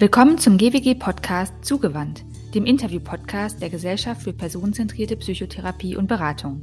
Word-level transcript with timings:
Willkommen 0.00 0.38
zum 0.38 0.58
GWG 0.58 0.94
Podcast 0.94 1.52
Zugewandt, 1.62 2.24
dem 2.54 2.66
Interview-Podcast 2.66 3.60
der 3.60 3.68
Gesellschaft 3.68 4.22
für 4.22 4.32
personenzentrierte 4.32 5.16
Psychotherapie 5.16 5.96
und 5.96 6.06
Beratung. 6.06 6.62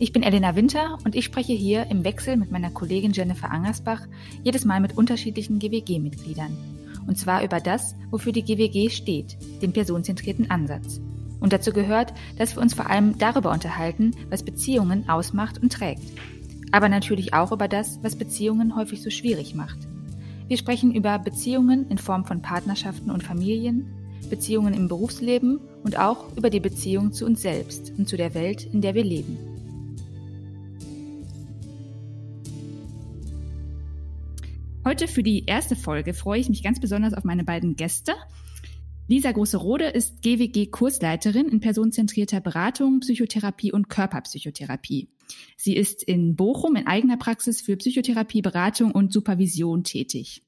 Ich 0.00 0.12
bin 0.12 0.24
Elena 0.24 0.56
Winter 0.56 0.98
und 1.04 1.14
ich 1.14 1.24
spreche 1.26 1.52
hier 1.52 1.86
im 1.92 2.02
Wechsel 2.02 2.36
mit 2.36 2.50
meiner 2.50 2.72
Kollegin 2.72 3.12
Jennifer 3.12 3.52
Angersbach 3.52 4.00
jedes 4.42 4.64
Mal 4.64 4.80
mit 4.80 4.98
unterschiedlichen 4.98 5.60
GWG-Mitgliedern. 5.60 6.56
Und 7.06 7.16
zwar 7.16 7.44
über 7.44 7.60
das, 7.60 7.94
wofür 8.10 8.32
die 8.32 8.42
GWG 8.42 8.90
steht, 8.90 9.36
den 9.62 9.72
personenzentrierten 9.72 10.50
Ansatz. 10.50 11.00
Und 11.38 11.52
dazu 11.52 11.72
gehört, 11.72 12.14
dass 12.36 12.56
wir 12.56 12.62
uns 12.62 12.74
vor 12.74 12.90
allem 12.90 13.16
darüber 13.16 13.52
unterhalten, 13.52 14.10
was 14.28 14.42
Beziehungen 14.42 15.08
ausmacht 15.08 15.62
und 15.62 15.72
trägt. 15.72 16.02
Aber 16.72 16.88
natürlich 16.88 17.32
auch 17.32 17.52
über 17.52 17.68
das, 17.68 18.00
was 18.02 18.16
Beziehungen 18.16 18.74
häufig 18.74 19.02
so 19.02 19.10
schwierig 19.10 19.54
macht. 19.54 19.78
Wir 20.48 20.56
sprechen 20.56 20.94
über 20.94 21.18
Beziehungen 21.18 21.88
in 21.90 21.98
Form 21.98 22.24
von 22.24 22.40
Partnerschaften 22.40 23.10
und 23.10 23.24
Familien, 23.24 23.92
Beziehungen 24.30 24.74
im 24.74 24.86
Berufsleben 24.86 25.60
und 25.82 25.98
auch 25.98 26.36
über 26.36 26.50
die 26.50 26.60
Beziehung 26.60 27.12
zu 27.12 27.26
uns 27.26 27.42
selbst 27.42 27.92
und 27.98 28.08
zu 28.08 28.16
der 28.16 28.32
Welt, 28.34 28.64
in 28.72 28.80
der 28.80 28.94
wir 28.94 29.02
leben. 29.02 29.38
Heute 34.84 35.08
für 35.08 35.24
die 35.24 35.46
erste 35.46 35.74
Folge 35.74 36.14
freue 36.14 36.38
ich 36.38 36.48
mich 36.48 36.62
ganz 36.62 36.78
besonders 36.78 37.12
auf 37.12 37.24
meine 37.24 37.42
beiden 37.42 37.74
Gäste. 37.74 38.14
Lisa 39.08 39.32
Große-Rode 39.32 39.86
ist 39.86 40.22
GWG-Kursleiterin 40.22 41.48
in 41.48 41.58
personenzentrierter 41.58 42.40
Beratung, 42.40 43.00
Psychotherapie 43.00 43.72
und 43.72 43.88
Körperpsychotherapie. 43.88 45.08
Sie 45.56 45.76
ist 45.76 46.02
in 46.02 46.36
Bochum 46.36 46.76
in 46.76 46.86
eigener 46.86 47.16
Praxis 47.16 47.60
für 47.60 47.76
Psychotherapie, 47.76 48.42
Beratung 48.42 48.92
und 48.92 49.12
Supervision 49.12 49.84
tätig. 49.84 50.42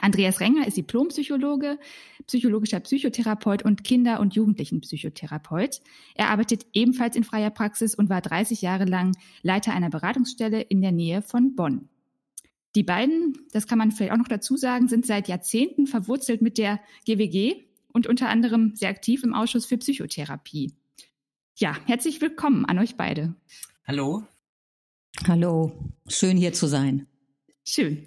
Andreas 0.00 0.40
Renger 0.40 0.66
ist 0.66 0.76
Diplompsychologe, 0.76 1.78
psychologischer 2.26 2.80
Psychotherapeut 2.80 3.64
und 3.64 3.82
Kinder- 3.84 4.20
und 4.20 4.34
Jugendlichenpsychotherapeut. 4.34 5.80
Er 6.14 6.30
arbeitet 6.30 6.66
ebenfalls 6.72 7.16
in 7.16 7.24
freier 7.24 7.50
Praxis 7.50 7.94
und 7.94 8.08
war 8.08 8.20
30 8.20 8.62
Jahre 8.62 8.84
lang 8.84 9.16
Leiter 9.42 9.72
einer 9.72 9.90
Beratungsstelle 9.90 10.60
in 10.60 10.82
der 10.82 10.92
Nähe 10.92 11.22
von 11.22 11.56
Bonn. 11.56 11.88
Die 12.74 12.84
beiden, 12.84 13.36
das 13.52 13.66
kann 13.66 13.78
man 13.78 13.92
vielleicht 13.92 14.12
auch 14.12 14.18
noch 14.18 14.28
dazu 14.28 14.56
sagen, 14.56 14.88
sind 14.88 15.04
seit 15.04 15.28
Jahrzehnten 15.28 15.86
verwurzelt 15.86 16.40
mit 16.40 16.58
der 16.58 16.80
GWG 17.04 17.64
und 17.92 18.06
unter 18.06 18.28
anderem 18.28 18.74
sehr 18.74 18.88
aktiv 18.88 19.22
im 19.24 19.34
Ausschuss 19.34 19.66
für 19.66 19.76
Psychotherapie. 19.76 20.72
Ja, 21.56 21.76
herzlich 21.86 22.20
willkommen 22.20 22.64
an 22.64 22.78
euch 22.78 22.96
beide. 22.96 23.34
Hallo. 23.84 24.22
Hallo, 25.26 25.72
schön 26.06 26.36
hier 26.36 26.52
zu 26.52 26.66
sein. 26.68 27.08
Schön. 27.64 28.06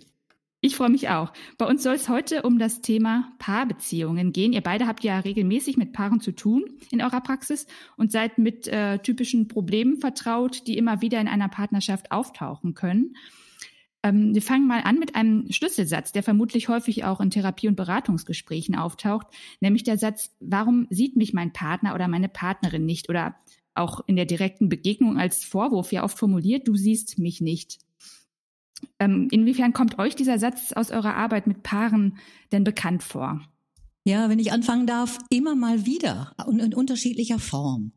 Ich 0.61 0.77
freue 0.77 0.89
mich 0.89 1.09
auch. 1.09 1.33
Bei 1.57 1.67
uns 1.67 1.83
soll 1.83 1.95
es 1.95 2.07
heute 2.07 2.43
um 2.43 2.59
das 2.59 2.81
Thema 2.81 3.33
Paarbeziehungen 3.39 4.31
gehen. 4.31 4.53
Ihr 4.53 4.61
beide 4.61 4.87
habt 4.87 5.03
ja 5.03 5.19
regelmäßig 5.19 5.75
mit 5.75 5.91
Paaren 5.91 6.21
zu 6.21 6.31
tun 6.31 6.63
in 6.91 7.01
eurer 7.01 7.19
Praxis 7.19 7.67
und 7.97 8.09
seid 8.09 8.37
mit 8.37 8.67
äh, 8.67 8.99
typischen 8.99 9.49
Problemen 9.49 9.97
vertraut, 9.97 10.65
die 10.65 10.77
immer 10.77 11.01
wieder 11.01 11.19
in 11.19 11.27
einer 11.27 11.49
Partnerschaft 11.49 12.09
auftauchen 12.09 12.73
können. 12.73 13.15
Ähm, 14.01 14.33
wir 14.33 14.41
fangen 14.41 14.67
mal 14.67 14.81
an 14.81 14.97
mit 14.97 15.13
einem 15.13 15.51
Schlüsselsatz, 15.51 16.13
der 16.13 16.23
vermutlich 16.23 16.69
häufig 16.69 17.03
auch 17.03 17.19
in 17.19 17.31
Therapie- 17.31 17.67
und 17.67 17.75
Beratungsgesprächen 17.75 18.75
auftaucht, 18.75 19.27
nämlich 19.59 19.83
der 19.83 19.97
Satz, 19.97 20.35
warum 20.39 20.87
sieht 20.89 21.17
mich 21.17 21.33
mein 21.33 21.51
Partner 21.51 21.93
oder 21.93 22.07
meine 22.07 22.29
Partnerin 22.29 22.85
nicht? 22.85 23.09
Oder 23.09 23.35
auch 23.75 24.01
in 24.07 24.15
der 24.15 24.25
direkten 24.25 24.69
Begegnung 24.69 25.17
als 25.17 25.43
Vorwurf 25.43 25.91
ja 25.91 26.03
oft 26.03 26.17
formuliert, 26.17 26.67
du 26.67 26.75
siehst 26.75 27.19
mich 27.19 27.41
nicht. 27.41 27.79
Ähm, 28.99 29.27
inwiefern 29.31 29.73
kommt 29.73 29.99
euch 29.99 30.15
dieser 30.15 30.39
Satz 30.39 30.71
aus 30.73 30.91
eurer 30.91 31.15
Arbeit 31.15 31.47
mit 31.47 31.63
Paaren 31.63 32.17
denn 32.51 32.63
bekannt 32.63 33.03
vor? 33.03 33.41
Ja, 34.05 34.29
wenn 34.29 34.39
ich 34.39 34.51
anfangen 34.51 34.85
darf, 34.85 35.19
immer 35.29 35.55
mal 35.55 35.85
wieder 35.85 36.33
und 36.45 36.59
in 36.59 36.73
unterschiedlicher 36.73 37.39
Form. 37.39 37.91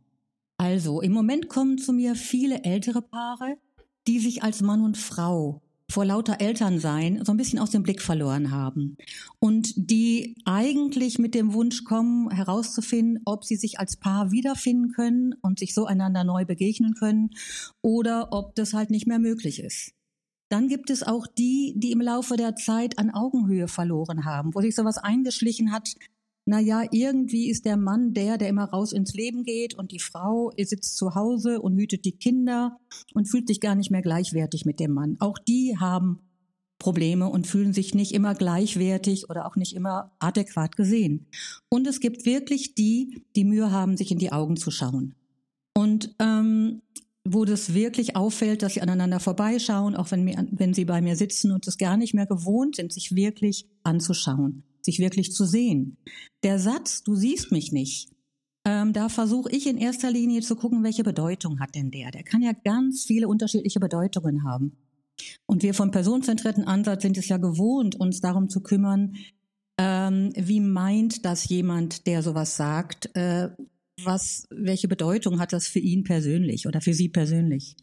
Also, 0.57 1.01
im 1.01 1.13
Moment 1.13 1.49
kommen 1.49 1.79
zu 1.79 1.93
mir 1.93 2.15
viele 2.15 2.65
ältere 2.65 3.03
Paare, 3.03 3.59
die 4.07 4.19
sich 4.19 4.43
als 4.43 4.63
Mann 4.63 4.83
und 4.83 4.97
Frau 4.97 5.63
vor 5.91 6.05
lauter 6.05 6.41
Elternsein 6.41 7.25
so 7.25 7.33
ein 7.33 7.39
bisschen 7.39 7.59
aus 7.59 7.71
dem 7.71 7.83
Blick 7.83 8.03
verloren 8.03 8.51
haben 8.51 8.97
und 9.41 9.73
die 9.77 10.37
eigentlich 10.45 11.19
mit 11.19 11.35
dem 11.35 11.55
Wunsch 11.55 11.85
kommen, 11.85 12.31
herauszufinden, 12.31 13.23
ob 13.25 13.45
sie 13.45 13.57
sich 13.57 13.79
als 13.79 13.97
Paar 13.97 14.31
wiederfinden 14.31 14.93
können 14.93 15.35
und 15.41 15.59
sich 15.59 15.75
so 15.75 15.87
einander 15.87 16.25
neu 16.25 16.45
begegnen 16.45 16.95
können 16.95 17.31
oder 17.81 18.33
ob 18.33 18.55
das 18.55 18.75
halt 18.75 18.91
nicht 18.91 19.07
mehr 19.07 19.19
möglich 19.19 19.61
ist. 19.61 19.93
Dann 20.51 20.69
gibt 20.69 20.91
es 20.91 21.03
auch 21.03 21.27
die, 21.27 21.75
die 21.77 21.93
im 21.93 22.01
Laufe 22.01 22.37
der 22.37 22.57
Zeit 22.57 22.99
an 22.99 23.11
Augenhöhe 23.11 23.69
verloren 23.69 24.25
haben, 24.25 24.55
wo 24.55 24.61
sich 24.61 24.75
sowas 24.75 24.99
eingeschlichen 24.99 25.73
hat, 25.73 25.95
na 26.49 26.61
ja, 26.61 26.83
irgendwie 26.91 27.51
ist 27.51 27.67
der 27.67 27.77
Mann 27.77 28.15
der, 28.15 28.39
der 28.39 28.49
immer 28.49 28.65
raus 28.65 28.93
ins 28.93 29.13
Leben 29.13 29.45
geht 29.45 29.75
und 29.75 29.93
die 29.93 29.99
Frau 29.99 30.51
sitzt 30.57 30.97
zu 30.97 31.15
Hause 31.15 31.61
und 31.61 31.77
hütet 31.77 32.07
die 32.07 32.17
Kinder 32.17 32.81
und 33.13 33.27
fühlt 33.27 33.47
sich 33.47 33.61
gar 33.61 33.75
nicht 33.75 33.91
mehr 33.91 34.01
gleichwertig 34.01 34.65
mit 34.65 34.81
dem 34.81 34.95
Mann. 34.95 35.19
Auch 35.21 35.37
die 35.39 35.77
haben 35.79 36.21
Probleme 36.79 37.29
und 37.29 37.47
fühlen 37.47 37.75
sich 37.75 37.95
nicht 37.95 38.13
immer 38.13 38.35
gleichwertig 38.35 39.29
oder 39.29 39.45
auch 39.45 39.57
nicht 39.57 39.75
immer 39.75 40.17
adäquat 40.21 40.75
gesehen. 40.75 41.27
Und 41.69 41.87
es 41.87 42.01
gibt 42.01 42.25
wirklich 42.25 42.75
die, 42.75 43.27
die 43.37 43.45
Mühe 43.45 43.71
haben, 43.71 43.99
sich 43.99 44.11
in 44.11 44.19
die 44.19 44.33
Augen 44.33 44.57
zu 44.57 44.71
schauen. 44.71 45.17
Und 45.75 46.15
ähm, 46.19 46.81
wo 47.27 47.45
das 47.45 47.75
wirklich 47.75 48.17
auffällt, 48.17 48.63
dass 48.63 48.73
sie 48.73 48.81
aneinander 48.81 49.21
vorbeischauen, 49.21 49.95
auch 49.95 50.11
wenn, 50.13 50.25
mir, 50.25 50.49
wenn 50.51 50.73
sie 50.73 50.87
bei 50.87 51.03
mir 51.03 51.15
sitzen 51.15 51.53
und 51.53 51.67
es 51.69 51.77
gar 51.77 51.99
nicht 51.99 52.15
mehr 52.15 52.27
gewohnt 52.27 52.77
sind, 52.77 52.91
sich 52.91 53.15
wirklich 53.15 53.69
anzuschauen 53.83 54.65
sich 54.89 54.99
wirklich 54.99 55.33
zu 55.33 55.45
sehen. 55.45 55.99
Der 56.43 56.59
Satz, 56.59 57.03
du 57.03 57.15
siehst 57.15 57.53
mich 57.53 57.73
nicht, 57.73 58.11
ähm, 58.65 58.93
da 58.93 59.09
versuche 59.09 59.51
ich 59.51 59.67
in 59.67 59.79
erster 59.79 60.11
Linie 60.11 60.41
zu 60.41 60.57
gucken, 60.57 60.83
welche 60.83 61.05
Bedeutung 61.05 61.61
hat 61.61 61.75
denn 61.75 61.91
der? 61.91 62.11
Der 62.11 62.23
kann 62.23 62.43
ja 62.43 62.53
ganz 62.53 63.05
viele 63.05 63.29
unterschiedliche 63.29 63.81
Bedeutungen 63.81 64.45
haben. 64.45 64.77
Und 65.47 65.63
wir 65.63 65.75
vom 65.75 65.91
personenzentrierten 65.91 66.65
Ansatz 66.65 67.03
sind 67.03 67.19
es 67.19 67.29
ja 67.29 67.37
gewohnt, 67.37 67.97
uns 67.97 68.21
darum 68.21 68.49
zu 68.49 68.63
kümmern, 68.63 69.17
ähm, 69.79 70.33
wie 70.35 70.61
meint 70.61 71.25
das 71.25 71.49
jemand, 71.49 72.07
der 72.07 72.23
sowas 72.23 72.57
sagt, 72.57 73.15
äh, 73.15 73.51
was, 74.03 74.47
welche 74.51 74.89
Bedeutung 74.89 75.39
hat 75.39 75.53
das 75.53 75.67
für 75.67 75.81
ihn 75.81 76.05
persönlich 76.05 76.67
oder 76.67 76.81
für 76.81 76.95
sie 76.95 77.09
persönlich? 77.09 77.77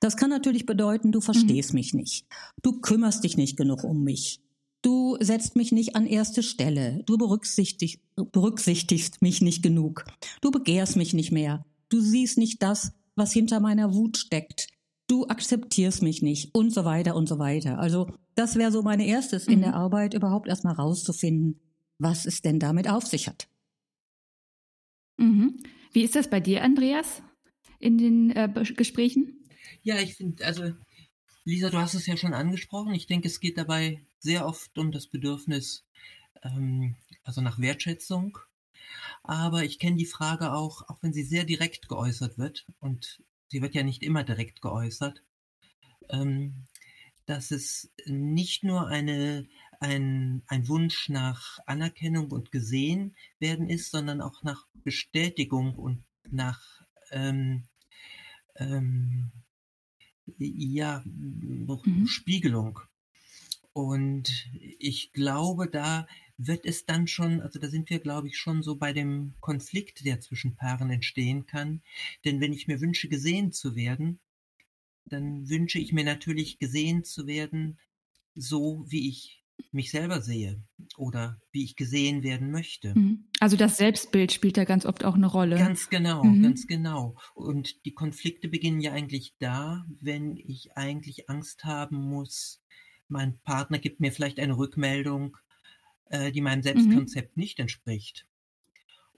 Das 0.00 0.16
kann 0.16 0.30
natürlich 0.30 0.66
bedeuten, 0.66 1.12
du 1.12 1.20
verstehst 1.20 1.72
mhm. 1.72 1.78
mich 1.78 1.94
nicht. 1.94 2.26
Du 2.62 2.80
kümmerst 2.80 3.24
dich 3.24 3.36
nicht 3.36 3.56
genug 3.56 3.84
um 3.84 4.04
mich. 4.04 4.40
Du 4.84 5.16
setzt 5.18 5.56
mich 5.56 5.72
nicht 5.72 5.96
an 5.96 6.04
erste 6.04 6.42
Stelle. 6.42 7.02
Du 7.06 7.16
berücksichtig, 7.16 8.02
berücksichtigst 8.16 9.22
mich 9.22 9.40
nicht 9.40 9.62
genug. 9.62 10.04
Du 10.42 10.50
begehrst 10.50 10.96
mich 10.96 11.14
nicht 11.14 11.32
mehr. 11.32 11.64
Du 11.88 12.00
siehst 12.00 12.36
nicht 12.36 12.62
das, 12.62 12.92
was 13.16 13.32
hinter 13.32 13.60
meiner 13.60 13.94
Wut 13.94 14.18
steckt. 14.18 14.68
Du 15.06 15.26
akzeptierst 15.26 16.02
mich 16.02 16.20
nicht 16.20 16.54
und 16.54 16.70
so 16.70 16.84
weiter 16.84 17.16
und 17.16 17.26
so 17.30 17.38
weiter. 17.38 17.78
Also 17.78 18.12
das 18.34 18.56
wäre 18.56 18.70
so 18.70 18.82
mein 18.82 19.00
erstes 19.00 19.46
mhm. 19.46 19.54
in 19.54 19.60
der 19.60 19.70
mhm. 19.70 19.76
Arbeit, 19.76 20.12
überhaupt 20.12 20.48
erstmal 20.48 20.74
rauszufinden, 20.74 21.60
was 21.96 22.26
es 22.26 22.42
denn 22.42 22.60
damit 22.60 22.86
auf 22.86 23.06
sich 23.06 23.26
hat. 23.26 23.48
Mhm. 25.16 25.62
Wie 25.92 26.02
ist 26.02 26.14
das 26.14 26.28
bei 26.28 26.40
dir, 26.40 26.62
Andreas, 26.62 27.22
in 27.78 27.96
den 27.96 28.32
äh, 28.32 28.50
Gesprächen? 28.76 29.46
Ja, 29.80 29.98
ich 29.98 30.16
finde, 30.16 30.44
also 30.44 30.74
Lisa, 31.46 31.70
du 31.70 31.78
hast 31.78 31.94
es 31.94 32.04
ja 32.04 32.18
schon 32.18 32.34
angesprochen. 32.34 32.92
Ich 32.92 33.06
denke, 33.06 33.28
es 33.28 33.40
geht 33.40 33.56
dabei 33.56 34.04
sehr 34.24 34.46
oft 34.46 34.76
um 34.78 34.90
das 34.90 35.06
Bedürfnis, 35.06 35.84
ähm, 36.42 36.96
also 37.22 37.40
nach 37.42 37.60
Wertschätzung. 37.60 38.38
Aber 39.22 39.64
ich 39.64 39.78
kenne 39.78 39.96
die 39.96 40.06
Frage 40.06 40.52
auch, 40.52 40.88
auch 40.88 41.02
wenn 41.02 41.12
sie 41.12 41.22
sehr 41.22 41.44
direkt 41.44 41.88
geäußert 41.88 42.38
wird, 42.38 42.66
und 42.80 43.22
sie 43.48 43.62
wird 43.62 43.74
ja 43.74 43.82
nicht 43.82 44.02
immer 44.02 44.24
direkt 44.24 44.62
geäußert, 44.62 45.22
ähm, 46.08 46.66
dass 47.26 47.50
es 47.50 47.90
nicht 48.06 48.64
nur 48.64 48.88
eine, 48.88 49.46
ein, 49.80 50.42
ein 50.46 50.68
Wunsch 50.68 51.08
nach 51.10 51.58
Anerkennung 51.66 52.30
und 52.32 52.50
gesehen 52.50 53.14
werden 53.38 53.68
ist, 53.68 53.90
sondern 53.90 54.20
auch 54.20 54.42
nach 54.42 54.66
Bestätigung 54.72 55.74
und 55.74 56.02
nach 56.30 56.82
ähm, 57.10 57.64
ähm, 58.56 59.32
ja, 60.38 61.02
mhm. 61.04 62.06
Spiegelung. 62.06 62.80
Und 63.74 64.48
ich 64.78 65.12
glaube, 65.12 65.68
da 65.68 66.06
wird 66.38 66.64
es 66.64 66.86
dann 66.86 67.08
schon, 67.08 67.40
also 67.40 67.58
da 67.58 67.68
sind 67.68 67.90
wir, 67.90 67.98
glaube 67.98 68.28
ich, 68.28 68.38
schon 68.38 68.62
so 68.62 68.76
bei 68.76 68.92
dem 68.92 69.34
Konflikt, 69.40 70.04
der 70.04 70.20
zwischen 70.20 70.54
Paaren 70.54 70.90
entstehen 70.90 71.46
kann. 71.46 71.82
Denn 72.24 72.40
wenn 72.40 72.52
ich 72.52 72.68
mir 72.68 72.80
wünsche, 72.80 73.08
gesehen 73.08 73.52
zu 73.52 73.74
werden, 73.74 74.20
dann 75.06 75.48
wünsche 75.48 75.80
ich 75.80 75.92
mir 75.92 76.04
natürlich 76.04 76.58
gesehen 76.60 77.02
zu 77.02 77.26
werden, 77.26 77.78
so 78.36 78.84
wie 78.88 79.08
ich 79.08 79.42
mich 79.72 79.90
selber 79.90 80.20
sehe 80.20 80.62
oder 80.96 81.40
wie 81.50 81.64
ich 81.64 81.74
gesehen 81.74 82.22
werden 82.22 82.52
möchte. 82.52 82.96
Mhm. 82.96 83.24
Also 83.40 83.56
das 83.56 83.76
Selbstbild 83.76 84.32
spielt 84.32 84.56
da 84.56 84.64
ganz 84.64 84.86
oft 84.86 85.04
auch 85.04 85.14
eine 85.14 85.26
Rolle. 85.26 85.56
Ganz 85.58 85.90
genau, 85.90 86.22
mhm. 86.22 86.42
ganz 86.42 86.68
genau. 86.68 87.16
Und 87.34 87.84
die 87.84 87.92
Konflikte 87.92 88.48
beginnen 88.48 88.80
ja 88.80 88.92
eigentlich 88.92 89.34
da, 89.40 89.84
wenn 90.00 90.36
ich 90.36 90.76
eigentlich 90.76 91.28
Angst 91.28 91.64
haben 91.64 91.96
muss, 91.96 92.62
mein 93.08 93.38
Partner 93.40 93.78
gibt 93.78 94.00
mir 94.00 94.12
vielleicht 94.12 94.38
eine 94.38 94.56
Rückmeldung, 94.56 95.36
äh, 96.06 96.32
die 96.32 96.40
meinem 96.40 96.62
Selbstkonzept 96.62 97.36
mhm. 97.36 97.40
nicht 97.40 97.58
entspricht. 97.58 98.26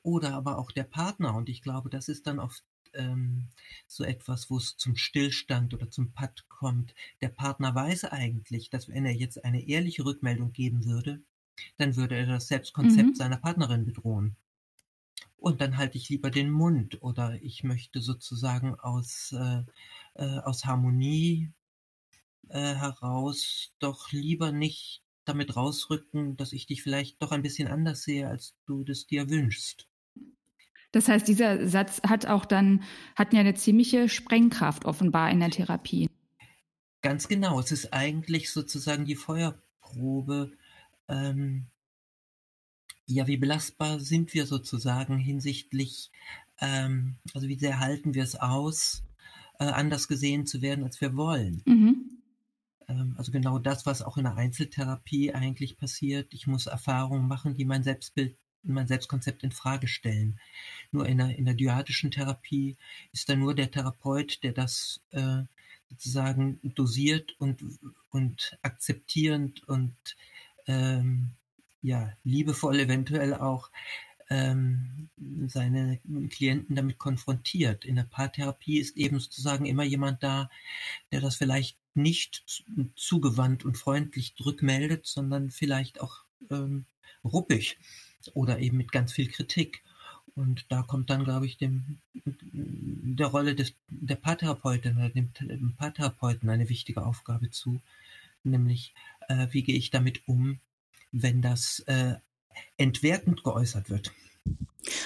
Oder 0.03 0.35
aber 0.35 0.59
auch 0.59 0.71
der 0.71 0.85
Partner. 0.85 1.35
Und 1.35 1.49
ich 1.49 1.62
glaube, 1.62 1.91
das 1.91 2.09
ist 2.09 2.27
dann 2.27 2.38
oft 2.38 2.62
ähm, 2.94 3.49
so 3.87 4.05
etwas, 4.05 4.50
wo 4.50 4.56
es 4.56 4.77
zum 4.77 4.97
Stillstand 4.97 5.75
oder 5.75 5.91
zum 5.91 6.12
Patt 6.12 6.49
kommt. 6.49 6.94
Der 7.21 7.29
Partner 7.29 7.75
weiß 7.75 8.05
eigentlich, 8.05 8.71
dass 8.71 8.88
wenn 8.88 9.05
er 9.05 9.15
jetzt 9.15 9.44
eine 9.44 9.67
ehrliche 9.67 10.05
Rückmeldung 10.05 10.53
geben 10.53 10.85
würde, 10.85 11.23
dann 11.79 11.97
würde 11.97 12.17
er 12.17 12.27
das 12.27 12.49
Selbstkonzept 12.49 13.11
mhm. 13.11 13.15
seiner 13.15 13.39
Partnerin 13.39 13.87
bedrohen. 13.87 14.37
Und 15.37 15.61
dann 15.61 15.77
halte 15.77 15.99
ich 15.99 16.09
lieber 16.09 16.31
den 16.31 16.50
Mund 16.50 17.03
oder 17.03 17.41
ich 17.43 17.62
möchte 17.62 18.00
sozusagen 18.00 18.75
aus, 18.75 19.32
äh, 19.32 19.62
äh, 20.15 20.39
aus 20.41 20.65
Harmonie 20.65 21.53
äh, 22.48 22.75
heraus 22.75 23.72
doch 23.78 24.12
lieber 24.12 24.52
nicht 24.52 25.02
damit 25.25 25.56
rausrücken, 25.56 26.37
dass 26.37 26.52
ich 26.52 26.66
dich 26.66 26.82
vielleicht 26.82 27.20
doch 27.22 27.32
ein 27.32 27.43
bisschen 27.43 27.69
anders 27.69 28.02
sehe, 28.02 28.28
als 28.28 28.54
du 28.66 28.84
das 28.84 29.06
dir 29.06 29.28
wünschst. 29.28 29.88
Das 30.93 31.08
heißt, 31.08 31.28
dieser 31.28 31.69
Satz 31.69 32.00
hat 32.06 32.26
auch 32.26 32.44
dann, 32.44 32.82
hat 33.16 33.32
ja 33.32 33.40
eine 33.40 33.54
ziemliche 33.54 34.08
Sprengkraft 34.08 34.84
offenbar 34.84 35.31
in 35.31 35.40
der 35.40 35.50
Therapie. 35.50 36.08
Ganz 37.02 37.28
genau. 37.28 37.60
Es 37.60 37.72
ist 37.72 37.93
eigentlich 37.93 38.50
sozusagen 38.50 39.04
die 39.04 39.16
Feuerprobe. 39.16 40.52
Ähm, 41.08 41.66
ja, 43.06 43.26
wie 43.26 43.37
belastbar 43.37 44.00
sind 44.00 44.34
wir 44.34 44.46
sozusagen 44.46 45.19
hinsichtlich, 45.19 46.10
ähm, 46.60 47.16
also 47.34 47.46
wie 47.46 47.58
sehr 47.58 47.78
halten 47.78 48.14
wir 48.14 48.25
es 48.25 48.34
aus, 48.34 49.04
äh, 49.58 49.64
anders 49.64 50.08
gesehen 50.08 50.46
zu 50.46 50.62
werden, 50.62 50.84
als 50.84 51.00
wir 51.00 51.16
wollen. 51.16 51.62
Mhm. 51.66 52.06
Ähm, 52.88 53.15
also 53.19 53.33
genau 53.33 53.59
das, 53.59 53.87
was 53.87 54.03
auch 54.03 54.17
in 54.17 54.25
der 54.25 54.37
Einzeltherapie 54.37 55.35
eigentlich 55.35 55.79
passiert. 55.79 56.33
Ich 56.33 56.47
muss 56.47 56.67
Erfahrungen 56.67 57.29
machen, 57.29 57.56
die 57.56 57.65
mein 57.65 57.83
Selbstbild 57.83 58.37
mein 58.69 58.88
Selbstkonzept 58.88 59.44
in 59.44 59.53
Frage 59.53 59.87
stellen. 59.87 60.41
Nur 60.91 61.06
in 61.06 61.19
der, 61.19 61.37
in 61.38 61.44
der 61.44 61.55
dyadischen 61.55 62.11
Therapie 62.11 62.77
ist 63.12 63.29
da 63.29 63.37
nur 63.37 63.55
der 63.55 63.71
Therapeut, 63.71 64.43
der 64.43 64.53
das 64.53 65.00
äh, 65.11 65.43
sozusagen 65.88 66.59
dosiert 66.75 67.37
und, 67.38 67.62
und 68.11 68.59
akzeptierend 68.62 69.67
und 69.69 69.94
ähm, 70.67 71.31
ja, 71.81 72.12
liebevoll 72.25 72.81
eventuell 72.81 73.35
auch 73.35 73.71
ähm, 74.29 75.09
seine 75.47 76.00
Klienten 76.31 76.75
damit 76.75 76.99
konfrontiert. 76.99 77.85
In 77.85 77.97
der 77.97 78.03
Paartherapie 78.03 78.79
ist 78.79 78.97
eben 78.97 79.21
sozusagen 79.21 79.67
immer 79.67 79.85
jemand 79.85 80.23
da, 80.23 80.50
der 81.12 81.21
das 81.21 81.37
vielleicht 81.37 81.79
nicht 81.96 82.64
zugewandt 82.94 83.64
und 83.64 83.76
freundlich 83.76 84.34
rückmeldet, 84.44 85.06
sondern 85.06 85.50
vielleicht 85.50 86.00
auch 86.00 86.25
ähm, 86.50 86.84
ruppig 87.25 87.78
oder 88.34 88.58
eben 88.58 88.76
mit 88.76 88.93
ganz 88.93 89.12
viel 89.12 89.28
Kritik. 89.28 89.82
Und 90.34 90.66
da 90.69 90.82
kommt 90.82 91.08
dann, 91.08 91.25
glaube 91.25 91.46
ich, 91.46 91.56
dem, 91.56 91.98
der 92.12 93.28
Rolle 93.28 93.54
des, 93.54 93.75
der 93.88 94.16
Paartherapeutin 94.16 94.96
oder 94.96 95.08
dem, 95.08 95.32
dem 95.40 95.75
Paartherapeuten 95.76 96.50
eine 96.50 96.69
wichtige 96.69 97.04
Aufgabe 97.04 97.50
zu, 97.50 97.81
nämlich 98.44 98.94
äh, 99.28 99.46
wie 99.50 99.62
gehe 99.62 99.76
ich 99.76 99.90
damit 99.90 100.28
um, 100.28 100.60
wenn 101.10 101.40
das 101.40 101.81
äh, 101.87 102.16
entwertend 102.76 103.44
geäußert 103.44 103.88
wird. 103.88 104.12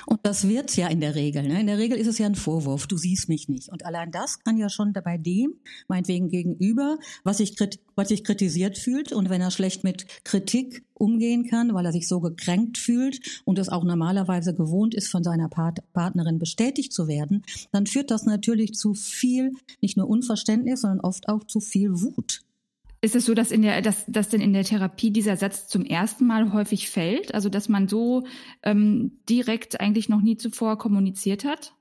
Und 0.06 0.20
das 0.23 0.49
wird's 0.49 0.76
ja 0.76 0.88
in 0.88 1.00
der 1.00 1.14
Regel. 1.14 1.43
Ne? 1.43 1.61
In 1.61 1.67
der 1.67 1.79
Regel 1.79 1.99
ist 1.99 2.06
es 2.06 2.19
ja 2.19 2.26
ein 2.26 2.35
Vorwurf, 2.35 2.87
du 2.87 2.97
siehst 2.97 3.29
mich 3.29 3.49
nicht. 3.49 3.69
Und 3.69 3.85
allein 3.85 4.11
das 4.11 4.38
kann 4.41 4.56
ja 4.56 4.69
schon 4.69 4.93
bei 4.93 5.19
dem, 5.19 5.55
meinetwegen 5.88 6.29
gegenüber, 6.29 6.99
was 7.25 7.38
sich, 7.38 7.56
was 7.94 8.08
sich 8.08 8.25
kritisiert 8.25 8.79
fühlt 8.79 9.12
und 9.12 9.31
wenn 9.31 9.41
er 9.41 9.50
schlecht 9.50 9.85
mit 9.85 10.06
Kritik 10.25 10.85
umgehen 10.94 11.47
kann, 11.49 11.75
weil 11.75 11.87
er 11.87 11.93
sich 11.93 12.06
so 12.06 12.20
gekränkt 12.20 12.79
fühlt 12.79 13.43
und 13.44 13.58
es 13.58 13.69
auch 13.69 13.85
normalerweise 13.85 14.55
gewohnt 14.55 14.94
ist, 14.94 15.08
von 15.08 15.25
seiner 15.25 15.49
Part 15.49 15.81
Partnerin 15.93 16.38
bestätigt 16.38 16.93
zu 16.93 17.08
werden, 17.08 17.43
dann 17.73 17.87
führt 17.87 18.11
das 18.11 18.25
natürlich 18.25 18.75
zu 18.75 18.94
viel, 18.94 19.52
nicht 19.81 19.97
nur 19.97 20.08
Unverständnis, 20.08 20.82
sondern 20.82 21.00
oft 21.00 21.29
auch 21.29 21.44
zu 21.44 21.61
viel 21.61 22.00
Wut. 22.00 22.43
Ist 23.02 23.17
es 23.17 23.25
so, 23.25 23.32
dass, 23.32 23.50
in 23.50 23.62
der, 23.62 23.81
dass, 23.81 24.05
dass 24.06 24.29
denn 24.29 24.43
in 24.43 24.52
der 24.52 24.64
Therapie 24.64 25.11
dieser 25.11 25.37
Satz 25.37 25.69
zum 25.69 25.85
ersten 25.85 26.26
Mal 26.26 26.52
häufig 26.52 26.91
fällt? 26.91 27.35
Also 27.35 27.49
dass 27.49 27.69
man 27.69 27.88
so 27.88 28.25
ähm, 28.62 29.20
direkt 29.29 29.81
eigentlich 29.81 30.08
noch 30.08 30.20
nie 30.20 30.37
zuvor 30.37 30.76
kommuniziert 30.76 31.44
hat? 31.44 31.73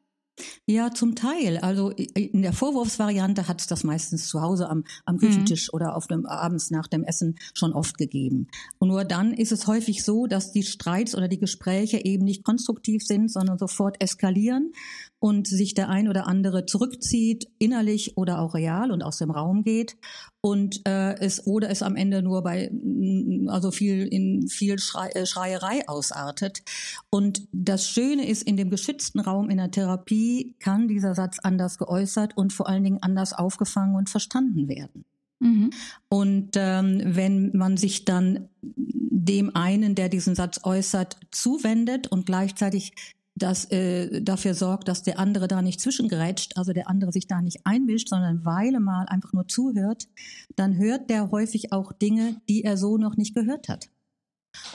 Ja, 0.65 0.91
zum 0.91 1.15
Teil. 1.15 1.57
Also 1.57 1.89
in 1.89 2.41
der 2.41 2.53
Vorwurfsvariante 2.53 3.49
hat 3.49 3.59
es 3.59 3.67
das 3.67 3.83
meistens 3.83 4.27
zu 4.27 4.41
Hause 4.41 4.69
am, 4.69 4.85
am 5.05 5.15
mhm. 5.15 5.19
Küchentisch 5.19 5.67
mhm. 5.67 5.75
oder 5.75 5.95
auf 5.95 6.07
dem 6.07 6.25
abends 6.25 6.71
nach 6.71 6.87
dem 6.87 7.03
Essen 7.03 7.35
schon 7.53 7.73
oft 7.73 7.97
gegeben. 7.97 8.47
Und 8.77 8.87
nur 8.87 9.03
dann 9.03 9.33
ist 9.33 9.51
es 9.51 9.67
häufig 9.67 10.03
so, 10.03 10.27
dass 10.27 10.51
die 10.53 10.63
Streits 10.63 11.15
oder 11.15 11.27
die 11.27 11.39
Gespräche 11.39 12.05
eben 12.05 12.23
nicht 12.23 12.43
konstruktiv 12.43 13.03
sind, 13.03 13.31
sondern 13.31 13.57
sofort 13.57 14.01
eskalieren 14.01 14.71
und 15.19 15.47
sich 15.47 15.73
der 15.73 15.89
ein 15.89 16.07
oder 16.07 16.27
andere 16.27 16.65
zurückzieht, 16.65 17.49
innerlich 17.59 18.17
oder 18.17 18.39
auch 18.39 18.53
real 18.55 18.91
und 18.91 19.03
aus 19.03 19.17
dem 19.17 19.31
Raum 19.31 19.63
geht 19.63 19.97
und 20.41 20.87
äh, 20.87 21.15
es 21.19 21.45
oder 21.45 21.69
es 21.69 21.81
am 21.81 21.95
Ende 21.97 22.21
nur 22.21 22.41
bei 22.41 22.69
mm, 22.71 23.49
also 23.49 23.71
viel 23.71 24.07
in 24.07 24.47
viel 24.47 24.79
Schrei, 24.79 25.09
äh, 25.09 25.25
Schreierei 25.25 25.87
ausartet. 25.87 26.63
Und 27.09 27.47
das 27.51 27.89
Schöne 27.89 28.27
ist, 28.27 28.43
in 28.43 28.55
dem 28.55 28.69
geschützten 28.69 29.19
Raum 29.19 29.49
in 29.49 29.57
der 29.57 29.71
Therapie 29.71 30.55
kann 30.59 30.87
dieser 30.87 31.15
Satz 31.15 31.39
anders 31.43 31.77
geäußert 31.77 32.37
und 32.37 32.53
vor 32.53 32.69
allen 32.69 32.83
Dingen 32.83 32.99
anders 33.01 33.33
aufgefangen 33.33 33.95
und 33.95 34.09
verstanden 34.09 34.69
werden. 34.69 35.03
Mhm. 35.39 35.71
Und 36.07 36.51
ähm, 36.55 37.01
wenn 37.03 37.55
man 37.55 37.75
sich 37.75 38.05
dann 38.05 38.49
dem 38.61 39.55
einen, 39.55 39.95
der 39.95 40.09
diesen 40.09 40.35
Satz 40.35 40.61
äußert, 40.63 41.17
zuwendet 41.31 42.07
und 42.07 42.25
gleichzeitig 42.25 42.93
das 43.41 43.65
äh, 43.71 44.21
dafür 44.21 44.53
sorgt, 44.53 44.87
dass 44.87 45.03
der 45.03 45.19
andere 45.19 45.47
da 45.47 45.61
nicht 45.61 45.81
zwischengerätscht, 45.81 46.57
also 46.57 46.73
der 46.73 46.89
andere 46.89 47.11
sich 47.11 47.27
da 47.27 47.41
nicht 47.41 47.65
einmischt, 47.65 48.09
sondern 48.09 48.45
Weile 48.45 48.79
mal 48.79 49.05
einfach 49.07 49.33
nur 49.33 49.47
zuhört, 49.47 50.07
dann 50.55 50.77
hört 50.77 51.09
der 51.09 51.31
häufig 51.31 51.71
auch 51.71 51.91
Dinge, 51.93 52.41
die 52.47 52.63
er 52.63 52.77
so 52.77 52.97
noch 52.97 53.17
nicht 53.17 53.35
gehört 53.35 53.69
hat. 53.69 53.89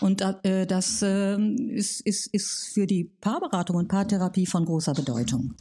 Und 0.00 0.20
äh, 0.44 0.66
das 0.66 1.02
äh, 1.02 1.38
ist, 1.38 2.00
ist, 2.00 2.26
ist 2.28 2.68
für 2.72 2.86
die 2.86 3.04
Paarberatung 3.04 3.76
und 3.76 3.88
Paartherapie 3.88 4.46
von 4.46 4.64
großer 4.64 4.94
Bedeutung. 4.94 5.54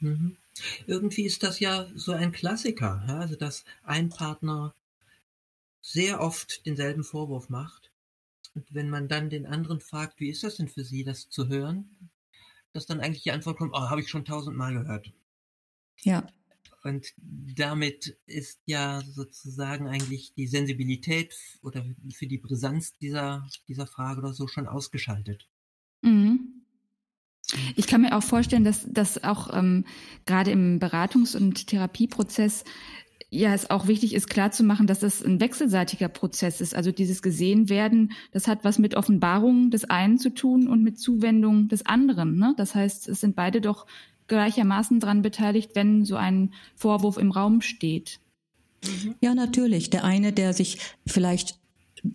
Mhm. 0.00 0.36
Irgendwie 0.86 1.24
ist 1.24 1.42
das 1.42 1.58
ja 1.58 1.88
so 1.94 2.12
ein 2.12 2.32
Klassiker, 2.32 3.04
ja? 3.08 3.18
also 3.18 3.34
dass 3.34 3.64
ein 3.82 4.08
Partner 4.08 4.72
sehr 5.82 6.20
oft 6.20 6.64
denselben 6.64 7.04
Vorwurf 7.04 7.48
macht. 7.48 7.90
Und 8.54 8.72
wenn 8.72 8.88
man 8.88 9.08
dann 9.08 9.30
den 9.30 9.46
anderen 9.46 9.80
fragt, 9.80 10.20
wie 10.20 10.30
ist 10.30 10.44
das 10.44 10.56
denn 10.56 10.68
für 10.68 10.84
Sie, 10.84 11.02
das 11.02 11.28
zu 11.28 11.48
hören, 11.48 11.90
dass 12.74 12.86
dann 12.86 13.00
eigentlich 13.00 13.22
die 13.22 13.30
Antwort 13.30 13.56
kommt, 13.56 13.72
oh, 13.72 13.88
habe 13.88 14.00
ich 14.00 14.08
schon 14.08 14.24
tausendmal 14.24 14.74
gehört. 14.74 15.12
Ja. 16.02 16.26
Und 16.82 17.14
damit 17.16 18.18
ist 18.26 18.60
ja 18.66 19.00
sozusagen 19.00 19.88
eigentlich 19.88 20.34
die 20.34 20.46
Sensibilität 20.46 21.34
oder 21.62 21.82
für 22.12 22.26
die 22.26 22.36
Brisanz 22.36 22.92
dieser, 22.98 23.48
dieser 23.68 23.86
Frage 23.86 24.20
oder 24.20 24.34
so 24.34 24.48
schon 24.48 24.68
ausgeschaltet. 24.68 25.48
Mhm. 26.02 26.64
Ich 27.76 27.86
kann 27.86 28.02
mir 28.02 28.16
auch 28.16 28.22
vorstellen, 28.22 28.64
dass, 28.64 28.86
dass 28.90 29.22
auch 29.22 29.54
ähm, 29.56 29.84
gerade 30.26 30.50
im 30.50 30.78
Beratungs- 30.78 31.36
und 31.36 31.66
Therapieprozess 31.66 32.64
ja, 33.30 33.52
es 33.52 33.70
auch 33.70 33.88
wichtig 33.88 34.14
ist, 34.14 34.28
klarzumachen, 34.28 34.86
dass 34.86 35.00
das 35.00 35.24
ein 35.24 35.40
wechselseitiger 35.40 36.08
Prozess 36.08 36.60
ist. 36.60 36.74
Also 36.74 36.92
dieses 36.92 37.22
gesehen 37.22 37.68
werden, 37.68 38.12
das 38.32 38.46
hat 38.46 38.64
was 38.64 38.78
mit 38.78 38.94
Offenbarung 38.94 39.70
des 39.70 39.84
einen 39.84 40.18
zu 40.18 40.30
tun 40.30 40.68
und 40.68 40.82
mit 40.82 40.98
Zuwendung 40.98 41.68
des 41.68 41.84
anderen. 41.84 42.38
Ne? 42.38 42.54
Das 42.56 42.74
heißt, 42.74 43.08
es 43.08 43.20
sind 43.20 43.34
beide 43.34 43.60
doch 43.60 43.86
gleichermaßen 44.28 45.00
daran 45.00 45.22
beteiligt, 45.22 45.72
wenn 45.74 46.04
so 46.04 46.16
ein 46.16 46.54
Vorwurf 46.76 47.16
im 47.16 47.30
Raum 47.30 47.60
steht. 47.60 48.20
Ja, 49.20 49.34
natürlich. 49.34 49.90
Der 49.90 50.04
eine, 50.04 50.32
der 50.32 50.52
sich 50.52 50.78
vielleicht 51.06 51.58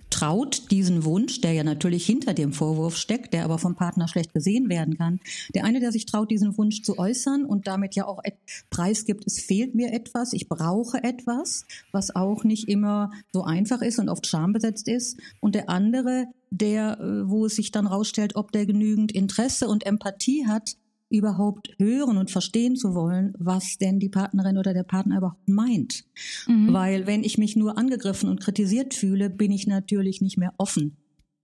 traut 0.09 0.71
diesen 0.71 1.03
Wunsch, 1.03 1.41
der 1.41 1.53
ja 1.53 1.63
natürlich 1.63 2.05
hinter 2.05 2.33
dem 2.33 2.53
Vorwurf 2.53 2.97
steckt, 2.97 3.33
der 3.33 3.43
aber 3.45 3.57
vom 3.57 3.75
Partner 3.75 4.07
schlecht 4.07 4.33
gesehen 4.33 4.69
werden 4.69 4.97
kann. 4.97 5.19
Der 5.55 5.65
eine, 5.65 5.79
der 5.79 5.91
sich 5.91 6.05
traut, 6.05 6.31
diesen 6.31 6.57
Wunsch 6.57 6.81
zu 6.81 6.97
äußern 6.97 7.45
und 7.45 7.67
damit 7.67 7.95
ja 7.95 8.05
auch 8.05 8.21
preisgibt, 8.69 9.25
es 9.25 9.39
fehlt 9.39 9.75
mir 9.75 9.93
etwas, 9.93 10.33
ich 10.33 10.47
brauche 10.47 11.03
etwas, 11.03 11.65
was 11.91 12.15
auch 12.15 12.43
nicht 12.43 12.67
immer 12.67 13.11
so 13.31 13.43
einfach 13.43 13.81
ist 13.81 13.99
und 13.99 14.09
oft 14.09 14.27
schambesetzt 14.27 14.87
ist. 14.87 15.17
Und 15.39 15.55
der 15.55 15.69
andere, 15.69 16.27
der, 16.51 16.99
äh, 16.99 17.29
wo 17.29 17.45
es 17.45 17.55
sich 17.55 17.71
dann 17.71 17.87
rausstellt, 17.87 18.35
ob 18.35 18.51
der 18.51 18.65
genügend 18.65 19.11
Interesse 19.11 19.67
und 19.67 19.85
Empathie 19.85 20.45
hat, 20.47 20.75
überhaupt 21.09 21.71
hören 21.77 22.17
und 22.17 22.31
verstehen 22.31 22.75
zu 22.75 22.93
wollen, 22.93 23.33
was 23.37 23.77
denn 23.77 23.99
die 23.99 24.09
Partnerin 24.09 24.57
oder 24.57 24.73
der 24.73 24.83
Partner 24.83 25.17
überhaupt 25.17 25.47
meint. 25.47 26.05
Mhm. 26.47 26.71
Weil 26.71 27.07
wenn 27.07 27.23
ich 27.23 27.37
mich 27.37 27.55
nur 27.55 27.77
angegriffen 27.77 28.29
und 28.29 28.39
kritisiert 28.39 28.93
fühle, 28.93 29.29
bin 29.29 29.51
ich 29.51 29.67
natürlich 29.67 30.21
nicht 30.21 30.37
mehr 30.37 30.53
offen. 30.57 30.97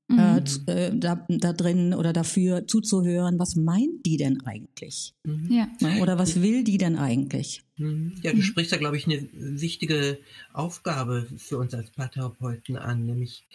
Mhm. 0.07 0.19
Äh, 0.19 0.87
äh 0.87 0.97
da, 0.97 1.25
da 1.27 1.53
drin 1.53 1.93
oder 1.95 2.13
dafür 2.13 2.67
zuzuhören, 2.67 3.39
was 3.39 3.55
meint 3.55 4.05
die 4.05 4.17
denn 4.17 4.41
eigentlich? 4.41 5.15
Mhm. 5.23 5.51
Ja. 5.51 5.67
Oder 6.01 6.19
was 6.19 6.41
will 6.41 6.63
die 6.63 6.77
denn 6.77 6.95
eigentlich? 6.95 7.63
Mhm. 7.77 8.13
Ja, 8.21 8.33
du 8.33 8.41
sprichst 8.43 8.71
da, 8.71 8.77
glaube 8.77 8.97
ich, 8.97 9.07
eine 9.07 9.27
wichtige 9.33 10.19
Aufgabe 10.53 11.27
für 11.37 11.57
uns 11.57 11.73
als 11.73 11.89
Paartherapeuten 11.89 12.77
an, 12.77 13.05
nämlich 13.05 13.47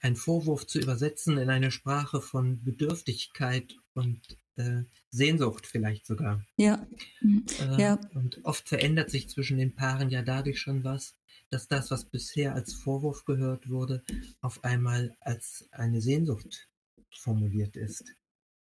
einen 0.00 0.16
Vorwurf 0.16 0.66
zu 0.66 0.80
übersetzen 0.80 1.38
in 1.38 1.50
eine 1.50 1.70
Sprache 1.70 2.20
von 2.20 2.62
Bedürftigkeit 2.64 3.76
und 3.94 4.20
äh, 4.56 4.82
Sehnsucht 5.10 5.66
vielleicht 5.66 6.06
sogar. 6.06 6.44
Ja. 6.56 6.86
Äh, 7.22 7.80
ja. 7.80 8.00
Und 8.14 8.44
oft 8.44 8.68
verändert 8.68 9.10
sich 9.10 9.28
zwischen 9.28 9.58
den 9.58 9.74
Paaren 9.74 10.10
ja 10.10 10.22
dadurch 10.22 10.60
schon 10.60 10.84
was, 10.84 11.14
dass 11.50 11.68
das, 11.68 11.90
was 11.90 12.04
bisher 12.04 12.54
als 12.54 12.74
Vorwurf 12.74 13.24
gehört 13.24 13.68
wurde, 13.68 14.02
auf 14.40 14.64
einmal 14.64 15.16
als 15.20 15.68
eine 15.70 16.00
Sehnsucht 16.00 16.68
formuliert 17.10 17.76
ist. 17.76 18.04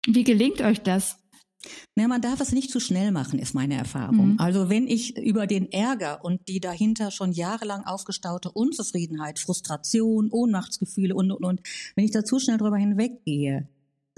Wie 0.05 0.23
gelingt 0.23 0.61
euch 0.61 0.81
das? 0.81 1.17
Na, 1.95 2.09
man 2.09 2.21
darf 2.21 2.41
es 2.41 2.51
nicht 2.51 2.71
zu 2.71 2.81
schnell 2.81 3.11
machen, 3.11 3.39
ist 3.39 3.53
meine 3.53 3.75
Erfahrung. 3.75 4.33
Mhm. 4.33 4.39
Also 4.39 4.69
wenn 4.69 4.85
ich 4.87 5.17
über 5.17 5.47
den 5.47 5.71
Ärger 5.71 6.23
und 6.23 6.49
die 6.49 6.59
dahinter 6.59 7.09
schon 7.09 7.31
jahrelang 7.31 7.85
aufgestaute 7.85 8.51
Unzufriedenheit, 8.51 9.39
Frustration, 9.39 10.29
Ohnmachtsgefühle 10.29 11.15
und, 11.15 11.31
und, 11.31 11.45
und, 11.45 11.61
wenn 11.95 12.03
ich 12.03 12.11
da 12.11 12.25
zu 12.25 12.39
schnell 12.39 12.57
drüber 12.57 12.77
hinweggehe 12.77 13.69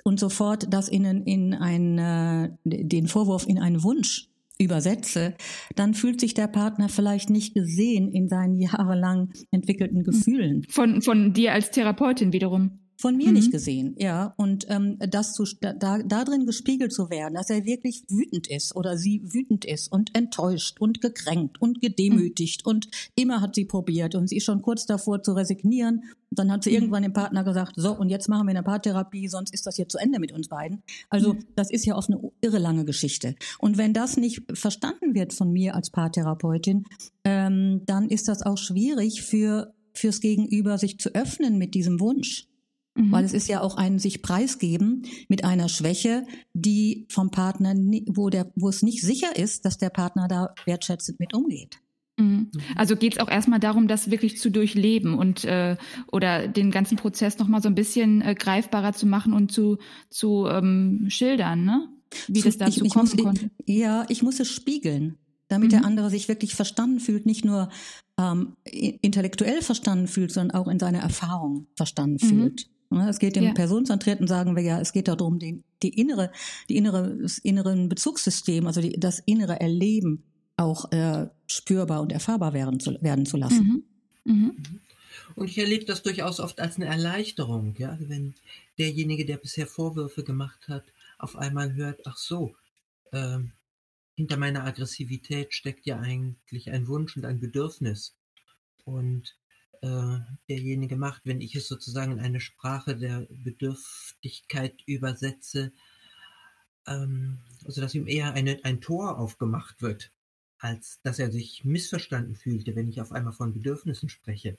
und 0.06 0.20
sofort 0.20 0.72
das 0.72 0.88
in, 0.88 1.04
in 1.04 1.54
ein, 1.54 1.98
äh, 1.98 2.52
den 2.64 3.08
Vorwurf 3.08 3.48
in 3.48 3.58
einen 3.58 3.84
Wunsch 3.84 4.30
übersetze, 4.58 5.34
dann 5.76 5.94
fühlt 5.94 6.22
sich 6.22 6.34
der 6.34 6.48
Partner 6.48 6.88
vielleicht 6.88 7.30
nicht 7.30 7.54
gesehen 7.54 8.12
in 8.12 8.30
seinen 8.30 8.56
jahrelang 8.56 9.34
entwickelten 9.52 10.04
Gefühlen. 10.04 10.66
Von, 10.70 11.02
von 11.02 11.34
dir 11.34 11.52
als 11.54 11.72
Therapeutin 11.72 12.32
wiederum. 12.32 12.80
Von 12.98 13.18
mir 13.18 13.28
mhm. 13.28 13.34
nicht 13.34 13.52
gesehen, 13.52 13.96
ja. 13.98 14.34
Und 14.38 14.68
ähm, 14.70 14.98
das 15.00 15.34
zu, 15.34 15.44
da, 15.60 15.74
da 15.74 16.24
drin 16.24 16.46
gespiegelt 16.46 16.94
zu 16.94 17.10
werden, 17.10 17.34
dass 17.34 17.50
er 17.50 17.66
wirklich 17.66 18.04
wütend 18.08 18.48
ist 18.48 18.74
oder 18.74 18.98
sie 18.98 19.22
wütend 19.26 19.66
ist 19.66 19.92
und 19.92 20.16
enttäuscht 20.16 20.80
und 20.80 21.02
gekränkt 21.02 21.62
und 21.62 21.82
gedemütigt 21.82 22.66
mhm. 22.66 22.70
und 22.70 22.88
immer 23.16 23.42
hat 23.42 23.56
sie 23.56 23.66
probiert 23.66 24.16
und 24.16 24.30
sie 24.30 24.38
ist 24.38 24.46
schon 24.46 24.62
kurz 24.62 24.86
davor 24.86 25.22
zu 25.22 25.34
resignieren. 25.34 26.04
Und 26.36 26.40
dann 26.40 26.52
hat 26.52 26.64
sie 26.66 26.72
mhm. 26.72 26.76
irgendwann 26.76 27.04
dem 27.04 27.14
Partner 27.14 27.46
gesagt, 27.46 27.76
so 27.78 27.94
und 27.94 28.10
jetzt 28.10 28.28
machen 28.28 28.46
wir 28.46 28.52
eine 28.52 28.64
Paartherapie, 28.64 29.30
sonst 29.30 29.54
ist 29.54 29.66
das 29.66 29.78
hier 29.78 29.88
zu 29.88 29.98
Ende 29.98 30.20
mit 30.20 30.34
uns 30.34 30.50
beiden. 30.50 30.84
Also 31.10 31.34
mhm. 31.34 31.46
das 31.56 31.72
ist 31.72 31.86
ja 31.86 31.96
oft 31.96 32.10
eine 32.10 32.20
irre 32.42 32.60
lange 32.60 32.84
Geschichte. 32.84 33.36
Und 33.60 33.78
wenn 33.78 33.94
das 33.94 34.18
nicht 34.18 34.44
verstanden 34.54 35.16
wird 35.16 35.34
von 35.34 35.52
mir 35.52 35.76
als 35.76 35.92
Paartherapeutin, 35.92 36.86
ähm, 37.24 37.84
dann 37.86 38.10
ist 38.10 38.28
das 38.28 38.42
auch 38.42 38.58
schwierig 38.58 39.22
für 39.22 39.74
fürs 39.94 40.20
Gegenüber, 40.20 40.78
sich 40.78 41.00
zu 41.00 41.16
öffnen 41.16 41.58
mit 41.58 41.74
diesem 41.74 42.02
Wunsch. 42.02 42.50
Mhm. 42.96 43.12
Weil 43.14 43.24
es 43.24 43.32
ist 43.32 43.48
ja 43.48 43.62
auch 43.62 43.78
ein 43.78 43.98
sich 43.98 44.22
preisgeben 44.22 45.04
mit 45.30 45.46
einer 45.46 45.70
Schwäche, 45.70 46.26
die 46.54 47.06
vom 47.10 47.32
Partner, 47.32 47.74
wo 48.08 48.30
der, 48.30 48.52
wo 48.56 48.68
es 48.68 48.82
nicht 48.82 49.02
sicher 49.02 49.38
ist, 49.38 49.64
dass 49.64 49.78
der 49.78 49.90
Partner 49.90 50.28
da 50.28 50.54
wertschätzend 50.66 51.20
mit 51.20 51.34
umgeht. 51.34 51.80
Mhm. 52.18 52.26
mhm. 52.26 52.52
Also 52.76 52.96
geht 52.96 53.14
es 53.14 53.20
auch 53.20 53.30
erstmal 53.30 53.60
darum, 53.60 53.88
das 53.88 54.12
wirklich 54.12 54.38
zu 54.38 54.50
durchleben 54.50 55.18
und 55.18 55.44
äh, 55.46 55.78
oder 56.12 56.48
den 56.48 56.72
ganzen 56.72 56.98
Prozess 56.98 57.38
nochmal 57.38 57.62
so 57.62 57.70
ein 57.70 57.76
bisschen 57.76 58.22
äh, 58.22 58.36
greifbarer 58.36 58.94
zu 58.94 59.06
machen 59.06 59.34
und 59.34 59.52
zu, 59.52 59.78
zu 60.10 60.48
ähm, 60.48 61.06
schildern, 61.10 61.66
ne? 61.66 61.90
Wie 62.28 62.42
das 62.42 62.58
dazu 62.58 62.82
ich, 62.82 62.86
ich 62.86 62.94
kommen 62.94 63.10
muss, 63.12 63.24
konnte. 63.24 63.50
Ja, 63.66 64.06
ich 64.10 64.24
muss 64.24 64.40
es 64.40 64.50
spiegeln, 64.50 65.18
damit 65.48 65.68
mhm. 65.68 65.78
der 65.78 65.86
andere 65.86 66.10
sich 66.10 66.28
wirklich 66.28 66.56
verstanden 66.56 67.00
fühlt, 67.00 67.26
nicht 67.26 67.44
nur 67.44 67.70
ähm, 68.18 68.56
intellektuell 68.64 69.62
verstanden 69.62 70.08
fühlt, 70.08 70.32
sondern 70.32 70.58
auch 70.58 70.68
in 70.68 70.80
seiner 70.80 71.00
Erfahrung 71.00 71.68
verstanden 71.76 72.20
mhm. 72.22 72.28
fühlt. 72.28 72.70
Ne, 72.92 73.10
es 73.10 73.20
geht 73.20 73.36
im 73.36 73.46
ja. 73.46 73.54
Personenzentrierten, 73.54 74.28
sagen 74.28 74.56
wir 74.56 74.64
ja, 74.64 74.80
es 74.80 74.94
geht 74.94 75.08
darum, 75.08 75.40
die, 75.40 75.64
die 75.82 75.90
innere, 75.90 76.32
die 76.70 76.78
innere, 76.78 77.18
das 77.22 77.40
inneren 77.40 77.90
Bezugssystem, 77.90 78.68
also 78.68 78.80
die, 78.80 78.98
das 78.98 79.20
innere 79.26 79.60
Erleben 79.60 80.24
auch 80.58 80.92
äh, 80.92 81.28
spürbar 81.48 82.02
und 82.02 82.12
erfahrbar 82.12 82.54
werden 82.54 82.80
zu, 82.80 82.98
werden 83.02 83.26
zu 83.26 83.38
lassen. 83.38 83.84
Mhm. 84.24 84.34
Mhm. 84.34 84.80
Und 85.36 85.50
ich 85.50 85.58
erlebe 85.58 85.86
das 85.86 86.04
durchaus 86.04 86.40
oft 86.40 86.60
als 86.60 86.78
eine 86.78 86.86
Erleichterung, 86.86 87.76
ja, 87.78 87.98
wenn 88.00 88.36
derjenige, 88.78 89.26
der 89.26 89.38
bisher 89.38 89.68
Vorwürfe 89.68 90.24
gemacht 90.24 90.68
hat, 90.68 90.84
auf 91.18 91.36
einmal 91.36 91.74
hört, 91.74 92.02
ach 92.06 92.18
so, 92.18 92.56
äh, 93.12 93.40
hinter 94.16 94.38
meiner 94.38 94.64
Aggressivität 94.64 95.54
steckt 95.54 95.86
ja 95.86 96.00
eigentlich 96.00 96.72
ein 96.72 96.88
Wunsch 96.88 97.18
und 97.18 97.26
ein 97.26 97.40
Bedürfnis. 97.40 98.16
Und 98.86 99.36
äh, 99.82 100.20
derjenige 100.48 100.96
macht, 100.96 101.22
wenn 101.26 101.42
ich 101.42 101.56
es 101.56 101.68
sozusagen 101.68 102.14
in 102.14 102.20
eine 102.20 102.40
Sprache 102.40 102.96
der 102.96 103.28
Bedürftigkeit 103.30 104.82
übersetze, 104.86 105.74
ähm, 106.88 107.40
also 107.66 107.82
dass 107.82 107.96
ihm 107.96 108.08
eher 108.08 108.34
eine, 108.34 108.60
ein 108.64 108.80
Tor 108.80 109.18
aufgemacht 109.18 109.82
wird, 109.82 110.12
als 110.66 111.00
dass 111.04 111.20
er 111.20 111.32
sich 111.32 111.64
missverstanden 111.64 112.36
fühlte, 112.36 112.76
wenn 112.76 112.90
ich 112.90 113.00
auf 113.00 113.12
einmal 113.12 113.34
von 113.34 113.54
Bedürfnissen 113.54 114.10
spreche. 114.10 114.58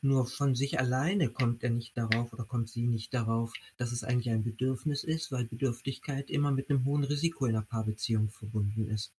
Nur 0.00 0.26
von 0.26 0.54
sich 0.54 0.78
alleine 0.78 1.28
kommt 1.28 1.62
er 1.64 1.70
nicht 1.70 1.98
darauf 1.98 2.32
oder 2.32 2.44
kommt 2.44 2.68
sie 2.68 2.86
nicht 2.86 3.12
darauf, 3.12 3.52
dass 3.76 3.92
es 3.92 4.04
eigentlich 4.04 4.30
ein 4.30 4.44
Bedürfnis 4.44 5.04
ist, 5.04 5.30
weil 5.32 5.44
Bedürftigkeit 5.44 6.30
immer 6.30 6.52
mit 6.52 6.70
einem 6.70 6.84
hohen 6.84 7.04
Risiko 7.04 7.46
in 7.46 7.56
einer 7.56 7.64
Paarbeziehung 7.64 8.30
verbunden 8.30 8.88
ist. 8.88 9.12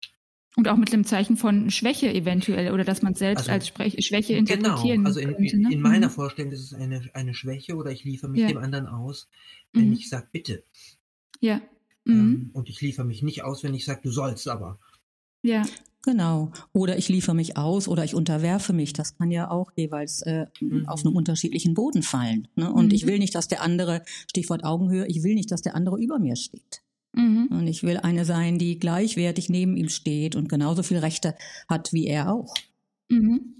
Und 0.56 0.66
auch 0.66 0.76
mit 0.76 0.92
einem 0.92 1.04
Zeichen 1.04 1.36
von 1.36 1.70
Schwäche 1.70 2.12
eventuell 2.12 2.72
oder 2.72 2.84
dass 2.84 3.02
man 3.02 3.14
selbst 3.14 3.42
also, 3.42 3.52
als 3.52 3.68
Sprech 3.68 3.96
Schwäche 4.04 4.42
genau, 4.42 4.54
interpretieren 4.54 5.04
Genau, 5.04 5.08
also 5.08 5.20
in, 5.20 5.34
könnte, 5.34 5.58
ne? 5.58 5.72
in 5.72 5.80
meiner 5.80 6.08
mhm. 6.08 6.12
Vorstellung 6.12 6.52
ist 6.52 6.62
es 6.62 6.74
eine, 6.74 7.02
eine 7.12 7.34
Schwäche 7.34 7.76
oder 7.76 7.90
ich 7.90 8.04
liefere 8.04 8.30
mich 8.30 8.40
ja. 8.40 8.48
dem 8.48 8.58
anderen 8.58 8.86
aus, 8.86 9.28
wenn 9.72 9.88
mhm. 9.88 9.92
ich 9.92 10.08
sage, 10.08 10.28
bitte. 10.32 10.62
Ja. 11.40 11.60
Ähm, 12.06 12.14
mhm. 12.14 12.34
Ähm, 12.34 12.50
und 12.54 12.68
ich 12.68 12.80
liefere 12.80 13.04
mich 13.04 13.22
nicht 13.22 13.42
aus, 13.42 13.62
wenn 13.62 13.74
ich 13.74 13.84
sage, 13.84 14.00
du 14.02 14.10
sollst 14.10 14.48
aber. 14.48 14.78
Ja. 15.42 15.64
Genau. 16.04 16.52
Oder 16.72 16.96
ich 16.96 17.08
liefere 17.08 17.34
mich 17.34 17.56
aus 17.56 17.88
oder 17.88 18.04
ich 18.04 18.14
unterwerfe 18.14 18.72
mich. 18.72 18.92
Das 18.92 19.18
kann 19.18 19.30
ja 19.30 19.50
auch 19.50 19.72
jeweils 19.76 20.22
äh, 20.22 20.46
mhm. 20.60 20.88
auf 20.88 21.04
einem 21.04 21.16
unterschiedlichen 21.16 21.74
Boden 21.74 22.02
fallen. 22.02 22.48
Ne? 22.54 22.72
Und 22.72 22.92
ich 22.92 23.04
mhm. 23.04 23.08
will 23.08 23.18
nicht, 23.18 23.34
dass 23.34 23.48
der 23.48 23.62
andere, 23.62 24.02
Stichwort 24.28 24.64
Augenhöhe, 24.64 25.06
ich 25.06 25.22
will 25.22 25.34
nicht, 25.34 25.50
dass 25.50 25.62
der 25.62 25.74
andere 25.74 25.98
über 25.98 26.18
mir 26.18 26.36
steht. 26.36 26.82
Mhm. 27.14 27.48
Und 27.50 27.66
ich 27.66 27.82
will 27.82 27.96
eine 27.96 28.24
sein, 28.24 28.58
die 28.58 28.78
gleichwertig 28.78 29.48
neben 29.48 29.76
ihm 29.76 29.88
steht 29.88 30.36
und 30.36 30.48
genauso 30.48 30.82
viele 30.82 31.02
Rechte 31.02 31.34
hat 31.68 31.92
wie 31.92 32.06
er 32.06 32.32
auch. 32.32 32.54
Mhm. 33.08 33.57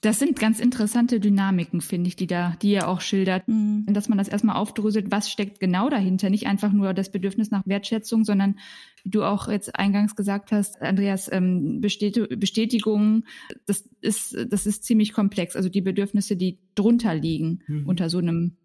Das 0.00 0.20
sind 0.20 0.38
ganz 0.38 0.60
interessante 0.60 1.18
Dynamiken, 1.18 1.80
finde 1.80 2.08
ich, 2.08 2.14
die 2.14 2.28
da, 2.28 2.56
die 2.62 2.70
ihr 2.70 2.88
auch 2.88 3.00
schildert, 3.00 3.48
mhm. 3.48 3.84
dass 3.88 4.08
man 4.08 4.16
das 4.16 4.28
erstmal 4.28 4.56
aufdröselt, 4.56 5.10
was 5.10 5.30
steckt 5.30 5.58
genau 5.58 5.90
dahinter. 5.90 6.30
Nicht 6.30 6.46
einfach 6.46 6.72
nur 6.72 6.94
das 6.94 7.10
Bedürfnis 7.10 7.50
nach 7.50 7.66
Wertschätzung, 7.66 8.24
sondern 8.24 8.58
wie 9.02 9.10
du 9.10 9.24
auch 9.24 9.48
jetzt 9.48 9.74
eingangs 9.74 10.14
gesagt 10.14 10.52
hast, 10.52 10.80
Andreas, 10.80 11.28
ähm, 11.32 11.80
Bestätigung, 11.80 13.24
das 13.66 13.88
ist, 14.00 14.36
das 14.48 14.66
ist 14.66 14.84
ziemlich 14.84 15.12
komplex. 15.12 15.56
Also 15.56 15.68
die 15.68 15.80
Bedürfnisse, 15.80 16.36
die 16.36 16.58
drunter 16.76 17.14
liegen 17.14 17.64
mhm. 17.66 17.88
unter 17.88 18.08
so 18.08 18.18
einem 18.18 18.56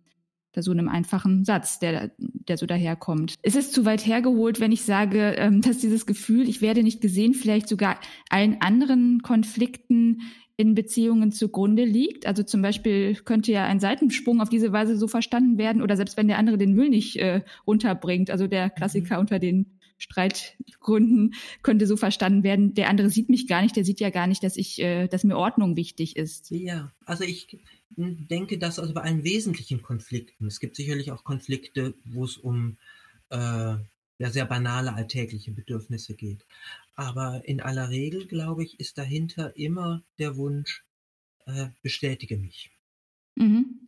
bei 0.56 0.62
so 0.62 0.72
einem 0.72 0.88
einfachen 0.88 1.46
Satz, 1.46 1.80
der, 1.80 2.12
der 2.20 2.58
so 2.58 2.66
daherkommt. 2.66 3.36
Ist 3.42 3.56
es 3.56 3.72
zu 3.72 3.86
weit 3.86 4.06
hergeholt, 4.06 4.60
wenn 4.60 4.72
ich 4.72 4.84
sage, 4.84 5.34
ähm, 5.38 5.62
dass 5.62 5.80
dieses 5.80 6.06
Gefühl, 6.06 6.48
ich 6.48 6.62
werde 6.62 6.84
nicht 6.84 7.02
gesehen, 7.02 7.34
vielleicht 7.34 7.68
sogar 7.68 8.00
allen 8.30 8.62
anderen 8.62 9.22
Konflikten 9.24 10.22
in 10.58 10.76
Beziehungen 10.76 11.32
zugrunde 11.32 11.84
liegt? 11.84 12.26
Also 12.26 12.44
zum 12.44 12.62
Beispiel 12.62 13.16
könnte 13.16 13.52
ja 13.52 13.66
ein 13.66 13.80
Seitensprung 13.80 14.42
auf 14.42 14.50
diese 14.50 14.72
Weise 14.72 14.98
so 14.98 15.08
verstanden 15.08 15.58
werden 15.58 15.82
oder 15.82 15.98
selbst 15.98 16.18
wenn 16.18 16.28
der 16.28 16.38
andere 16.38 16.58
den 16.58 16.74
Müll 16.74 16.90
nicht 16.90 17.18
äh, 17.18 17.42
runterbringt, 17.66 18.30
also 18.30 18.48
der 18.48 18.70
Klassiker 18.70 19.16
mhm. 19.16 19.22
unter 19.22 19.40
den 19.40 19.80
Streitgründen 19.98 21.34
könnte 21.62 21.88
so 21.88 21.96
verstanden 21.96 22.44
werden, 22.44 22.74
der 22.74 22.90
andere 22.90 23.10
sieht 23.10 23.30
mich 23.30 23.48
gar 23.48 23.62
nicht, 23.62 23.76
der 23.76 23.86
sieht 23.86 24.00
ja 24.00 24.10
gar 24.10 24.28
nicht, 24.28 24.44
dass 24.44 24.58
ich, 24.58 24.80
äh, 24.80 25.08
dass 25.08 25.24
mir 25.24 25.38
Ordnung 25.38 25.76
wichtig 25.76 26.18
ist. 26.18 26.52
Ja, 26.52 26.92
also 27.06 27.24
ich 27.24 27.60
denke 27.96 28.58
das 28.58 28.80
also 28.80 28.94
bei 28.94 29.02
allen 29.02 29.24
wesentlichen 29.24 29.82
Konflikten. 29.82 30.48
Es 30.48 30.60
gibt 30.60 30.76
sicherlich 30.76 31.12
auch 31.12 31.24
Konflikte, 31.24 31.94
wo 32.06 32.26
es 32.26 32.38
um 32.38 32.78
äh, 33.30 33.76
ja, 34.24 34.30
sehr 34.30 34.46
banale 34.46 34.94
alltägliche 34.94 35.52
Bedürfnisse 35.52 36.14
geht. 36.14 36.46
Aber 36.96 37.46
in 37.46 37.60
aller 37.60 37.90
Regel, 37.90 38.26
glaube 38.26 38.64
ich, 38.64 38.80
ist 38.80 38.98
dahinter 38.98 39.58
immer 39.58 40.02
der 40.18 40.38
Wunsch, 40.38 40.86
äh, 41.46 41.68
bestätige 41.82 42.38
mich. 42.38 42.72
Mhm. 43.36 43.82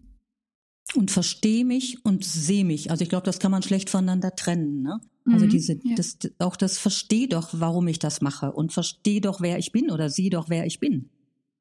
Und 0.94 1.10
verstehe 1.10 1.63
mich 1.63 2.04
und 2.04 2.25
sehe 2.25 2.65
mich. 2.65 2.92
Also 2.92 3.04
ich 3.04 3.10
glaube, 3.10 3.25
das 3.25 3.39
kann 3.39 3.51
man 3.51 3.63
schlecht 3.63 3.89
voneinander 3.89 4.36
trennen. 4.36 4.82
Ne? 4.82 5.00
Also 5.25 5.46
mhm, 5.46 5.50
diese, 5.50 5.80
ja. 5.82 5.96
das, 5.96 6.18
auch 6.39 6.58
das 6.58 6.80
verstehe 6.80 7.30
doch, 7.30 7.51
warum 7.54 7.88
ich 7.88 8.00
das 8.00 8.20
mache 8.20 8.51
und 8.51 8.74
verstehe 8.74 9.22
doch, 9.22 9.39
wer 9.39 9.58
ich 9.58 9.72
bin 9.72 9.89
oder 9.89 10.10
sieh 10.10 10.30
doch, 10.30 10.50
wer 10.50 10.65
ich 10.65 10.82
bin. 10.82 11.10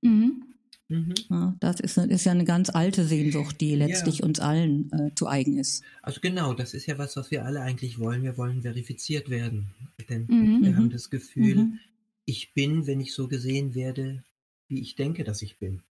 Mhm. 0.03 0.54
Mhm. 0.89 1.15
Ja, 1.31 1.57
das 1.61 1.81
ist, 1.81 1.97
ist, 1.97 2.25
ja 2.25 2.33
eine 2.33 2.45
ganz 2.45 2.71
alte 2.71 3.05
Sehnsucht, 3.05 3.61
die 3.61 3.75
letztlich 3.75 4.19
ja. 4.19 4.27
uns 4.27 4.39
allen 4.39 4.93
äh, 4.93 5.15
zu 5.15 5.27
eigen 5.27 5.59
ist. 5.59 5.83
Also 6.03 6.21
genau, 6.21 6.53
das 6.53 6.75
ist 6.75 6.87
ja 6.87 6.99
was, 6.99 7.17
was 7.17 7.31
wir 7.31 7.45
alle 7.45 7.63
eigentlich 7.63 7.99
wollen. 7.99 8.23
Wir 8.23 8.37
wollen 8.37 8.63
verifiziert 8.63 9.31
werden. 9.31 9.69
Denn 10.09 10.27
mhm. 10.29 10.63
wir 10.63 10.77
haben 10.77 10.85
mhm. 10.85 10.91
das 10.91 11.09
Gefühl, 11.09 11.57
mhm. 11.57 11.79
ich 12.27 12.53
bin, 12.53 12.87
wenn 12.87 13.01
ich 13.01 13.15
so 13.15 13.29
gesehen 13.29 13.75
werde, 13.75 14.23
wie 14.69 14.81
ich 14.81 14.95
denke, 14.95 15.25
dass 15.25 15.41
ich 15.43 15.59
bin. 15.59 15.83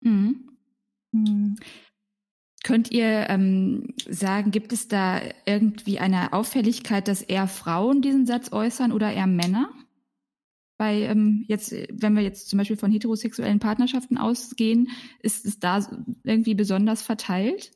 Mhm. 0.00 0.48
Könnt 2.64 2.90
ihr 2.90 3.28
ähm, 3.28 3.94
sagen, 4.08 4.50
gibt 4.50 4.72
es 4.72 4.88
da 4.88 5.20
irgendwie 5.46 5.98
eine 5.98 6.32
Auffälligkeit, 6.32 7.08
dass 7.08 7.22
eher 7.22 7.48
Frauen 7.48 8.02
diesen 8.02 8.26
Satz 8.26 8.52
äußern 8.52 8.92
oder 8.92 9.12
eher 9.12 9.26
Männer? 9.26 9.70
Bei 10.82 11.02
ähm, 11.02 11.44
jetzt, 11.46 11.70
wenn 11.92 12.16
wir 12.16 12.24
jetzt 12.24 12.48
zum 12.48 12.58
Beispiel 12.58 12.76
von 12.76 12.90
heterosexuellen 12.90 13.60
Partnerschaften 13.60 14.18
ausgehen, 14.18 14.88
ist 15.20 15.46
es 15.46 15.60
da 15.60 15.78
irgendwie 16.24 16.56
besonders 16.56 17.02
verteilt? 17.02 17.70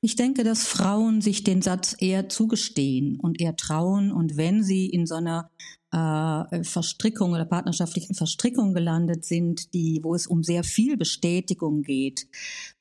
Ich 0.00 0.14
denke, 0.14 0.44
dass 0.44 0.68
Frauen 0.68 1.20
sich 1.20 1.42
den 1.42 1.60
Satz 1.60 1.96
eher 1.98 2.28
zugestehen 2.28 3.18
und 3.18 3.40
eher 3.40 3.56
trauen 3.56 4.12
und 4.12 4.36
wenn 4.36 4.62
sie 4.62 4.86
in 4.86 5.06
so 5.06 5.16
einer 5.16 5.50
äh, 5.90 6.62
Verstrickung 6.62 7.32
oder 7.32 7.46
partnerschaftlichen 7.46 8.14
Verstrickung 8.14 8.72
gelandet 8.72 9.24
sind, 9.24 9.74
die, 9.74 9.98
wo 10.04 10.14
es 10.14 10.28
um 10.28 10.44
sehr 10.44 10.62
viel 10.62 10.96
Bestätigung 10.96 11.82
geht, 11.82 12.28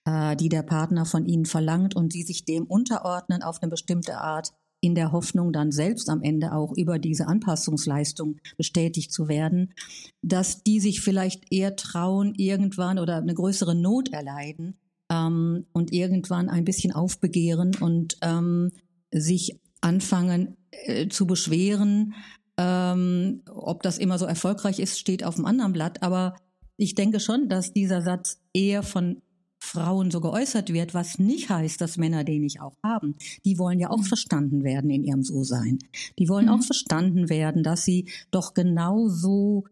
äh, 0.06 0.36
die 0.36 0.50
der 0.50 0.62
Partner 0.62 1.08
von 1.08 1.26
ihnen 1.26 1.46
verlangt 1.46 1.96
und 1.96 2.14
sie 2.14 2.22
sich 2.22 2.46
dem 2.46 2.66
unterordnen 2.66 3.42
auf 3.42 3.64
eine 3.64 3.72
bestimmte 3.72 4.20
Art, 4.20 4.54
in 4.80 4.96
der 4.96 5.12
Hoffnung, 5.12 5.52
dann 5.52 5.72
selbst 5.72 6.10
am 6.10 6.22
Ende 6.22 6.54
auch 6.54 6.74
über 6.76 7.00
diese 7.00 7.28
Anpassungsleistung 7.28 8.38
bestätigt 8.58 9.12
zu 9.12 9.28
werden, 9.28 9.74
dass 10.22 10.64
die 10.64 10.80
sich 10.80 11.02
vielleicht 11.02 11.52
eher 11.52 11.76
trauen, 11.76 12.34
irgendwann 12.36 13.00
oder 13.00 13.18
eine 13.18 13.34
größere 13.34 13.76
Not 13.76 14.10
erleiden 14.14 14.78
ähm, 15.12 15.66
und 15.74 15.94
irgendwann 15.94 16.50
ein 16.50 16.66
bisschen 16.66 16.94
aufbegehren 16.94 17.76
und 17.80 18.18
ähm, 18.22 18.72
sich 19.12 19.60
anfangen 19.82 20.58
äh, 20.72 21.08
zu 21.08 21.26
beschweren. 21.26 22.14
Ähm, 22.58 23.42
ob 23.50 23.84
das 23.84 23.98
immer 23.98 24.18
so 24.18 24.26
erfolgreich 24.26 24.80
ist, 24.80 25.00
steht 25.00 25.24
auf 25.24 25.36
dem 25.36 25.46
anderen 25.46 25.74
Blatt. 25.74 26.04
Aber 26.04 26.36
ich 26.76 26.96
denke 26.96 27.20
schon, 27.20 27.50
dass 27.50 27.74
dieser 27.74 28.02
Satz 28.02 28.40
eher 28.54 28.84
von 28.84 29.22
Frauen 29.68 30.12
so 30.12 30.22
geäußert 30.22 30.72
wird, 30.72 30.94
was 30.94 31.20
nicht 31.20 31.50
heißt, 31.50 31.82
dass 31.82 31.98
Männer 31.98 32.24
den 32.24 32.40
nicht 32.42 32.62
auch 32.62 32.78
haben. 32.84 33.16
Die 33.44 33.58
wollen 33.58 33.80
ja 33.80 33.90
auch 33.90 33.98
mhm. 33.98 34.04
verstanden 34.04 34.64
werden 34.64 34.90
in 34.90 35.04
ihrem 35.04 35.24
So-Sein. 35.24 35.80
Die 36.18 36.30
wollen 36.30 36.46
mhm. 36.46 36.54
auch 36.54 36.64
verstanden 36.64 37.28
werden, 37.30 37.64
dass 37.64 37.84
sie 37.84 38.08
doch 38.32 38.54
genauso 38.54 39.66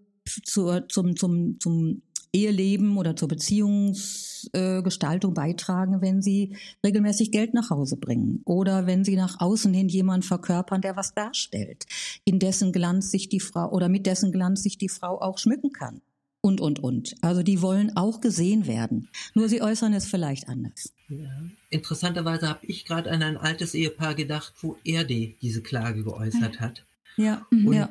zur, 0.44 0.90
zum, 0.90 1.16
zum, 1.16 1.58
zum 1.60 2.02
Eheleben 2.34 2.98
oder 2.98 3.16
zur 3.16 3.30
Beziehungsgestaltung 3.30 5.32
äh, 5.32 5.36
beitragen, 5.36 6.02
wenn 6.02 6.22
sie 6.22 6.58
regelmäßig 6.86 7.32
Geld 7.32 7.54
nach 7.54 7.70
Hause 7.70 7.96
bringen 7.96 8.42
oder 8.44 8.88
wenn 8.88 9.06
sie 9.06 9.16
nach 9.16 9.40
außen 9.40 9.74
hin 9.74 9.88
jemanden 9.88 10.28
verkörpern, 10.28 10.82
der 10.82 10.98
was 10.98 11.14
darstellt, 11.14 11.86
in 12.26 12.40
dessen 12.40 12.74
Glanz 12.74 13.12
sich 13.12 13.30
die 13.30 13.40
Frau 13.40 13.72
oder 13.72 13.88
mit 13.88 14.06
dessen 14.06 14.34
Glanz 14.34 14.64
sich 14.64 14.78
die 14.78 14.90
Frau 14.90 15.22
auch 15.22 15.38
schmücken 15.38 15.72
kann 15.72 16.02
und, 16.46 16.62
und, 16.62 16.78
und. 16.78 17.16
Also 17.22 17.42
die 17.42 17.64
wollen 17.64 17.98
auch 17.98 18.22
gesehen 18.22 18.68
werden. 18.68 19.10
Nur 19.34 19.50
sie 19.50 19.64
äußern 19.64 19.94
es 19.94 20.06
vielleicht 20.06 20.48
anders. 20.48 20.94
Ja. 21.10 21.50
Interessanterweise 21.72 22.48
habe 22.48 22.64
ich 22.68 22.86
gerade 22.86 23.10
an 23.10 23.24
ein 23.24 23.38
altes 23.38 23.74
Ehepaar 23.74 24.14
gedacht, 24.14 24.54
wo 24.62 24.78
er 24.84 25.06
die, 25.06 25.38
diese 25.42 25.64
Klage 25.64 26.04
geäußert 26.04 26.60
hat. 26.60 26.86
Ja. 27.18 27.48
Und 27.50 27.74
ja. 27.74 27.90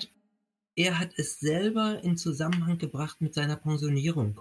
er 0.76 1.00
hat 1.00 1.10
es 1.16 1.40
selber 1.40 2.00
in 2.04 2.16
Zusammenhang 2.16 2.78
gebracht 2.78 3.20
mit 3.20 3.34
seiner 3.34 3.56
Pensionierung. 3.56 4.40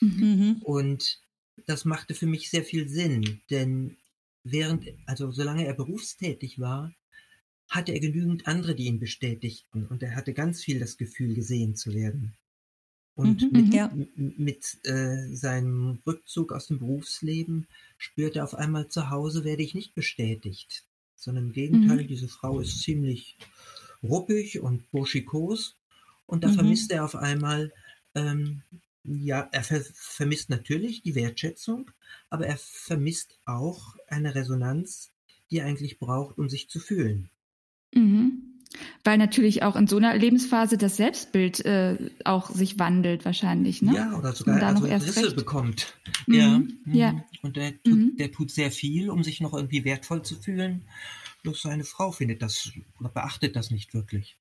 Mhm. 0.00 0.62
Und 0.64 1.20
das 1.68 1.84
machte 1.84 2.14
für 2.14 2.26
mich 2.26 2.50
sehr 2.50 2.64
viel 2.64 2.88
Sinn, 2.88 3.42
denn 3.48 3.96
während, 4.42 4.86
also 5.06 5.30
solange 5.30 5.66
er 5.66 5.74
berufstätig 5.74 6.58
war, 6.58 6.92
hatte 7.68 7.92
er 7.92 8.00
genügend 8.00 8.48
andere, 8.48 8.74
die 8.74 8.86
ihn 8.86 8.98
bestätigten 8.98 9.86
und 9.86 10.02
er 10.02 10.16
hatte 10.16 10.34
ganz 10.34 10.64
viel 10.64 10.80
das 10.80 10.96
Gefühl, 10.96 11.34
gesehen 11.34 11.76
zu 11.76 11.94
werden. 11.94 12.34
Und 13.14 13.42
mhm, 13.42 13.50
mit, 13.52 13.74
ja. 13.74 13.90
mit 14.14 14.78
äh, 14.84 15.34
seinem 15.34 15.98
Rückzug 16.06 16.52
aus 16.52 16.68
dem 16.68 16.78
Berufsleben 16.78 17.66
spürt 17.98 18.36
er 18.36 18.44
auf 18.44 18.54
einmal 18.54 18.88
zu 18.88 19.10
Hause, 19.10 19.44
werde 19.44 19.62
ich 19.62 19.74
nicht 19.74 19.94
bestätigt, 19.94 20.84
sondern 21.16 21.46
im 21.46 21.52
Gegenteil, 21.52 22.04
mhm. 22.04 22.08
diese 22.08 22.28
Frau 22.28 22.60
ist 22.60 22.80
ziemlich 22.80 23.36
ruppig 24.02 24.60
und 24.60 24.90
burschikos 24.90 25.76
und 26.26 26.44
da 26.44 26.48
mhm. 26.48 26.54
vermisst 26.54 26.92
er 26.92 27.04
auf 27.04 27.16
einmal, 27.16 27.72
ähm, 28.14 28.62
ja, 29.04 29.48
er 29.52 29.64
ver 29.64 29.82
vermisst 29.92 30.48
natürlich 30.48 31.02
die 31.02 31.14
Wertschätzung, 31.14 31.90
aber 32.28 32.46
er 32.46 32.56
vermisst 32.56 33.38
auch 33.44 33.96
eine 34.06 34.34
Resonanz, 34.34 35.10
die 35.50 35.58
er 35.58 35.66
eigentlich 35.66 35.98
braucht, 35.98 36.38
um 36.38 36.48
sich 36.48 36.68
zu 36.68 36.78
fühlen. 36.78 37.28
Weil 39.04 39.18
natürlich 39.18 39.62
auch 39.62 39.76
in 39.76 39.86
so 39.86 39.96
einer 39.96 40.16
Lebensphase 40.16 40.76
das 40.76 40.96
Selbstbild 40.96 41.64
äh, 41.64 41.96
auch 42.24 42.50
sich 42.50 42.78
wandelt 42.78 43.24
wahrscheinlich, 43.24 43.80
ne? 43.80 43.94
Ja, 43.94 44.18
oder 44.18 44.32
sogar 44.32 44.62
also 44.62 44.84
Risse 44.84 45.24
recht. 45.24 45.36
bekommt. 45.36 45.94
Mhm. 46.26 46.34
Ja. 46.34 46.58
Mhm. 46.58 46.94
ja. 46.94 47.24
Und 47.42 47.56
der 47.56 47.82
tut, 47.82 47.94
mhm. 47.94 48.16
der 48.18 48.30
tut 48.30 48.50
sehr 48.50 48.70
viel, 48.70 49.08
um 49.10 49.24
sich 49.24 49.40
noch 49.40 49.54
irgendwie 49.54 49.84
wertvoll 49.84 50.22
zu 50.22 50.36
fühlen. 50.36 50.82
Bloß 51.42 51.62
seine 51.62 51.84
Frau 51.84 52.12
findet 52.12 52.42
das 52.42 52.70
oder 52.98 53.08
beachtet 53.08 53.56
das 53.56 53.70
nicht 53.70 53.94
wirklich. 53.94 54.36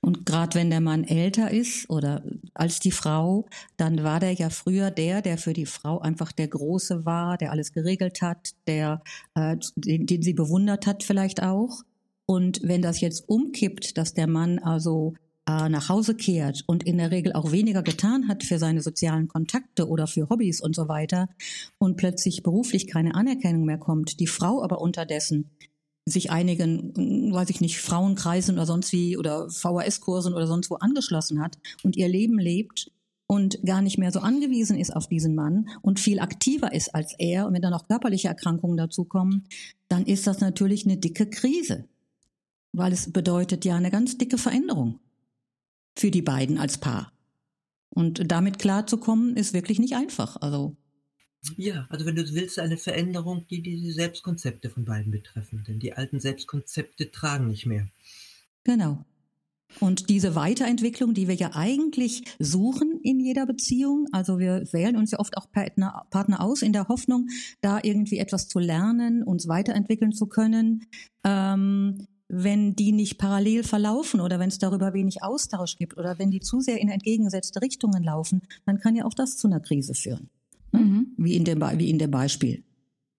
Und 0.00 0.26
gerade 0.26 0.54
wenn 0.58 0.70
der 0.70 0.80
Mann 0.80 1.04
älter 1.04 1.50
ist 1.50 1.88
oder 1.88 2.22
als 2.54 2.80
die 2.80 2.90
Frau, 2.90 3.48
dann 3.76 4.02
war 4.02 4.20
der 4.20 4.32
ja 4.32 4.50
früher 4.50 4.90
der, 4.90 5.22
der 5.22 5.38
für 5.38 5.52
die 5.52 5.66
Frau 5.66 6.00
einfach 6.00 6.32
der 6.32 6.48
Große 6.48 7.04
war, 7.04 7.38
der 7.38 7.52
alles 7.52 7.72
geregelt 7.72 8.20
hat, 8.22 8.50
der 8.66 9.02
äh, 9.34 9.56
den, 9.76 10.06
den 10.06 10.22
sie 10.22 10.34
bewundert 10.34 10.86
hat 10.86 11.02
vielleicht 11.02 11.42
auch. 11.42 11.82
Und 12.26 12.60
wenn 12.62 12.82
das 12.82 13.00
jetzt 13.00 13.28
umkippt, 13.28 13.98
dass 13.98 14.14
der 14.14 14.26
Mann 14.26 14.58
also 14.58 15.14
äh, 15.46 15.68
nach 15.68 15.88
Hause 15.88 16.14
kehrt 16.14 16.62
und 16.66 16.84
in 16.84 16.98
der 16.98 17.10
Regel 17.10 17.32
auch 17.32 17.50
weniger 17.50 17.82
getan 17.82 18.28
hat 18.28 18.44
für 18.44 18.58
seine 18.58 18.80
sozialen 18.80 19.28
Kontakte 19.28 19.88
oder 19.88 20.06
für 20.06 20.28
Hobbys 20.28 20.60
und 20.60 20.76
so 20.76 20.88
weiter 20.88 21.28
und 21.78 21.96
plötzlich 21.96 22.42
beruflich 22.42 22.86
keine 22.86 23.14
Anerkennung 23.14 23.64
mehr 23.64 23.78
kommt, 23.78 24.20
die 24.20 24.28
Frau 24.28 24.62
aber 24.62 24.80
unterdessen 24.80 25.50
sich 26.04 26.30
einigen, 26.30 26.92
hm, 26.96 27.32
weiß 27.32 27.50
ich 27.50 27.60
nicht, 27.60 27.78
Frauenkreisen 27.78 28.54
oder 28.54 28.66
sonst 28.66 28.92
wie 28.92 29.16
oder 29.16 29.48
VHS-Kursen 29.50 30.34
oder 30.34 30.46
sonst 30.46 30.70
wo 30.70 30.76
angeschlossen 30.76 31.40
hat 31.40 31.58
und 31.82 31.96
ihr 31.96 32.08
Leben 32.08 32.38
lebt 32.38 32.90
und 33.26 33.64
gar 33.64 33.82
nicht 33.82 33.98
mehr 33.98 34.12
so 34.12 34.20
angewiesen 34.20 34.78
ist 34.78 34.94
auf 34.94 35.08
diesen 35.08 35.34
Mann 35.34 35.68
und 35.80 36.00
viel 36.00 36.20
aktiver 36.20 36.72
ist 36.72 36.94
als 36.94 37.14
er 37.18 37.46
und 37.46 37.54
wenn 37.54 37.62
dann 37.62 37.74
auch 37.74 37.86
körperliche 37.86 38.28
Erkrankungen 38.28 38.76
dazukommen, 38.76 39.44
dann 39.88 40.04
ist 40.04 40.26
das 40.26 40.40
natürlich 40.40 40.84
eine 40.84 40.98
dicke 40.98 41.26
Krise 41.26 41.88
weil 42.72 42.92
es 42.92 43.12
bedeutet 43.12 43.64
ja 43.64 43.76
eine 43.76 43.90
ganz 43.90 44.18
dicke 44.18 44.38
Veränderung 44.38 45.00
für 45.96 46.10
die 46.10 46.22
beiden 46.22 46.58
als 46.58 46.78
Paar. 46.78 47.12
Und 47.90 48.30
damit 48.30 48.58
klarzukommen, 48.58 49.36
ist 49.36 49.52
wirklich 49.52 49.78
nicht 49.78 49.94
einfach. 49.94 50.36
Also 50.40 50.76
ja, 51.56 51.86
also 51.90 52.06
wenn 52.06 52.14
du 52.14 52.22
willst, 52.34 52.58
eine 52.58 52.76
Veränderung, 52.76 53.46
die 53.48 53.62
die 53.62 53.90
Selbstkonzepte 53.90 54.70
von 54.70 54.84
beiden 54.84 55.10
betreffen, 55.10 55.64
denn 55.66 55.80
die 55.80 55.92
alten 55.92 56.20
Selbstkonzepte 56.20 57.10
tragen 57.10 57.48
nicht 57.48 57.66
mehr. 57.66 57.88
Genau. 58.64 59.04
Und 59.80 60.10
diese 60.10 60.34
Weiterentwicklung, 60.34 61.14
die 61.14 61.28
wir 61.28 61.34
ja 61.34 61.52
eigentlich 61.54 62.22
suchen 62.38 63.00
in 63.02 63.18
jeder 63.20 63.46
Beziehung, 63.46 64.06
also 64.12 64.38
wir 64.38 64.64
wählen 64.72 64.96
uns 64.96 65.12
ja 65.12 65.18
oft 65.18 65.36
auch 65.36 65.50
Partner, 65.50 66.06
Partner 66.10 66.40
aus 66.42 66.62
in 66.62 66.72
der 66.72 66.88
Hoffnung, 66.88 67.28
da 67.62 67.80
irgendwie 67.82 68.18
etwas 68.18 68.48
zu 68.48 68.58
lernen, 68.58 69.22
uns 69.22 69.48
weiterentwickeln 69.48 70.12
zu 70.12 70.26
können, 70.26 70.84
ähm, 71.24 72.06
wenn 72.34 72.74
die 72.74 72.92
nicht 72.92 73.18
parallel 73.18 73.62
verlaufen 73.62 74.18
oder 74.18 74.38
wenn 74.40 74.48
es 74.48 74.58
darüber 74.58 74.94
wenig 74.94 75.22
Austausch 75.22 75.76
gibt 75.76 75.98
oder 75.98 76.18
wenn 76.18 76.30
die 76.30 76.40
zu 76.40 76.60
sehr 76.60 76.80
in 76.80 76.88
entgegengesetzte 76.88 77.60
Richtungen 77.60 78.02
laufen, 78.02 78.40
dann 78.64 78.80
kann 78.80 78.96
ja 78.96 79.04
auch 79.04 79.12
das 79.12 79.36
zu 79.36 79.48
einer 79.48 79.60
Krise 79.60 79.94
führen. 79.94 80.30
Ne? 80.72 80.80
Mhm. 80.80 81.06
Wie, 81.18 81.36
in 81.36 81.44
dem, 81.44 81.60
wie 81.60 81.90
in 81.90 81.98
dem 81.98 82.10
Beispiel. 82.10 82.64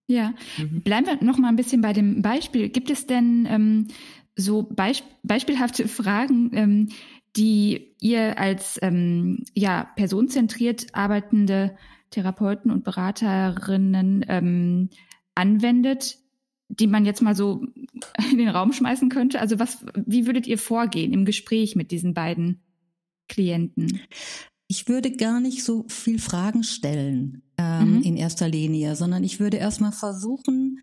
Ja, 0.08 0.34
mhm. 0.58 0.82
bleiben 0.82 1.06
wir 1.06 1.22
noch 1.22 1.38
mal 1.38 1.48
ein 1.48 1.54
bisschen 1.54 1.80
bei 1.80 1.92
dem 1.92 2.22
Beispiel. 2.22 2.68
Gibt 2.70 2.90
es 2.90 3.06
denn 3.06 3.46
ähm, 3.48 3.86
so 4.34 4.64
Beisp 4.64 5.04
beispielhafte 5.22 5.86
Fragen, 5.86 6.50
ähm, 6.52 6.88
die 7.36 7.94
ihr 8.00 8.36
als 8.36 8.80
ähm, 8.82 9.44
ja, 9.54 9.88
personenzentriert 9.94 10.88
arbeitende 10.92 11.76
Therapeuten 12.10 12.72
und 12.72 12.82
Beraterinnen 12.82 14.24
ähm, 14.28 14.90
anwendet, 15.36 16.18
die 16.68 16.88
man 16.88 17.04
jetzt 17.04 17.22
mal 17.22 17.36
so 17.36 17.64
in 18.30 18.38
den 18.38 18.48
Raum 18.48 18.72
schmeißen 18.72 19.08
könnte? 19.08 19.40
Also 19.40 19.58
was, 19.58 19.84
wie 19.94 20.26
würdet 20.26 20.46
ihr 20.46 20.58
vorgehen 20.58 21.12
im 21.12 21.24
Gespräch 21.24 21.76
mit 21.76 21.90
diesen 21.90 22.14
beiden 22.14 22.62
Klienten? 23.28 24.00
Ich 24.66 24.88
würde 24.88 25.12
gar 25.12 25.40
nicht 25.40 25.62
so 25.62 25.84
viel 25.88 26.18
Fragen 26.18 26.62
stellen 26.64 27.42
ähm, 27.58 27.96
mhm. 27.96 28.02
in 28.02 28.16
erster 28.16 28.48
Linie, 28.48 28.96
sondern 28.96 29.22
ich 29.22 29.40
würde 29.40 29.58
erstmal 29.58 29.92
versuchen, 29.92 30.80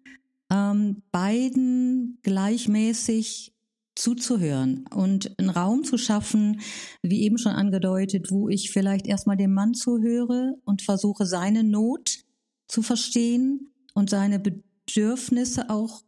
ähm, 0.52 1.02
beiden 1.12 2.20
gleichmäßig 2.22 3.54
zuzuhören 3.96 4.86
und 4.94 5.38
einen 5.38 5.50
Raum 5.50 5.84
zu 5.84 5.98
schaffen, 5.98 6.62
wie 7.02 7.22
eben 7.22 7.38
schon 7.38 7.54
angedeutet, 7.54 8.32
wo 8.32 8.50
ich 8.50 8.72
vielleicht 8.72 9.08
erstmal 9.08 9.38
dem 9.38 9.54
Mann 9.54 9.74
zuhöre 9.74 10.56
und 10.64 10.82
versuche, 10.82 11.26
seine 11.26 11.64
Not 11.64 12.20
zu 12.68 12.82
verstehen 12.82 13.74
und 13.94 14.10
seine 14.10 14.40
Bedürfnisse 14.40 15.70
auch 15.70 16.04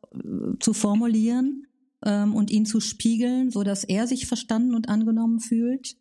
zu 0.60 0.73
formulieren 0.73 1.67
ähm, 2.06 2.36
und 2.36 2.52
ihn 2.52 2.65
zu 2.65 2.80
spiegeln, 2.80 3.52
so 3.52 3.63
dass 3.63 3.84
er 3.84 4.08
sich 4.08 4.26
verstanden 4.26 4.76
und 4.76 4.89
angenommen 4.89 5.39
fühlt. 5.39 5.95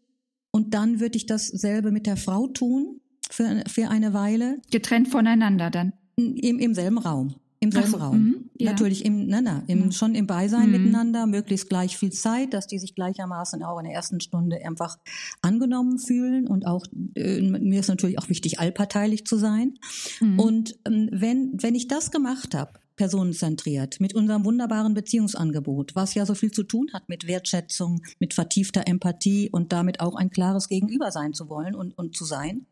Und 0.50 0.74
dann 0.74 1.00
würde 1.00 1.16
ich 1.16 1.26
dasselbe 1.26 1.90
mit 1.90 2.06
der 2.06 2.16
Frau 2.16 2.46
tun 2.46 3.00
für, 3.30 3.62
für 3.66 3.88
eine 3.88 4.12
Weile. 4.12 4.60
Getrennt 4.70 5.08
voneinander 5.08 5.70
dann? 5.70 5.94
Im, 6.16 6.58
im 6.58 6.74
selben 6.74 6.98
Raum. 6.98 7.36
Im 7.60 7.70
selben 7.70 7.90
so, 7.90 7.96
Raum. 7.98 8.18
Mhm. 8.18 8.50
ja. 8.58 8.72
natürlich 8.72 9.04
im, 9.04 9.28
na, 9.28 9.40
na, 9.40 9.62
im, 9.68 9.84
ja. 9.84 9.92
schon 9.92 10.16
im 10.16 10.26
Beisein 10.26 10.66
mhm. 10.66 10.72
miteinander, 10.72 11.26
möglichst 11.26 11.68
gleich 11.68 11.96
viel 11.96 12.10
Zeit, 12.10 12.52
dass 12.54 12.66
die 12.66 12.80
sich 12.80 12.96
gleichermaßen 12.96 13.62
auch 13.62 13.78
in 13.78 13.84
der 13.84 13.94
ersten 13.94 14.20
Stunde 14.20 14.58
einfach 14.66 14.98
angenommen 15.42 16.00
fühlen 16.00 16.48
und 16.48 16.66
auch, 16.66 16.84
äh, 17.14 17.40
mir 17.40 17.78
ist 17.78 17.88
natürlich 17.88 18.18
auch 18.18 18.28
wichtig, 18.28 18.58
allparteilich 18.58 19.26
zu 19.26 19.36
sein. 19.36 19.74
Mhm. 20.20 20.40
Und 20.40 20.78
ähm, 20.86 21.08
wenn, 21.12 21.52
wenn 21.62 21.76
ich 21.76 21.86
das 21.86 22.10
gemacht 22.10 22.52
habe, 22.56 22.72
personenzentriert, 23.02 23.98
mit 23.98 24.14
unserem 24.14 24.44
wunderbaren 24.44 24.94
Beziehungsangebot, 24.94 25.96
was 25.96 26.14
ja 26.14 26.24
so 26.24 26.36
viel 26.36 26.52
zu 26.52 26.62
tun 26.62 26.86
hat 26.92 27.08
mit 27.08 27.26
Wertschätzung, 27.26 28.00
mit 28.20 28.32
vertiefter 28.32 28.86
Empathie 28.86 29.50
und 29.50 29.72
damit 29.72 29.98
auch 29.98 30.14
ein 30.14 30.30
klares 30.30 30.68
Gegenüber 30.68 31.10
sein 31.10 31.32
zu 31.32 31.48
wollen 31.48 31.74
und, 31.74 31.98
und 31.98 32.16
zu 32.16 32.24
sein, 32.24 32.66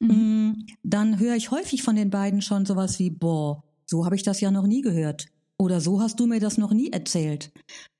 mhm. 0.00 0.08
Mm, 0.08 0.66
dann 0.82 1.20
höre 1.20 1.36
ich 1.36 1.52
häufig 1.52 1.84
von 1.84 1.94
den 1.94 2.10
beiden 2.10 2.42
schon 2.42 2.66
sowas 2.66 2.98
wie, 2.98 3.10
boah, 3.10 3.62
so 3.86 4.04
habe 4.04 4.16
ich 4.16 4.24
das 4.24 4.40
ja 4.40 4.50
noch 4.50 4.66
nie 4.66 4.80
gehört. 4.80 5.26
Oder 5.58 5.80
so 5.80 6.00
hast 6.00 6.18
du 6.18 6.26
mir 6.26 6.40
das 6.40 6.58
noch 6.58 6.72
nie 6.72 6.90
erzählt. 6.90 7.52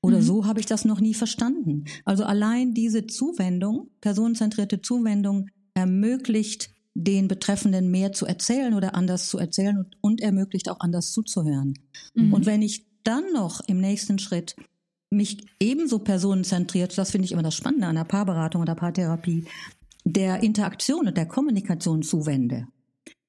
Oder 0.03 0.19
mhm. 0.19 0.23
so 0.23 0.47
habe 0.47 0.59
ich 0.59 0.67
das 0.67 0.85
noch 0.85 0.99
nie 0.99 1.15
verstanden. 1.15 1.85
Also 2.05 2.25
allein 2.25 2.75
diese 2.75 3.07
Zuwendung, 3.07 3.91
personenzentrierte 4.01 4.83
Zuwendung, 4.83 5.47
ermöglicht 5.75 6.71
den 7.01 7.29
Betreffenden 7.29 7.91
mehr 7.91 8.13
zu 8.13 8.27
erzählen 8.27 8.75
oder 8.75 8.97
anders 8.97 9.29
zu 9.29 9.39
erzählen 9.39 9.79
und, 9.79 9.97
und 10.01 10.21
ermöglicht 10.21 10.69
auch 10.69 10.81
anders 10.81 11.13
zuzuhören. 11.13 11.75
Mhm. 12.15 12.33
Und 12.35 12.45
wenn 12.45 12.61
ich 12.61 12.87
dann 13.05 13.33
noch 13.33 13.61
im 13.69 13.81
nächsten 13.81 14.19
Schritt 14.19 14.57
mich 15.11 15.47
ebenso 15.61 16.01
personenzentriert, 16.01 16.99
das 16.99 17.13
finde 17.13 17.27
ich 17.27 17.33
immer 17.33 17.43
das 17.43 17.55
Spannende 17.55 17.87
an 17.87 17.95
der 17.95 18.05
Paarberatung 18.05 18.63
oder 18.63 18.75
Paartherapie, 18.75 19.47
der 20.05 20.43
Interaktion 20.43 21.07
und 21.07 21.17
der 21.17 21.27
Kommunikation 21.27 22.03
zuwende. 22.03 22.67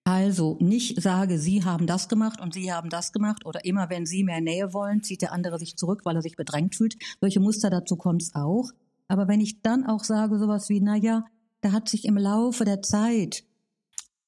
Also 0.04 0.58
nicht 0.60 1.00
sage, 1.00 1.38
Sie 1.38 1.64
haben 1.64 1.86
das 1.86 2.10
gemacht 2.10 2.42
und 2.42 2.56
Sie 2.56 2.74
haben 2.74 2.90
das 2.90 3.12
gemacht 3.12 3.46
oder 3.46 3.64
immer 3.66 3.92
wenn 3.92 4.08
Sie 4.08 4.24
mehr 4.24 4.42
Nähe 4.42 4.74
wollen, 4.74 5.04
zieht 5.04 5.22
der 5.22 5.32
andere 5.32 5.60
sich 5.60 5.76
zurück, 5.78 6.02
weil 6.06 6.16
er 6.16 6.24
sich 6.24 6.36
bedrängt 6.36 6.76
fühlt. 6.76 6.96
Solche 7.22 7.40
Muster 7.40 7.70
dazu 7.70 7.96
kommt 7.98 8.24
es 8.24 8.34
auch. 8.34 8.72
Aber 9.08 9.28
wenn 9.28 9.42
ich 9.42 9.62
dann 9.62 9.86
auch 9.86 10.04
sage 10.04 10.40
sowas 10.40 10.70
wie, 10.70 10.82
na 10.82 10.96
ja, 10.96 11.26
da 11.62 11.72
hat 11.72 11.88
sich 11.88 12.06
im 12.06 12.18
Laufe 12.18 12.66
der 12.66 12.82
Zeit 12.82 13.44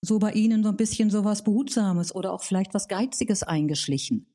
so 0.02 0.20
bei 0.20 0.32
Ihnen 0.34 0.64
so 0.64 0.70
ein 0.70 0.78
bisschen 0.78 1.10
so 1.10 1.24
was 1.24 1.44
Behutsames 1.44 2.14
oder 2.14 2.34
auch 2.34 2.44
vielleicht 2.44 2.74
was 2.74 2.88
Geiziges 2.88 3.44
eingeschlichen. 3.44 4.26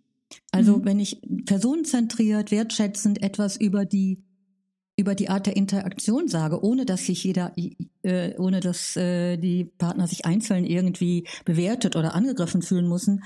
Also 0.51 0.79
mhm. 0.79 0.85
wenn 0.85 1.01
ich 1.01 1.21
personenzentriert, 1.45 2.51
wertschätzend 2.51 3.23
etwas 3.23 3.57
über 3.57 3.85
die 3.85 4.23
über 4.99 5.15
die 5.15 5.29
Art 5.29 5.47
der 5.47 5.57
Interaktion 5.57 6.27
sage, 6.27 6.65
ohne 6.65 6.87
dass 6.87 7.05
sich 7.05 7.23
jeder, 7.23 7.53
äh, 8.03 8.35
ohne 8.39 8.61
dass 8.61 8.97
äh, 8.97 9.37
die 9.37 9.65
Partner 9.65 10.07
sich 10.07 10.25
einzeln 10.25 10.65
irgendwie 10.65 11.29
bewertet 11.45 11.97
oder 11.97 12.15
angegriffen 12.15 12.63
fühlen 12.63 12.89
müssen, 12.89 13.23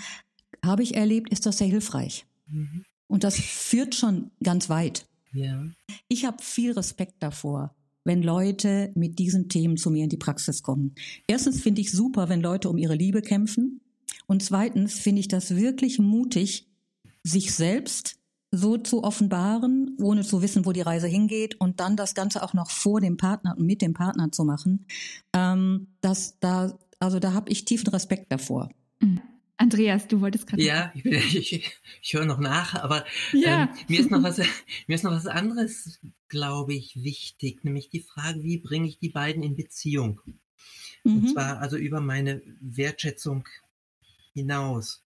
habe 0.65 0.83
ich 0.83 0.97
erlebt, 0.97 1.31
ist 1.31 1.47
das 1.47 1.59
sehr 1.59 1.69
hilfreich. 1.69 2.27
Mhm. 2.49 2.85
Und 3.07 3.23
das 3.23 3.39
führt 3.39 3.95
schon 3.95 4.33
ganz 4.43 4.69
weit. 4.69 5.07
Ja. 5.33 5.65
Ich 6.09 6.25
habe 6.25 6.43
viel 6.43 6.73
Respekt 6.73 7.15
davor, 7.21 7.75
wenn 8.05 8.23
Leute 8.23 8.93
mit 8.95 9.19
diesen 9.19 9.49
Themen 9.49 9.77
zu 9.77 9.91
mir 9.91 10.05
in 10.05 10.11
die 10.11 10.17
Praxis 10.17 10.63
kommen. 10.63 10.95
Erstens 11.27 11.61
finde 11.61 11.81
ich 11.81 11.93
super, 11.93 12.29
wenn 12.29 12.41
Leute 12.41 12.69
um 12.69 12.79
ihre 12.79 12.95
Liebe 12.95 13.23
kämpfen. 13.23 13.81
Und 14.27 14.43
zweitens 14.43 14.99
finde 14.99 15.21
ich 15.21 15.29
das 15.29 15.57
wirklich 15.57 15.99
mutig, 15.99 16.69
sich 17.23 17.55
selbst 17.55 18.17
so 18.53 18.77
zu 18.79 19.05
offenbaren, 19.05 19.97
ohne 20.01 20.23
zu 20.23 20.43
wissen, 20.43 20.67
wo 20.67 20.73
die 20.73 20.81
Reise 20.81 21.07
hingeht 21.07 21.61
und 21.61 21.79
dann 21.79 21.97
das 21.97 22.15
Ganze 22.15 22.43
auch 22.43 22.53
noch 22.53 22.71
vor 22.71 23.01
dem 23.01 23.17
Partner 23.17 23.57
und 23.57 23.65
mit 23.65 23.81
dem 23.81 23.95
Partner 23.95 24.33
zu 24.33 24.45
machen. 24.45 24.87
Ähm, 25.33 25.89
das, 26.01 26.39
da, 26.41 26.77
also 26.99 27.21
da 27.21 27.33
habe 27.33 27.51
ich 27.51 27.65
tiefen 27.65 27.89
Respekt 27.89 28.33
davor. 28.33 28.71
Mhm. 29.01 29.21
Andreas, 29.61 30.09
du 30.09 30.23
wolltest 30.23 30.47
gerade. 30.47 30.63
Ja, 30.63 30.91
ich, 30.95 31.05
ich, 31.53 31.81
ich 32.01 32.15
höre 32.15 32.25
noch 32.25 32.39
nach, 32.39 32.75
aber 32.77 33.05
ja. 33.33 33.65
ähm, 33.65 33.69
mir, 33.89 34.01
ist 34.01 34.11
noch 34.11 34.23
was, 34.23 34.39
mir 34.87 34.95
ist 34.95 35.05
noch 35.05 35.13
was 35.13 35.27
anderes, 35.27 36.01
glaube 36.29 36.73
ich, 36.73 37.03
wichtig, 37.05 37.63
nämlich 37.63 37.91
die 37.91 38.01
Frage, 38.01 38.43
wie 38.43 38.57
bringe 38.57 38.89
ich 38.89 38.99
die 38.99 39.11
beiden 39.11 39.43
in 39.43 39.57
Beziehung? 39.57 40.23
Mhm. 41.05 41.17
Und 41.17 41.29
zwar 41.29 41.59
also 41.59 41.77
über 41.77 42.01
meine 42.01 42.41
Wertschätzung 42.61 43.47
hinaus. 44.33 45.05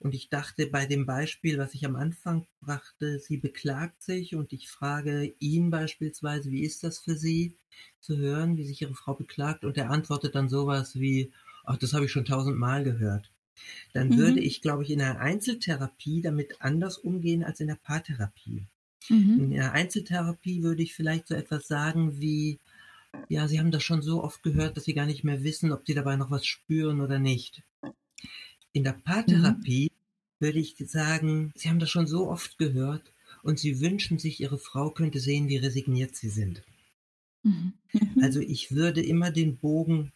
Und 0.00 0.14
ich 0.14 0.28
dachte 0.28 0.66
bei 0.66 0.84
dem 0.84 1.06
Beispiel, 1.06 1.56
was 1.56 1.72
ich 1.72 1.86
am 1.86 1.96
Anfang 1.96 2.46
brachte, 2.60 3.18
sie 3.20 3.38
beklagt 3.38 4.02
sich 4.02 4.34
und 4.34 4.52
ich 4.52 4.68
frage 4.68 5.34
ihn 5.38 5.70
beispielsweise, 5.70 6.50
wie 6.50 6.62
ist 6.62 6.84
das 6.84 6.98
für 6.98 7.16
Sie 7.16 7.56
zu 8.00 8.18
hören, 8.18 8.58
wie 8.58 8.66
sich 8.66 8.82
Ihre 8.82 8.94
Frau 8.94 9.14
beklagt? 9.14 9.64
Und 9.64 9.78
er 9.78 9.88
antwortet 9.88 10.34
dann 10.34 10.50
sowas 10.50 10.94
wie, 11.00 11.32
ach, 11.64 11.78
das 11.78 11.94
habe 11.94 12.04
ich 12.04 12.12
schon 12.12 12.26
tausendmal 12.26 12.84
gehört 12.84 13.30
dann 13.92 14.08
mhm. 14.08 14.16
würde 14.16 14.40
ich, 14.40 14.62
glaube 14.62 14.82
ich, 14.82 14.90
in 14.90 14.98
der 14.98 15.20
Einzeltherapie 15.20 16.22
damit 16.22 16.60
anders 16.60 16.98
umgehen 16.98 17.44
als 17.44 17.60
in 17.60 17.68
der 17.68 17.76
Paartherapie. 17.76 18.66
Mhm. 19.08 19.38
In 19.40 19.50
der 19.50 19.72
Einzeltherapie 19.72 20.62
würde 20.62 20.82
ich 20.82 20.94
vielleicht 20.94 21.28
so 21.28 21.34
etwas 21.34 21.66
sagen 21.68 22.20
wie, 22.20 22.58
ja, 23.28 23.46
Sie 23.48 23.58
haben 23.58 23.70
das 23.70 23.82
schon 23.82 24.02
so 24.02 24.22
oft 24.22 24.42
gehört, 24.42 24.76
dass 24.76 24.84
Sie 24.84 24.94
gar 24.94 25.06
nicht 25.06 25.24
mehr 25.24 25.44
wissen, 25.44 25.72
ob 25.72 25.86
Sie 25.86 25.94
dabei 25.94 26.16
noch 26.16 26.30
was 26.30 26.46
spüren 26.46 27.00
oder 27.00 27.18
nicht. 27.18 27.62
In 28.72 28.84
der 28.84 28.92
Paartherapie 28.92 29.90
mhm. 29.92 30.44
würde 30.44 30.58
ich 30.58 30.76
sagen, 30.78 31.52
Sie 31.54 31.68
haben 31.68 31.78
das 31.78 31.90
schon 31.90 32.06
so 32.06 32.28
oft 32.28 32.58
gehört 32.58 33.12
und 33.42 33.58
Sie 33.58 33.80
wünschen 33.80 34.18
sich, 34.18 34.40
Ihre 34.40 34.58
Frau 34.58 34.90
könnte 34.90 35.20
sehen, 35.20 35.48
wie 35.48 35.58
resigniert 35.58 36.16
Sie 36.16 36.28
sind. 36.28 36.62
Mhm. 37.42 37.74
Mhm. 37.92 38.22
Also 38.22 38.40
ich 38.40 38.72
würde 38.72 39.02
immer 39.02 39.30
den 39.30 39.56
Bogen 39.58 40.12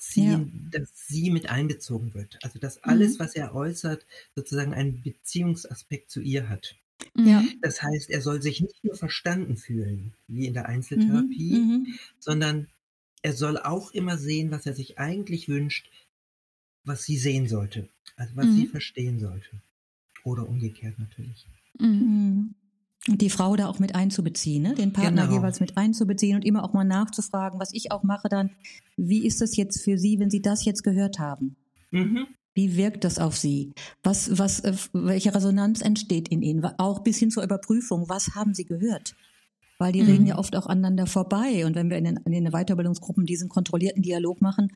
ziehen, 0.00 0.70
ja. 0.72 0.80
dass 0.80 0.90
sie 0.94 1.30
mit 1.30 1.48
einbezogen 1.50 2.14
wird. 2.14 2.38
Also 2.42 2.58
dass 2.58 2.82
alles, 2.82 3.14
mhm. 3.14 3.18
was 3.20 3.34
er 3.34 3.54
äußert, 3.54 4.06
sozusagen 4.34 4.74
einen 4.74 5.02
Beziehungsaspekt 5.02 6.10
zu 6.10 6.20
ihr 6.20 6.48
hat. 6.48 6.76
Ja. 7.14 7.44
Das 7.62 7.82
heißt, 7.82 8.10
er 8.10 8.20
soll 8.20 8.42
sich 8.42 8.60
nicht 8.60 8.82
nur 8.84 8.94
verstanden 8.94 9.56
fühlen, 9.56 10.14
wie 10.26 10.46
in 10.46 10.54
der 10.54 10.66
Einzeltherapie, 10.66 11.52
mhm. 11.52 11.70
mhm. 11.70 11.98
sondern 12.18 12.68
er 13.22 13.34
soll 13.34 13.58
auch 13.58 13.92
immer 13.92 14.16
sehen, 14.16 14.50
was 14.50 14.66
er 14.66 14.74
sich 14.74 14.98
eigentlich 14.98 15.48
wünscht, 15.48 15.90
was 16.84 17.04
sie 17.04 17.18
sehen 17.18 17.46
sollte, 17.46 17.88
also 18.16 18.36
was 18.36 18.46
mhm. 18.46 18.56
sie 18.56 18.66
verstehen 18.66 19.20
sollte. 19.20 19.62
Oder 20.24 20.48
umgekehrt 20.48 20.98
natürlich. 20.98 21.46
Mhm. 21.78 22.54
Die 23.16 23.30
Frau 23.30 23.56
da 23.56 23.68
auch 23.68 23.78
mit 23.78 23.94
einzubeziehen, 23.94 24.62
ne? 24.62 24.74
den 24.74 24.92
Partner 24.92 25.22
genau. 25.22 25.36
jeweils 25.36 25.60
mit 25.60 25.76
einzubeziehen 25.76 26.36
und 26.36 26.44
immer 26.44 26.64
auch 26.64 26.72
mal 26.72 26.84
nachzufragen, 26.84 27.58
was 27.60 27.74
ich 27.74 27.92
auch 27.92 28.02
mache 28.02 28.28
dann, 28.28 28.50
wie 28.96 29.26
ist 29.26 29.40
das 29.40 29.56
jetzt 29.56 29.82
für 29.82 29.98
Sie, 29.98 30.18
wenn 30.18 30.30
Sie 30.30 30.42
das 30.42 30.64
jetzt 30.64 30.82
gehört 30.82 31.18
haben? 31.18 31.56
Mhm. 31.90 32.26
Wie 32.54 32.76
wirkt 32.76 33.04
das 33.04 33.18
auf 33.18 33.36
Sie? 33.36 33.72
Was, 34.02 34.38
was, 34.38 34.60
äh, 34.60 34.74
welche 34.92 35.34
Resonanz 35.34 35.80
entsteht 35.80 36.28
in 36.28 36.42
Ihnen? 36.42 36.64
Auch 36.78 37.00
bis 37.00 37.18
hin 37.18 37.30
zur 37.30 37.42
Überprüfung, 37.42 38.08
was 38.08 38.34
haben 38.34 38.54
Sie 38.54 38.64
gehört? 38.64 39.14
Weil 39.78 39.92
die 39.92 40.02
mhm. 40.02 40.08
reden 40.08 40.26
ja 40.26 40.38
oft 40.38 40.56
auch 40.56 40.66
aneinander 40.66 41.06
vorbei. 41.06 41.64
Und 41.64 41.74
wenn 41.74 41.90
wir 41.90 41.96
in 41.96 42.04
den, 42.04 42.16
in 42.24 42.32
den 42.32 42.50
Weiterbildungsgruppen 42.50 43.24
diesen 43.24 43.48
kontrollierten 43.48 44.02
Dialog 44.02 44.42
machen, 44.42 44.72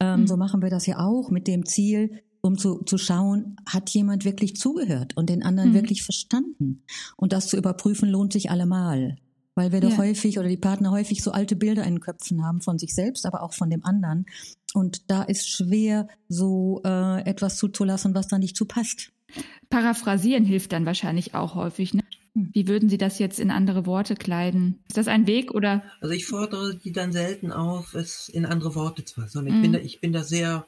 ähm, 0.00 0.20
mhm. 0.20 0.26
so 0.26 0.36
machen 0.36 0.62
wir 0.62 0.70
das 0.70 0.86
ja 0.86 0.98
auch 0.98 1.30
mit 1.30 1.48
dem 1.48 1.66
Ziel, 1.66 2.22
um 2.44 2.58
zu, 2.58 2.82
zu 2.84 2.98
schauen, 2.98 3.56
hat 3.66 3.88
jemand 3.90 4.26
wirklich 4.26 4.56
zugehört 4.56 5.16
und 5.16 5.30
den 5.30 5.42
anderen 5.42 5.70
mhm. 5.70 5.74
wirklich 5.74 6.02
verstanden. 6.02 6.84
Und 7.16 7.32
das 7.32 7.48
zu 7.48 7.56
überprüfen 7.56 8.08
lohnt 8.10 8.34
sich 8.34 8.50
allemal. 8.50 9.16
Weil 9.54 9.72
wir 9.72 9.82
ja. 9.82 9.88
doch 9.88 9.96
häufig 9.96 10.38
oder 10.38 10.48
die 10.48 10.58
Partner 10.58 10.90
häufig 10.90 11.22
so 11.22 11.30
alte 11.30 11.56
Bilder 11.56 11.84
in 11.84 11.94
den 11.94 12.00
Köpfen 12.00 12.44
haben 12.44 12.60
von 12.60 12.76
sich 12.78 12.94
selbst, 12.94 13.24
aber 13.24 13.42
auch 13.42 13.54
von 13.54 13.70
dem 13.70 13.82
anderen. 13.84 14.26
Und 14.74 15.10
da 15.10 15.22
ist 15.22 15.48
schwer, 15.48 16.06
so 16.28 16.82
äh, 16.84 17.22
etwas 17.22 17.56
zuzulassen, 17.56 18.14
was 18.14 18.28
da 18.28 18.38
nicht 18.38 18.56
zu 18.56 18.66
passt. 18.66 19.12
Paraphrasieren 19.70 20.44
hilft 20.44 20.72
dann 20.72 20.84
wahrscheinlich 20.84 21.34
auch 21.34 21.54
häufig. 21.54 21.94
Ne? 21.94 22.02
Hm. 22.34 22.50
Wie 22.52 22.68
würden 22.68 22.90
Sie 22.90 22.98
das 22.98 23.18
jetzt 23.18 23.40
in 23.40 23.50
andere 23.50 23.86
Worte 23.86 24.16
kleiden? 24.16 24.80
Ist 24.88 24.98
das 24.98 25.08
ein 25.08 25.26
Weg 25.26 25.54
oder? 25.54 25.82
Also 26.02 26.12
ich 26.12 26.26
fordere 26.26 26.74
die 26.76 26.92
dann 26.92 27.12
selten 27.12 27.52
auf, 27.52 27.94
es 27.94 28.28
in 28.28 28.44
andere 28.44 28.74
Worte 28.74 29.04
zu 29.04 29.22
fassen. 29.22 29.46
Ich, 29.46 29.54
mhm. 29.54 29.62
bin, 29.62 29.72
da, 29.72 29.78
ich 29.78 30.00
bin 30.02 30.12
da 30.12 30.24
sehr 30.24 30.66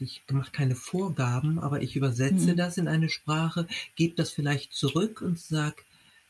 ich 0.00 0.22
mache 0.30 0.50
keine 0.50 0.74
Vorgaben, 0.74 1.58
aber 1.58 1.82
ich 1.82 1.96
übersetze 1.96 2.52
mhm. 2.52 2.56
das 2.56 2.78
in 2.78 2.88
eine 2.88 3.08
Sprache, 3.08 3.66
gebe 3.96 4.14
das 4.14 4.30
vielleicht 4.30 4.72
zurück 4.72 5.20
und 5.22 5.38
sage, 5.38 5.76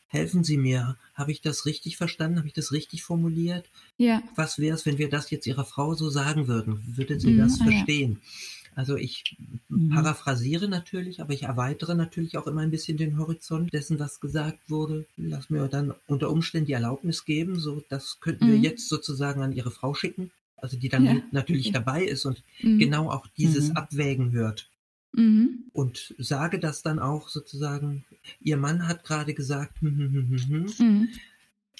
helfen 0.07 0.43
Sie 0.43 0.57
mir, 0.57 0.97
habe 1.13 1.31
ich 1.31 1.41
das 1.41 1.65
richtig 1.65 1.95
verstanden, 1.97 2.37
habe 2.37 2.47
ich 2.47 2.53
das 2.53 2.73
richtig 2.73 3.03
formuliert? 3.03 3.69
Ja. 3.97 4.21
Was 4.35 4.59
wäre 4.59 4.75
es, 4.75 4.85
wenn 4.85 4.97
wir 4.97 5.09
das 5.09 5.31
jetzt 5.31 5.47
Ihrer 5.47 5.63
Frau 5.63 5.95
so 5.95 6.09
sagen 6.09 6.47
würden? 6.47 6.83
Würde 6.97 7.19
sie 7.19 7.31
mhm, 7.31 7.37
das 7.39 7.61
ah, 7.61 7.63
verstehen? 7.63 8.19
Ja. 8.21 8.27
Also 8.75 8.95
ich 8.95 9.37
mhm. 9.69 9.89
paraphrasiere 9.89 10.67
natürlich, 10.67 11.21
aber 11.21 11.33
ich 11.33 11.43
erweitere 11.43 11.95
natürlich 11.95 12.37
auch 12.37 12.47
immer 12.47 12.61
ein 12.61 12.71
bisschen 12.71 12.97
den 12.97 13.17
Horizont 13.17 13.73
dessen, 13.73 13.99
was 13.99 14.19
gesagt 14.19 14.69
wurde. 14.69 15.05
Lass 15.17 15.49
mir 15.49 15.67
dann 15.67 15.93
unter 16.07 16.29
Umständen 16.29 16.67
die 16.67 16.73
Erlaubnis 16.73 17.25
geben, 17.25 17.59
so 17.59 17.81
das 17.89 18.19
könnten 18.19 18.47
wir 18.47 18.57
mhm. 18.57 18.63
jetzt 18.63 18.89
sozusagen 18.89 19.41
an 19.41 19.53
Ihre 19.53 19.71
Frau 19.71 19.93
schicken 19.93 20.31
also 20.61 20.77
die 20.77 20.89
dann 20.89 21.05
ja. 21.05 21.21
natürlich 21.31 21.71
dabei 21.71 22.03
ist 22.03 22.25
und 22.25 22.43
mhm. 22.61 22.79
genau 22.79 23.09
auch 23.09 23.27
dieses 23.37 23.69
mhm. 23.69 23.77
Abwägen 23.77 24.31
hört. 24.31 24.69
Mhm. 25.13 25.65
Und 25.73 26.15
sage 26.17 26.59
das 26.59 26.83
dann 26.83 26.99
auch 26.99 27.29
sozusagen, 27.29 28.05
Ihr 28.39 28.57
Mann 28.57 28.87
hat 28.87 29.03
gerade 29.03 29.33
gesagt, 29.33 29.81
hm, 29.81 29.97
hm, 29.97 30.47
hm, 30.47 30.65
mhm. 30.79 31.09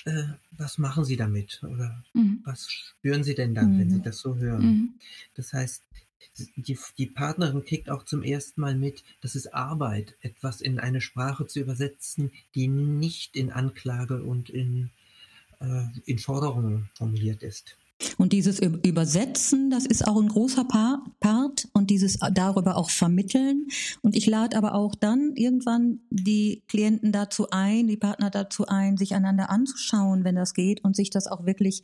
äh, 0.05 0.23
was 0.51 0.77
machen 0.77 1.05
Sie 1.05 1.15
damit? 1.15 1.61
Oder 1.63 2.03
mhm. 2.13 2.41
was 2.43 2.69
spüren 2.69 3.23
Sie 3.23 3.35
denn 3.35 3.55
dann, 3.55 3.79
wenn 3.79 3.89
Sie 3.89 3.97
mhm. 3.97 4.03
das 4.03 4.19
so 4.19 4.35
hören? 4.35 4.95
Das 5.35 5.53
heißt, 5.53 5.83
die, 6.55 6.77
die 6.97 7.07
Partnerin 7.07 7.63
kriegt 7.63 7.89
auch 7.89 8.03
zum 8.03 8.23
ersten 8.23 8.61
Mal 8.61 8.75
mit, 8.75 9.03
dass 9.21 9.35
es 9.35 9.47
Arbeit, 9.47 10.15
etwas 10.21 10.61
in 10.61 10.79
eine 10.79 11.01
Sprache 11.01 11.45
zu 11.45 11.59
übersetzen, 11.59 12.31
die 12.55 12.67
nicht 12.67 13.35
in 13.35 13.51
Anklage 13.51 14.23
und 14.23 14.49
in, 14.49 14.89
äh, 15.59 15.85
in 16.05 16.19
Forderungen 16.19 16.89
formuliert 16.95 17.43
ist. 17.43 17.77
Und 18.17 18.33
dieses 18.33 18.59
Übersetzen, 18.59 19.69
das 19.69 19.85
ist 19.85 20.07
auch 20.07 20.19
ein 20.19 20.27
großer 20.27 20.65
Part 21.19 21.67
und 21.73 21.89
dieses 21.89 22.19
darüber 22.33 22.75
auch 22.77 22.89
vermitteln. 22.89 23.67
Und 24.01 24.15
ich 24.15 24.27
lade 24.27 24.57
aber 24.57 24.75
auch 24.75 24.95
dann 24.95 25.33
irgendwann 25.35 25.99
die 26.09 26.63
Klienten 26.67 27.11
dazu 27.11 27.49
ein, 27.51 27.87
die 27.87 27.97
Partner 27.97 28.29
dazu 28.29 28.65
ein, 28.67 28.97
sich 28.97 29.13
einander 29.13 29.49
anzuschauen, 29.49 30.23
wenn 30.23 30.35
das 30.35 30.53
geht 30.53 30.83
und 30.83 30.95
sich 30.95 31.09
das 31.09 31.27
auch 31.27 31.45
wirklich 31.45 31.83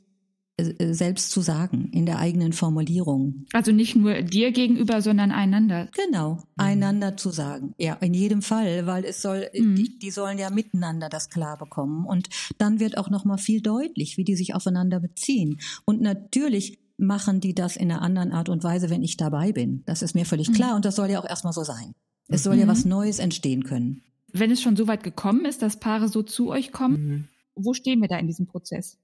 selbst 0.60 1.30
zu 1.30 1.42
sagen, 1.42 1.92
in 1.92 2.08
der 2.08 2.18
eigenen 2.18 2.52
Formulierung. 2.52 3.46
Also 3.54 3.72
nicht 3.72 3.96
nur 3.96 4.24
dir 4.24 4.52
gegenüber, 4.52 5.04
sondern 5.04 5.32
einander. 5.32 5.88
Genau, 5.94 6.34
mhm. 6.34 6.40
einander 6.58 7.16
zu 7.16 7.30
sagen. 7.30 7.76
Ja, 7.78 7.94
in 7.96 8.16
jedem 8.16 8.42
Fall, 8.42 8.88
weil 8.88 9.06
es 9.06 9.22
soll, 9.22 9.50
mhm. 9.54 9.76
die, 9.76 10.00
die, 10.00 10.10
sollen 10.10 10.40
ja 10.40 10.50
miteinander 10.50 11.10
das 11.10 11.30
klar 11.30 11.58
bekommen. 11.58 12.06
Und 12.08 12.30
dann 12.58 12.80
wird 12.80 12.98
auch 12.98 13.12
nochmal 13.12 13.38
viel 13.38 13.62
deutlich, 13.62 14.18
wie 14.18 14.24
die 14.24 14.36
sich 14.36 14.56
aufeinander 14.56 15.00
beziehen. 15.00 15.60
Und 15.86 16.02
natürlich 16.02 16.80
machen 16.98 17.40
die 17.40 17.54
das 17.54 17.78
in 17.78 17.92
einer 17.92 18.02
anderen 18.02 18.32
Art 18.32 18.50
und 18.50 18.64
Weise, 18.64 18.90
wenn 18.90 19.04
ich 19.04 19.16
dabei 19.16 19.52
bin. 19.52 19.84
Das 19.86 20.02
ist 20.02 20.16
mir 20.16 20.26
völlig 20.26 20.50
mhm. 20.50 20.54
klar 20.54 20.76
und 20.76 20.86
das 20.86 20.96
soll 20.96 21.12
ja 21.12 21.20
auch 21.20 21.30
erstmal 21.30 21.54
so 21.54 21.64
sein. 21.64 21.94
Es 22.30 22.44
soll 22.44 22.56
ja 22.56 22.66
mhm. 22.66 22.70
was 22.70 22.84
Neues 22.84 23.20
entstehen 23.20 23.64
können. 23.64 24.02
Wenn 24.34 24.50
es 24.50 24.62
schon 24.62 24.76
so 24.76 24.88
weit 24.88 25.04
gekommen 25.04 25.46
ist, 25.46 25.62
dass 25.62 25.80
Paare 25.80 26.08
so 26.08 26.24
zu 26.24 26.50
euch 26.50 26.72
kommen, 26.72 27.06
mhm. 27.06 27.28
wo 27.54 27.74
stehen 27.74 28.02
wir 28.02 28.08
da 28.08 28.18
in 28.18 28.26
diesem 28.26 28.48
Prozess? 28.48 28.98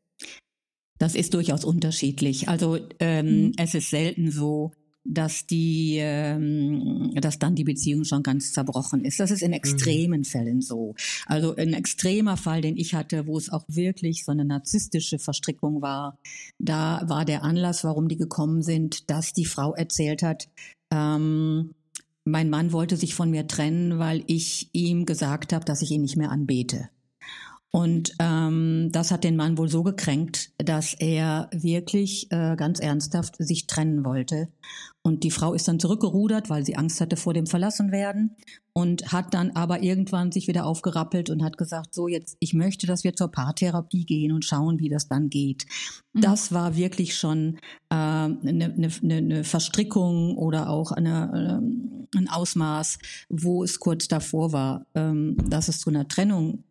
Das 1.03 1.15
ist 1.15 1.33
durchaus 1.33 1.65
unterschiedlich. 1.65 2.47
Also 2.47 2.79
ähm, 3.01 3.47
mhm. 3.47 3.51
es 3.57 3.73
ist 3.73 3.89
selten 3.89 4.31
so, 4.31 4.71
dass 5.03 5.45
die, 5.45 5.97
ähm, 5.99 7.11
dass 7.15 7.39
dann 7.39 7.55
die 7.55 7.65
Beziehung 7.65 8.05
schon 8.05 8.23
ganz 8.23 8.53
zerbrochen 8.53 9.03
ist. 9.03 9.19
Das 9.19 9.29
ist 9.29 9.41
in 9.41 9.49
mhm. 9.49 9.55
extremen 9.55 10.21
mhm. 10.21 10.23
Fällen 10.23 10.61
so. 10.61 10.95
Also 11.25 11.57
ein 11.57 11.73
extremer 11.73 12.37
Fall, 12.37 12.61
den 12.61 12.77
ich 12.77 12.93
hatte, 12.93 13.27
wo 13.27 13.37
es 13.37 13.51
auch 13.51 13.65
wirklich 13.67 14.23
so 14.23 14.31
eine 14.31 14.45
narzisstische 14.45 15.19
Verstrickung 15.19 15.81
war, 15.81 16.17
da 16.57 17.03
war 17.09 17.25
der 17.25 17.43
Anlass, 17.43 17.83
warum 17.83 18.07
die 18.07 18.15
gekommen 18.15 18.61
sind, 18.61 19.09
dass 19.09 19.33
die 19.33 19.43
Frau 19.43 19.73
erzählt 19.73 20.23
hat, 20.23 20.47
ähm, 20.89 21.73
mein 22.23 22.49
Mann 22.49 22.71
wollte 22.71 22.95
sich 22.95 23.13
von 23.13 23.29
mir 23.29 23.45
trennen, 23.45 23.99
weil 23.99 24.23
ich 24.27 24.69
ihm 24.71 25.05
gesagt 25.05 25.51
habe, 25.51 25.65
dass 25.65 25.81
ich 25.81 25.91
ihn 25.91 26.03
nicht 26.03 26.15
mehr 26.15 26.31
anbete. 26.31 26.87
Und 27.75 28.13
ähm, 28.19 28.89
das 28.91 29.09
hat 29.09 29.23
den 29.23 29.35
Mann 29.35 29.57
wohl 29.57 29.67
so 29.67 29.81
gekränkt, 29.81 30.51
dass 30.59 30.93
er 30.93 31.49
wirklich 31.51 32.31
äh, 32.31 32.55
ganz 32.55 32.79
ernsthaft 32.79 33.35
sich 33.39 33.65
trennen 33.65 34.05
wollte. 34.05 34.49
Und 35.01 35.23
die 35.23 35.31
Frau 35.31 35.55
ist 35.55 35.67
dann 35.67 35.79
zurückgerudert, 35.79 36.51
weil 36.51 36.63
sie 36.63 36.75
Angst 36.75 37.01
hatte 37.01 37.17
vor 37.17 37.33
dem 37.33 37.47
Verlassenwerden 37.47 38.35
und 38.73 39.11
hat 39.11 39.33
dann 39.33 39.51
aber 39.55 39.81
irgendwann 39.81 40.31
sich 40.31 40.47
wieder 40.47 40.67
aufgerappelt 40.67 41.31
und 41.31 41.43
hat 41.43 41.57
gesagt, 41.57 41.95
so 41.95 42.07
jetzt, 42.07 42.37
ich 42.39 42.53
möchte, 42.53 42.85
dass 42.85 43.03
wir 43.03 43.15
zur 43.15 43.29
Paartherapie 43.31 44.05
gehen 44.05 44.33
und 44.33 44.45
schauen, 44.45 44.77
wie 44.77 44.89
das 44.89 45.07
dann 45.07 45.31
geht. 45.31 45.65
Mhm. 46.13 46.21
Das 46.21 46.51
war 46.51 46.75
wirklich 46.75 47.15
schon 47.15 47.57
äh, 47.89 47.95
eine, 47.95 48.39
eine, 48.43 48.91
eine 49.01 49.43
Verstrickung 49.43 50.37
oder 50.37 50.69
auch 50.69 50.91
eine, 50.91 51.61
äh, 52.13 52.17
ein 52.19 52.29
Ausmaß, 52.29 52.99
wo 53.29 53.63
es 53.63 53.79
kurz 53.79 54.07
davor 54.07 54.53
war, 54.53 54.85
ähm, 54.93 55.37
dass 55.49 55.69
es 55.69 55.79
zu 55.79 55.89
einer 55.89 56.07
Trennung 56.07 56.63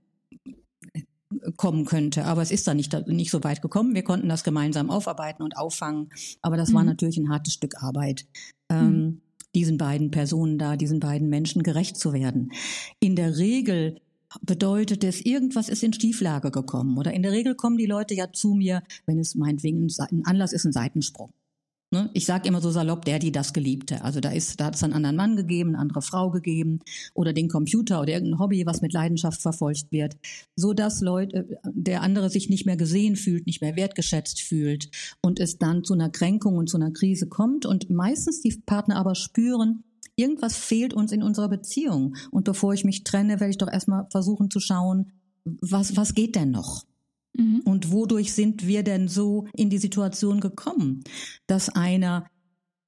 kommen 1.56 1.84
könnte. 1.84 2.24
Aber 2.24 2.42
es 2.42 2.50
ist 2.50 2.66
da 2.66 2.74
nicht, 2.74 2.92
nicht 3.06 3.30
so 3.30 3.42
weit 3.44 3.62
gekommen. 3.62 3.94
Wir 3.94 4.04
konnten 4.04 4.28
das 4.28 4.44
gemeinsam 4.44 4.90
aufarbeiten 4.90 5.42
und 5.42 5.56
auffangen. 5.56 6.10
Aber 6.40 6.56
das 6.56 6.70
mhm. 6.70 6.74
war 6.74 6.84
natürlich 6.84 7.18
ein 7.18 7.30
hartes 7.30 7.54
Stück 7.54 7.82
Arbeit. 7.82 8.26
Ähm, 8.68 8.90
mhm. 8.90 9.20
diesen 9.54 9.78
beiden 9.78 10.10
Personen 10.10 10.58
da, 10.58 10.76
diesen 10.76 11.00
beiden 11.00 11.28
Menschen 11.28 11.62
gerecht 11.62 11.96
zu 11.96 12.12
werden. 12.12 12.52
In 13.00 13.16
der 13.16 13.36
Regel 13.36 14.00
bedeutet 14.40 15.04
es, 15.04 15.20
irgendwas 15.20 15.68
ist 15.68 15.82
in 15.82 15.92
Stieflage 15.92 16.50
gekommen. 16.50 16.96
Oder 16.96 17.12
in 17.12 17.22
der 17.22 17.32
Regel 17.32 17.54
kommen 17.54 17.76
die 17.76 17.86
Leute 17.86 18.14
ja 18.14 18.32
zu 18.32 18.54
mir, 18.54 18.82
wenn 19.06 19.18
es 19.18 19.34
meinetwegen 19.34 19.88
ein 19.98 20.24
Anlass 20.24 20.52
ist, 20.52 20.64
ein 20.64 20.72
Seitensprung. 20.72 21.32
Ne? 21.92 22.08
Ich 22.14 22.24
sage 22.24 22.48
immer 22.48 22.62
so 22.62 22.70
salopp, 22.70 23.04
der, 23.04 23.18
die 23.18 23.32
das 23.32 23.52
Geliebte. 23.52 24.02
Also 24.02 24.20
da 24.20 24.30
ist, 24.30 24.58
da 24.58 24.64
hat 24.66 24.76
es 24.76 24.82
einen 24.82 24.94
anderen 24.94 25.16
Mann 25.16 25.36
gegeben, 25.36 25.70
eine 25.70 25.78
andere 25.78 26.00
Frau 26.00 26.30
gegeben 26.30 26.80
oder 27.12 27.34
den 27.34 27.48
Computer 27.48 28.00
oder 28.00 28.14
irgendein 28.14 28.38
Hobby, 28.38 28.64
was 28.64 28.80
mit 28.80 28.94
Leidenschaft 28.94 29.42
verfolgt 29.42 29.92
wird, 29.92 30.16
so 30.56 30.72
dass 30.72 31.02
Leute, 31.02 31.60
der 31.64 32.00
andere 32.00 32.30
sich 32.30 32.48
nicht 32.48 32.64
mehr 32.64 32.78
gesehen 32.78 33.14
fühlt, 33.14 33.46
nicht 33.46 33.60
mehr 33.60 33.76
wertgeschätzt 33.76 34.40
fühlt 34.40 34.88
und 35.20 35.38
es 35.38 35.58
dann 35.58 35.84
zu 35.84 35.92
einer 35.92 36.08
Kränkung 36.08 36.56
und 36.56 36.70
zu 36.70 36.78
einer 36.78 36.92
Krise 36.92 37.28
kommt 37.28 37.66
und 37.66 37.90
meistens 37.90 38.40
die 38.40 38.62
Partner 38.64 38.96
aber 38.96 39.14
spüren, 39.14 39.84
irgendwas 40.16 40.56
fehlt 40.56 40.94
uns 40.94 41.12
in 41.12 41.22
unserer 41.22 41.50
Beziehung 41.50 42.16
und 42.30 42.44
bevor 42.44 42.72
ich 42.72 42.84
mich 42.84 43.04
trenne, 43.04 43.38
werde 43.38 43.50
ich 43.50 43.58
doch 43.58 43.70
erstmal 43.70 44.06
versuchen 44.10 44.50
zu 44.50 44.60
schauen, 44.60 45.12
was, 45.44 45.94
was 45.94 46.14
geht 46.14 46.36
denn 46.36 46.52
noch? 46.52 46.86
Mhm. 47.34 47.60
Und 47.64 47.92
wodurch 47.92 48.32
sind 48.32 48.66
wir 48.66 48.82
denn 48.82 49.08
so 49.08 49.46
in 49.54 49.70
die 49.70 49.78
Situation 49.78 50.40
gekommen, 50.40 51.02
dass 51.46 51.68
einer 51.68 52.26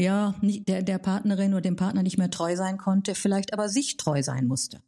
ja 0.01 0.35
nicht 0.41 0.69
der, 0.69 0.83
der 0.83 0.99
Partnerin 0.99 1.53
oder 1.53 1.63
dem 1.63 1.77
Partner 1.77 2.03
nicht 2.03 2.19
mehr 2.19 2.31
treu 2.31 2.57
sein 2.57 2.79
konnte, 2.79 3.15
vielleicht 3.15 3.53
aber 3.53 3.69
sich 3.69 3.97
treu 3.97 4.23
sein 4.23 4.47
musste. 4.47 4.83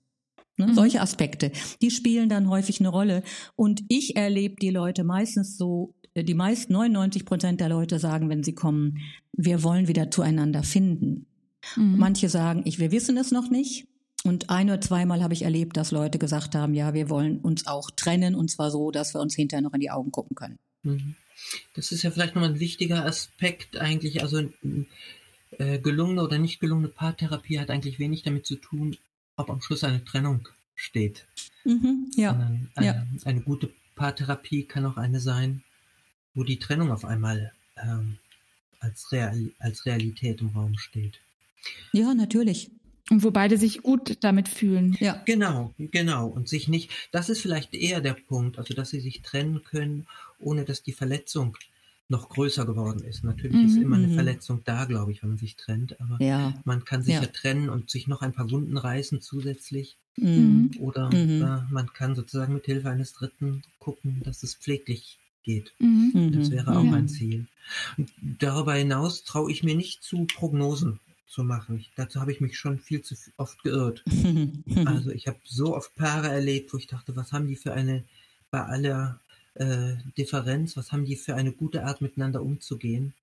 Ne? 0.57 0.69
Mhm. 0.69 0.75
Solche 0.75 1.01
Aspekte, 1.01 1.53
die 1.83 1.91
spielen 1.91 2.29
dann 2.29 2.49
häufig 2.49 2.81
eine 2.81 2.89
Rolle. 2.89 3.23
Und 3.55 3.83
ich 3.89 4.17
erlebe 4.17 4.57
die 4.57 4.71
Leute 4.71 5.05
meistens 5.05 5.57
so, 5.57 5.95
äh, 6.15 6.25
die 6.25 6.35
meisten 6.35 6.73
99 6.73 7.25
Prozent 7.25 7.61
der 7.61 7.69
Leute 7.69 7.99
sagen, 7.99 8.29
wenn 8.29 8.43
sie 8.43 8.55
kommen, 8.55 8.99
wir 9.33 9.63
wollen 9.63 9.89
wieder 9.89 10.11
zueinander 10.11 10.63
finden. 10.63 11.27
Mhm. 11.77 11.99
Manche 11.99 12.29
sagen, 12.29 12.63
ich, 12.65 12.79
wir 12.79 12.91
wissen 12.91 13.17
es 13.17 13.31
noch 13.31 13.51
nicht. 13.51 13.87
Und 14.27 14.51
ein 14.51 14.69
oder 14.69 14.81
zweimal 14.81 15.23
habe 15.23 15.35
ich 15.35 15.43
erlebt, 15.43 15.77
dass 15.77 15.93
Leute 15.93 16.19
gesagt 16.19 16.55
haben, 16.55 16.75
ja, 16.75 16.95
wir 16.95 17.09
wollen 17.09 17.39
uns 17.39 17.67
auch 17.67 17.91
trennen 17.91 18.35
und 18.35 18.51
zwar 18.51 18.71
so, 18.71 18.91
dass 18.91 19.15
wir 19.15 19.21
uns 19.21 19.35
hinterher 19.35 19.63
noch 19.63 19.73
in 19.73 19.81
die 19.81 19.91
Augen 19.91 20.11
gucken 20.11 20.35
können. 20.35 20.59
Mhm. 20.83 21.15
Das 21.75 21.93
ist 21.93 22.03
ja 22.03 22.11
vielleicht 22.11 22.35
nochmal 22.35 22.51
ein 22.51 22.61
wichtiger 22.61 23.05
Aspekt 23.05 23.77
eigentlich. 23.77 24.23
Also 24.23 24.49
äh, 25.59 25.79
gelungene 25.79 26.23
oder 26.23 26.39
nicht 26.39 26.61
gelungene 26.61 26.89
Paartherapie 26.89 27.61
hat 27.61 27.71
eigentlich 27.71 27.99
wenig 27.99 28.23
damit 28.23 28.47
zu 28.47 28.57
tun, 28.57 28.97
ob 29.37 29.51
am 29.51 29.61
Schluss 29.61 29.85
eine 29.85 30.05
Trennung 30.05 30.49
steht. 30.75 31.27
Mhm, 31.65 32.11
ja. 32.17 32.31
Sondern 32.31 32.71
eine, 32.75 32.87
ja. 32.87 33.07
eine 33.25 33.41
gute 33.43 33.71
Paartherapie 33.95 34.65
kann 34.65 34.87
auch 34.87 34.97
eine 34.97 35.21
sein, 35.21 35.63
wo 36.35 36.43
die 36.43 36.59
Trennung 36.59 36.91
auf 36.91 37.05
einmal 37.05 37.53
ähm, 37.77 38.19
als, 38.81 39.13
Real, 39.13 39.53
als 39.59 39.87
Realität 39.87 40.41
im 40.41 40.49
Raum 40.49 40.79
steht. 40.79 41.21
Ja, 41.93 42.15
natürlich. 42.15 42.71
Und 43.11 43.23
wo 43.23 43.31
beide 43.31 43.57
sich 43.57 43.83
gut 43.83 44.19
damit 44.25 44.49
fühlen. 44.49 44.97
Ja. 44.99 45.23
Genau, 45.27 45.73
genau. 45.79 46.27
Und 46.27 46.49
sich 46.49 46.67
nicht, 46.67 46.91
das 47.13 47.29
ist 47.29 47.41
vielleicht 47.41 47.73
eher 47.75 48.01
der 48.01 48.15
Punkt, 48.15 48.59
also 48.59 48.75
dass 48.75 48.91
sie 48.91 49.01
sich 49.01 49.23
trennen 49.23 49.63
können, 49.63 50.07
ohne 50.41 50.65
dass 50.65 50.83
die 50.83 50.93
Verletzung 50.93 51.57
noch 52.09 52.29
größer 52.29 52.67
geworden 52.67 53.05
ist. 53.05 53.25
Natürlich 53.25 53.57
mhm, 53.57 53.67
ist 53.67 53.77
immer 53.77 53.97
eine 53.97 54.09
mhm. 54.09 54.15
Verletzung 54.15 54.63
da, 54.65 54.85
glaube 54.85 55.13
ich, 55.13 55.23
wenn 55.23 55.31
man 55.31 55.39
sich 55.39 55.57
trennt, 55.57 56.01
aber 56.01 56.23
ja. 56.23 56.55
man 56.65 56.85
kann 56.85 57.03
sich 57.03 57.15
ja. 57.15 57.23
ja. 57.23 57.27
trennen 57.27 57.69
und 57.69 57.91
sich 57.91 58.07
noch 58.07 58.23
ein 58.23 58.33
paar 58.33 58.51
Wunden 58.51 58.77
reißen 58.77 59.21
zusätzlich. 59.21 59.97
Mhm. 60.17 60.71
Oder 60.81 61.11
mhm. 61.13 61.43
äh, 61.43 61.73
man 61.73 61.93
kann 61.93 62.15
sozusagen 62.15 62.55
mit 62.55 62.67
Hilfe 62.67 62.91
eines 62.91 63.13
Dritten 63.13 63.63
gucken, 63.79 64.23
dass 64.25 64.43
es 64.43 64.55
pfleglich 64.55 65.19
geht. 65.43 65.73
Mhm. 65.79 66.33
Das 66.33 66.51
wäre 66.51 66.77
auch 66.77 66.93
ein 66.93 67.09
Ziel. 67.09 67.47
Und 67.97 68.11
darüber 68.39 68.75
hinaus 68.75 69.25
traue 69.25 69.51
ich 69.51 69.63
mir 69.63 69.77
nicht 69.77 70.03
zu 70.03 70.27
Prognosen 70.27 71.01
zu 71.27 71.45
machen. 71.45 71.79
Ich, 71.79 71.91
dazu 71.97 72.21
habe 72.21 72.33
ich 72.33 72.41
mich 72.41 72.59
schon 72.59 72.79
viel 72.79 73.03
zu 73.03 73.15
oft 73.37 73.63
geirrt. 73.63 74.05
also 74.87 75.11
ich 75.11 75.27
habe 75.27 75.39
so 75.45 75.77
oft 75.77 75.95
Paare 75.97 76.29
erlebt, 76.29 76.73
wo 76.73 76.79
ich 76.79 76.87
dachte, 76.87 77.17
was 77.17 77.33
haben 77.33 77.49
die 77.49 77.57
für 77.57 77.73
eine, 77.73 78.05
bei 78.51 78.63
aller 78.63 79.21
äh, 79.55 79.95
Differenz, 80.17 80.77
was 80.77 80.93
haben 80.93 81.05
die 81.05 81.17
für 81.17 81.35
eine 81.35 81.53
gute 81.53 81.85
Art 81.85 82.01
miteinander 82.01 82.43
umzugehen. 82.43 83.15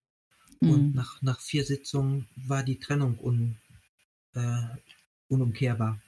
Mhm. 0.60 0.70
Und 0.70 0.96
nach, 0.96 1.22
nach 1.22 1.40
vier 1.40 1.64
Sitzungen 1.64 2.28
war 2.36 2.64
die 2.64 2.80
Trennung 2.80 3.18
un, 3.20 3.58
äh, 4.34 4.64
unumkehrbar. 5.30 6.00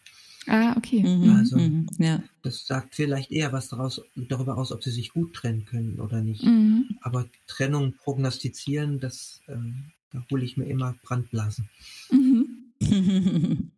Ah, 0.47 0.75
okay. 0.77 1.01
Mhm, 1.01 1.35
also, 1.37 1.57
mhm, 1.57 1.87
ja. 1.97 2.21
das 2.43 2.67
sagt 2.67 2.95
vielleicht 2.95 3.31
eher 3.31 3.51
was 3.51 3.69
daraus, 3.69 4.01
darüber 4.15 4.57
aus, 4.57 4.71
ob 4.71 4.83
sie 4.83 4.91
sich 4.91 5.11
gut 5.11 5.33
trennen 5.33 5.65
können 5.65 5.99
oder 5.99 6.21
nicht. 6.21 6.43
Mhm. 6.43 6.97
Aber 7.01 7.25
Trennung 7.47 7.93
prognostizieren, 7.93 8.99
das 8.99 9.41
ähm, 9.47 9.91
da 10.11 10.23
hole 10.31 10.43
ich 10.43 10.57
mir 10.57 10.65
immer 10.65 10.95
Brandblasen. 11.03 11.69
Mhm. 12.11 12.65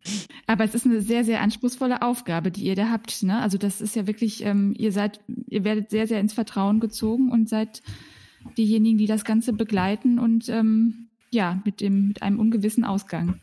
Aber 0.46 0.64
es 0.64 0.74
ist 0.74 0.86
eine 0.86 1.00
sehr, 1.00 1.24
sehr 1.24 1.40
anspruchsvolle 1.40 2.02
Aufgabe, 2.02 2.50
die 2.50 2.64
ihr 2.64 2.74
da 2.74 2.90
habt. 2.90 3.22
Ne? 3.22 3.40
Also 3.40 3.58
das 3.58 3.80
ist 3.80 3.96
ja 3.96 4.06
wirklich, 4.06 4.44
ähm, 4.44 4.74
ihr 4.76 4.92
seid, 4.92 5.20
ihr 5.48 5.64
werdet 5.64 5.90
sehr, 5.90 6.06
sehr 6.06 6.20
ins 6.20 6.32
Vertrauen 6.32 6.80
gezogen 6.80 7.30
und 7.30 7.48
seid 7.48 7.82
diejenigen, 8.56 8.98
die 8.98 9.06
das 9.06 9.24
Ganze 9.24 9.52
begleiten 9.52 10.18
und 10.18 10.48
ähm, 10.48 11.08
ja, 11.30 11.60
mit 11.64 11.80
dem, 11.80 12.08
mit 12.08 12.22
einem 12.22 12.38
ungewissen 12.38 12.84
Ausgang. 12.84 13.40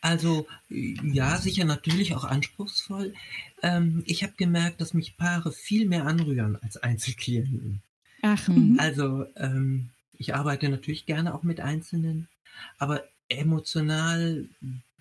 Also 0.00 0.46
ja, 0.68 1.36
sicher 1.38 1.64
natürlich 1.64 2.14
auch 2.14 2.24
anspruchsvoll. 2.24 3.14
Ähm, 3.62 4.02
ich 4.06 4.22
habe 4.22 4.34
gemerkt, 4.36 4.80
dass 4.80 4.92
mich 4.92 5.16
Paare 5.16 5.50
viel 5.50 5.88
mehr 5.88 6.06
anrühren 6.06 6.58
als 6.62 6.76
Einzelklienten. 6.76 7.80
Ach. 8.20 8.48
Mhm. 8.48 8.76
Also 8.78 9.24
ähm, 9.36 9.90
ich 10.18 10.34
arbeite 10.34 10.68
natürlich 10.68 11.06
gerne 11.06 11.34
auch 11.34 11.42
mit 11.42 11.60
Einzelnen, 11.60 12.28
aber 12.78 13.04
emotional 13.28 14.48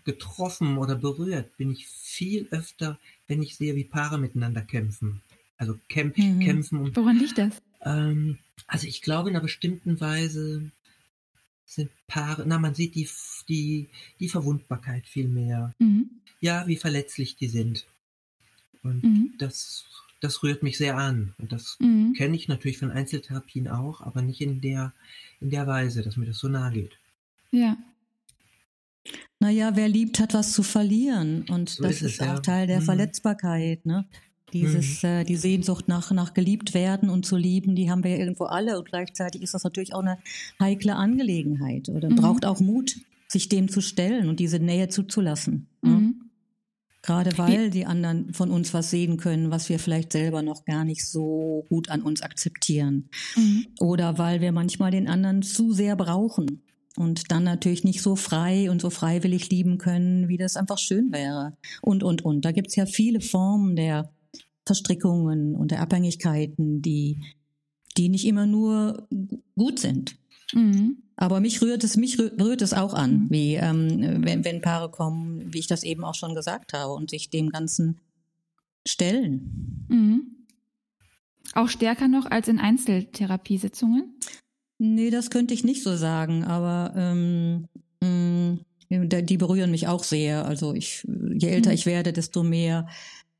getroffen 0.05 0.77
oder 0.77 0.95
berührt 0.95 1.55
bin 1.57 1.71
ich 1.71 1.87
viel 1.87 2.47
öfter, 2.51 2.99
wenn 3.27 3.41
ich 3.41 3.55
sehe, 3.55 3.75
wie 3.75 3.83
Paare 3.83 4.17
miteinander 4.17 4.61
kämpfen. 4.61 5.21
Also 5.57 5.79
kämp 5.87 6.17
mhm. 6.17 6.39
kämpfen. 6.39 6.79
Und, 6.79 6.95
Woran 6.95 7.19
liegt 7.19 7.37
das? 7.37 7.61
Ähm, 7.81 8.37
also 8.67 8.87
ich 8.87 9.01
glaube, 9.01 9.29
in 9.29 9.35
einer 9.35 9.43
bestimmten 9.43 9.99
Weise 10.01 10.71
sind 11.65 11.89
Paare, 12.07 12.43
na, 12.45 12.59
man 12.59 12.75
sieht 12.75 12.95
die, 12.95 13.09
die, 13.47 13.87
die 14.19 14.29
Verwundbarkeit 14.29 15.07
viel 15.07 15.27
mehr. 15.27 15.73
Mhm. 15.79 16.09
Ja, 16.41 16.67
wie 16.67 16.75
verletzlich 16.75 17.37
die 17.37 17.47
sind. 17.47 17.85
Und 18.83 19.03
mhm. 19.03 19.33
das, 19.37 19.85
das 20.23 20.41
rührt 20.41 20.63
mich 20.63 20.77
sehr 20.77 20.97
an. 20.97 21.33
Und 21.37 21.51
das 21.51 21.77
mhm. 21.79 22.13
kenne 22.13 22.35
ich 22.35 22.47
natürlich 22.47 22.77
von 22.77 22.91
Einzeltherapien 22.91 23.67
auch, 23.67 24.01
aber 24.01 24.21
nicht 24.21 24.41
in 24.41 24.61
der, 24.61 24.93
in 25.41 25.49
der 25.49 25.67
Weise, 25.67 26.01
dass 26.01 26.17
mir 26.17 26.25
das 26.25 26.37
so 26.37 26.47
nahe 26.47 26.71
geht. 26.71 26.97
Ja. 27.51 27.77
Naja, 29.39 29.71
wer 29.75 29.89
liebt, 29.89 30.19
hat 30.19 30.33
was 30.33 30.53
zu 30.53 30.63
verlieren. 30.63 31.45
Und 31.49 31.69
so 31.69 31.83
das 31.83 31.97
ist, 31.97 32.01
es, 32.01 32.11
ist 32.13 32.21
auch 32.21 32.35
ja. 32.35 32.39
Teil 32.39 32.67
der 32.67 32.79
mhm. 32.79 32.85
Verletzbarkeit, 32.85 33.85
ne? 33.85 34.05
Dieses, 34.53 35.01
mhm. 35.01 35.09
äh, 35.09 35.23
die 35.23 35.35
Sehnsucht 35.35 35.87
nach, 35.87 36.11
nach 36.11 36.33
geliebt 36.33 36.73
werden 36.73 37.09
und 37.09 37.25
zu 37.25 37.35
lieben, 37.35 37.75
die 37.75 37.89
haben 37.89 38.03
wir 38.03 38.11
ja 38.11 38.17
irgendwo 38.17 38.45
alle. 38.45 38.77
Und 38.77 38.85
gleichzeitig 38.85 39.41
ist 39.41 39.53
das 39.53 39.63
natürlich 39.63 39.93
auch 39.93 40.01
eine 40.01 40.19
heikle 40.59 40.95
Angelegenheit 40.95 41.89
oder 41.89 42.09
mhm. 42.09 42.15
braucht 42.15 42.45
auch 42.45 42.59
Mut, 42.59 42.95
sich 43.27 43.49
dem 43.49 43.67
zu 43.67 43.81
stellen 43.81 44.29
und 44.29 44.39
diese 44.39 44.59
Nähe 44.59 44.89
zuzulassen. 44.89 45.67
Ne? 45.81 46.13
Gerade 47.03 47.37
weil 47.37 47.69
die 47.69 47.85
anderen 47.85 48.33
von 48.33 48.49
uns 48.49 48.73
was 48.73 48.89
sehen 48.89 49.17
können, 49.17 49.51
was 49.51 49.67
wir 49.67 49.77
vielleicht 49.77 50.13
selber 50.13 50.41
noch 50.41 50.63
gar 50.63 50.85
nicht 50.85 51.05
so 51.05 51.65
gut 51.67 51.89
an 51.89 52.01
uns 52.01 52.21
akzeptieren. 52.21 53.09
Mhm. 53.35 53.67
Oder 53.81 54.17
weil 54.17 54.39
wir 54.39 54.53
manchmal 54.53 54.91
den 54.91 55.09
anderen 55.09 55.41
zu 55.41 55.73
sehr 55.73 55.97
brauchen 55.97 56.63
und 56.95 57.29
dann 57.29 57.43
natürlich 57.43 57.83
nicht 57.83 58.01
so 58.01 58.15
frei 58.15 58.71
und 58.71 58.81
so 58.81 58.89
freiwillig 58.89 59.49
lieben 59.49 59.79
können, 59.79 60.29
wie 60.29 60.37
das 60.37 60.55
einfach 60.55 60.77
schön 60.77 61.11
wäre. 61.11 61.57
Und, 61.81 62.03
und, 62.03 62.23
und. 62.23 62.45
Da 62.45 62.53
gibt's 62.53 62.77
ja 62.77 62.85
viele 62.85 63.19
Formen 63.19 63.75
der 63.75 64.09
Verstrickungen 64.65 65.55
und 65.55 65.71
der 65.71 65.81
Abhängigkeiten, 65.81 66.81
die, 66.81 67.19
die 67.97 68.07
nicht 68.07 68.25
immer 68.25 68.45
nur 68.45 69.09
gut 69.57 69.77
sind. 69.77 70.15
Mhm. 70.53 71.02
Aber 71.15 71.39
mich 71.39 71.61
rührt 71.61 71.83
es, 71.83 71.95
mich 71.95 72.19
rührt 72.19 72.61
es 72.61 72.73
auch 72.73 72.93
an, 72.93 73.27
wie 73.29 73.55
ähm, 73.55 74.23
wenn, 74.25 74.43
wenn 74.43 74.61
Paare 74.61 74.89
kommen, 74.89 75.53
wie 75.53 75.59
ich 75.59 75.67
das 75.67 75.83
eben 75.83 76.03
auch 76.03 76.15
schon 76.15 76.35
gesagt 76.35 76.73
habe, 76.73 76.93
und 76.93 77.09
sich 77.09 77.29
dem 77.29 77.49
Ganzen 77.49 77.99
stellen. 78.87 79.85
Mhm. 79.89 80.45
Auch 81.53 81.69
stärker 81.69 82.07
noch 82.07 82.25
als 82.25 82.47
in 82.47 82.59
Einzeltherapiesitzungen? 82.59 84.15
Nee, 84.79 85.11
das 85.11 85.29
könnte 85.29 85.53
ich 85.53 85.63
nicht 85.63 85.83
so 85.83 85.95
sagen, 85.95 86.43
aber 86.43 86.93
ähm, 86.95 87.67
mh, 88.01 88.07
mm, 88.09 88.59
die 88.89 89.37
berühren 89.37 89.71
mich 89.71 89.87
auch 89.87 90.03
sehr. 90.03 90.45
Also 90.45 90.73
ich, 90.73 91.07
je 91.33 91.49
älter 91.49 91.69
mhm. 91.69 91.75
ich 91.75 91.85
werde, 91.85 92.11
desto 92.11 92.43
mehr 92.43 92.87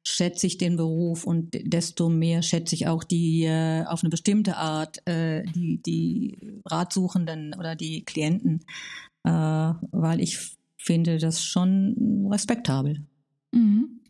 schätze 0.03 0.47
ich 0.47 0.57
den 0.57 0.75
Beruf 0.75 1.25
und 1.25 1.51
desto 1.53 2.09
mehr 2.09 2.41
schätze 2.41 2.75
ich 2.75 2.87
auch 2.87 3.03
die 3.03 3.43
äh, 3.43 3.85
auf 3.85 4.03
eine 4.03 4.09
bestimmte 4.09 4.57
Art 4.57 5.05
äh, 5.07 5.43
die 5.43 5.81
die 5.81 6.61
Ratsuchenden 6.65 7.53
oder 7.57 7.75
die 7.75 8.03
Klienten, 8.03 8.65
äh, 9.23 9.29
weil 9.29 10.19
ich 10.19 10.57
finde 10.77 11.17
das 11.17 11.43
schon 11.43 12.27
respektabel. 12.29 13.01
Mhm. 13.53 14.01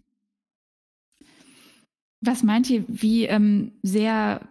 Was 2.21 2.41
meint 2.41 2.69
ihr, 2.69 2.85
wie 2.87 3.25
ähm, 3.25 3.73
sehr 3.83 4.47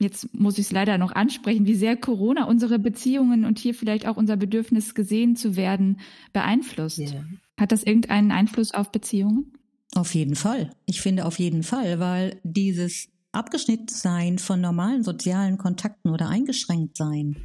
jetzt 0.00 0.34
muss 0.34 0.58
ich 0.58 0.66
es 0.66 0.72
leider 0.72 0.98
noch 0.98 1.12
ansprechen, 1.12 1.66
wie 1.66 1.76
sehr 1.76 1.96
Corona 1.96 2.44
unsere 2.44 2.80
Beziehungen 2.80 3.44
und 3.44 3.60
hier 3.60 3.72
vielleicht 3.74 4.06
auch 4.06 4.16
unser 4.16 4.36
Bedürfnis 4.36 4.94
gesehen 4.94 5.36
zu 5.36 5.54
werden 5.54 6.00
beeinflusst? 6.32 6.98
Yeah. 6.98 7.24
Hat 7.58 7.70
das 7.70 7.84
irgendeinen 7.84 8.32
Einfluss 8.32 8.72
auf 8.72 8.90
Beziehungen? 8.90 9.52
Auf 9.94 10.14
jeden 10.14 10.36
Fall. 10.36 10.70
Ich 10.86 11.00
finde 11.00 11.26
auf 11.26 11.38
jeden 11.38 11.62
Fall, 11.62 11.98
weil 11.98 12.40
dieses 12.44 13.08
Abgeschnittsein 13.32 14.38
von 14.38 14.60
normalen 14.60 15.04
sozialen 15.04 15.58
Kontakten 15.58 16.10
oder 16.10 16.28
eingeschränkt 16.28 16.96
sein, 16.96 17.36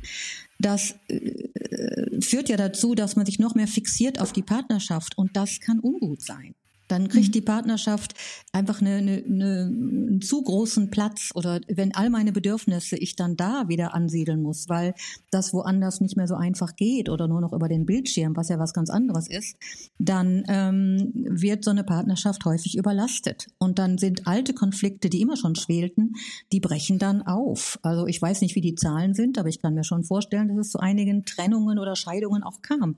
das 0.60 0.96
äh, 1.08 2.22
führt 2.22 2.50
ja 2.50 2.58
dazu, 2.58 2.96
dass 2.96 3.16
man 3.16 3.26
sich 3.26 3.40
noch 3.40 3.56
mehr 3.56 3.68
fixiert 3.68 4.20
auf 4.20 4.34
die 4.34 4.44
Partnerschaft 4.44 5.18
und 5.18 5.36
das 5.36 5.60
kann 5.60 5.80
ungut 5.80 6.22
sein. 6.22 6.56
Dann 6.88 7.08
kriegt 7.08 7.30
mhm. 7.30 7.32
die 7.34 7.42
Partnerschaft 7.42 8.14
einfach 8.52 8.82
eine, 8.82 8.96
eine, 8.96 9.24
eine, 9.26 9.62
einen 9.68 10.22
zu 10.22 10.42
großen 10.42 10.90
Platz 10.90 11.32
oder 11.36 11.62
wenn 11.68 11.94
all 11.94 12.10
meine 12.10 12.32
Bedürfnisse 12.32 12.98
ich 12.98 13.16
dann 13.16 13.36
da 13.36 13.68
wieder 13.68 13.94
ansiedeln 13.94 14.42
muss, 14.42 14.70
weil 14.70 14.94
das 15.32 15.54
woanders 15.54 16.02
nicht 16.02 16.18
mehr 16.18 16.28
so 16.28 16.36
einfach 16.36 16.76
geht 16.76 17.10
oder 17.10 17.28
nur 17.28 17.42
noch 17.42 17.54
über 17.54 17.68
den 17.68 17.86
Bildschirm, 17.86 18.36
was 18.36 18.50
ja 18.50 18.60
was 18.60 18.74
ganz 18.74 18.90
anderes 18.90 19.30
ist, 19.30 19.58
dann 20.00 20.44
ähm, 20.48 21.12
wird 21.14 21.64
so 21.64 21.72
eine 21.72 21.84
Partnerschaft 21.84 22.46
häufig 22.46 22.78
überlastet. 22.78 23.48
Und 23.58 23.80
dann 23.80 23.98
sind 23.98 24.28
alte 24.28 24.54
Konflikte, 24.54 25.10
die 25.10 25.22
immer 25.22 25.38
schon 25.38 25.56
schwelten, 25.56 26.14
die 26.52 26.60
brechen 26.60 27.00
dann 27.00 27.22
auf. 27.22 27.80
Also 27.82 28.08
ich 28.08 28.22
weiß 28.22 28.42
nicht, 28.42 28.56
wie 28.56 28.62
die 28.62 28.76
Zahlen 28.76 29.14
sind, 29.14 29.38
aber 29.38 29.50
ich 29.50 29.62
kann 29.62 29.74
mir 29.74 29.84
schon 29.84 30.04
vorstellen, 30.04 30.48
dass 30.48 30.58
es 30.58 30.72
zu 30.72 30.80
einigen 30.80 31.26
Trennungen 31.26 31.80
oder 31.80 31.96
Scheidungen 31.96 32.44
auch 32.44 32.62
kam. 32.62 32.96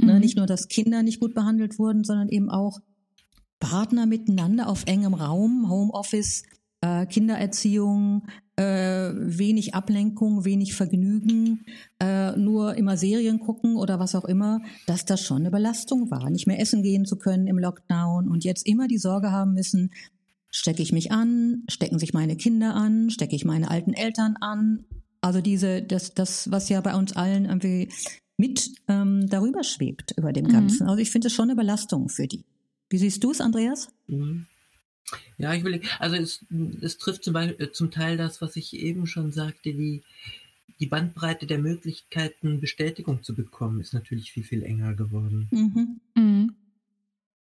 Ne, 0.00 0.14
mhm. 0.14 0.20
Nicht 0.20 0.36
nur, 0.36 0.46
dass 0.46 0.68
Kinder 0.68 1.02
nicht 1.02 1.20
gut 1.20 1.34
behandelt 1.34 1.78
wurden, 1.78 2.04
sondern 2.04 2.28
eben 2.28 2.50
auch 2.50 2.80
Partner 3.60 4.06
miteinander 4.06 4.68
auf 4.68 4.84
engem 4.86 5.14
Raum, 5.14 5.68
Homeoffice, 5.68 6.44
äh, 6.80 7.06
Kindererziehung, 7.06 8.26
äh, 8.56 9.10
wenig 9.14 9.74
Ablenkung, 9.74 10.44
wenig 10.44 10.74
Vergnügen, 10.74 11.64
äh, 12.00 12.36
nur 12.36 12.76
immer 12.76 12.96
Serien 12.96 13.40
gucken 13.40 13.76
oder 13.76 13.98
was 13.98 14.14
auch 14.14 14.24
immer, 14.24 14.60
dass 14.86 15.04
das 15.04 15.20
schon 15.22 15.38
eine 15.38 15.50
Belastung 15.50 16.10
war, 16.10 16.30
nicht 16.30 16.46
mehr 16.46 16.60
essen 16.60 16.82
gehen 16.82 17.04
zu 17.04 17.16
können 17.16 17.46
im 17.46 17.58
Lockdown 17.58 18.28
und 18.28 18.44
jetzt 18.44 18.66
immer 18.66 18.88
die 18.88 18.98
Sorge 18.98 19.30
haben 19.32 19.54
müssen, 19.54 19.90
stecke 20.50 20.82
ich 20.82 20.92
mich 20.92 21.12
an, 21.12 21.64
stecken 21.68 21.98
sich 21.98 22.14
meine 22.14 22.36
Kinder 22.36 22.74
an, 22.74 23.10
stecke 23.10 23.36
ich 23.36 23.44
meine 23.44 23.70
alten 23.70 23.92
Eltern 23.92 24.36
an. 24.40 24.84
Also 25.20 25.40
diese, 25.40 25.82
das, 25.82 26.14
das, 26.14 26.50
was 26.50 26.68
ja 26.68 26.80
bei 26.80 26.94
uns 26.94 27.14
allen 27.14 27.44
irgendwie 27.44 27.90
mit 28.36 28.70
ähm, 28.86 29.26
darüber 29.28 29.64
schwebt 29.64 30.14
über 30.16 30.32
dem 30.32 30.46
mhm. 30.46 30.52
Ganzen. 30.52 30.88
Also 30.88 31.02
ich 31.02 31.10
finde 31.10 31.26
es 31.26 31.34
schon 31.34 31.50
eine 31.50 31.56
Belastung 31.56 32.08
für 32.08 32.26
die. 32.26 32.44
Wie 32.88 32.98
siehst 32.98 33.22
du 33.22 33.30
es, 33.30 33.40
Andreas? 33.40 33.88
Mhm. 34.06 34.46
Ja, 35.38 35.54
ich 35.54 35.64
will, 35.64 35.80
also 35.98 36.16
es, 36.16 36.44
es 36.82 36.98
trifft 36.98 37.24
zum, 37.24 37.32
Beispiel, 37.32 37.66
äh, 37.66 37.72
zum 37.72 37.90
Teil 37.90 38.16
das, 38.16 38.42
was 38.42 38.56
ich 38.56 38.74
eben 38.74 39.06
schon 39.06 39.32
sagte, 39.32 39.72
die, 39.72 40.02
die 40.80 40.86
Bandbreite 40.86 41.46
der 41.46 41.58
Möglichkeiten, 41.58 42.60
Bestätigung 42.60 43.22
zu 43.22 43.34
bekommen, 43.34 43.80
ist 43.80 43.94
natürlich 43.94 44.32
viel, 44.32 44.44
viel 44.44 44.62
enger 44.62 44.94
geworden. 44.94 45.48
Mhm. 45.50 46.00
Mhm. 46.14 46.54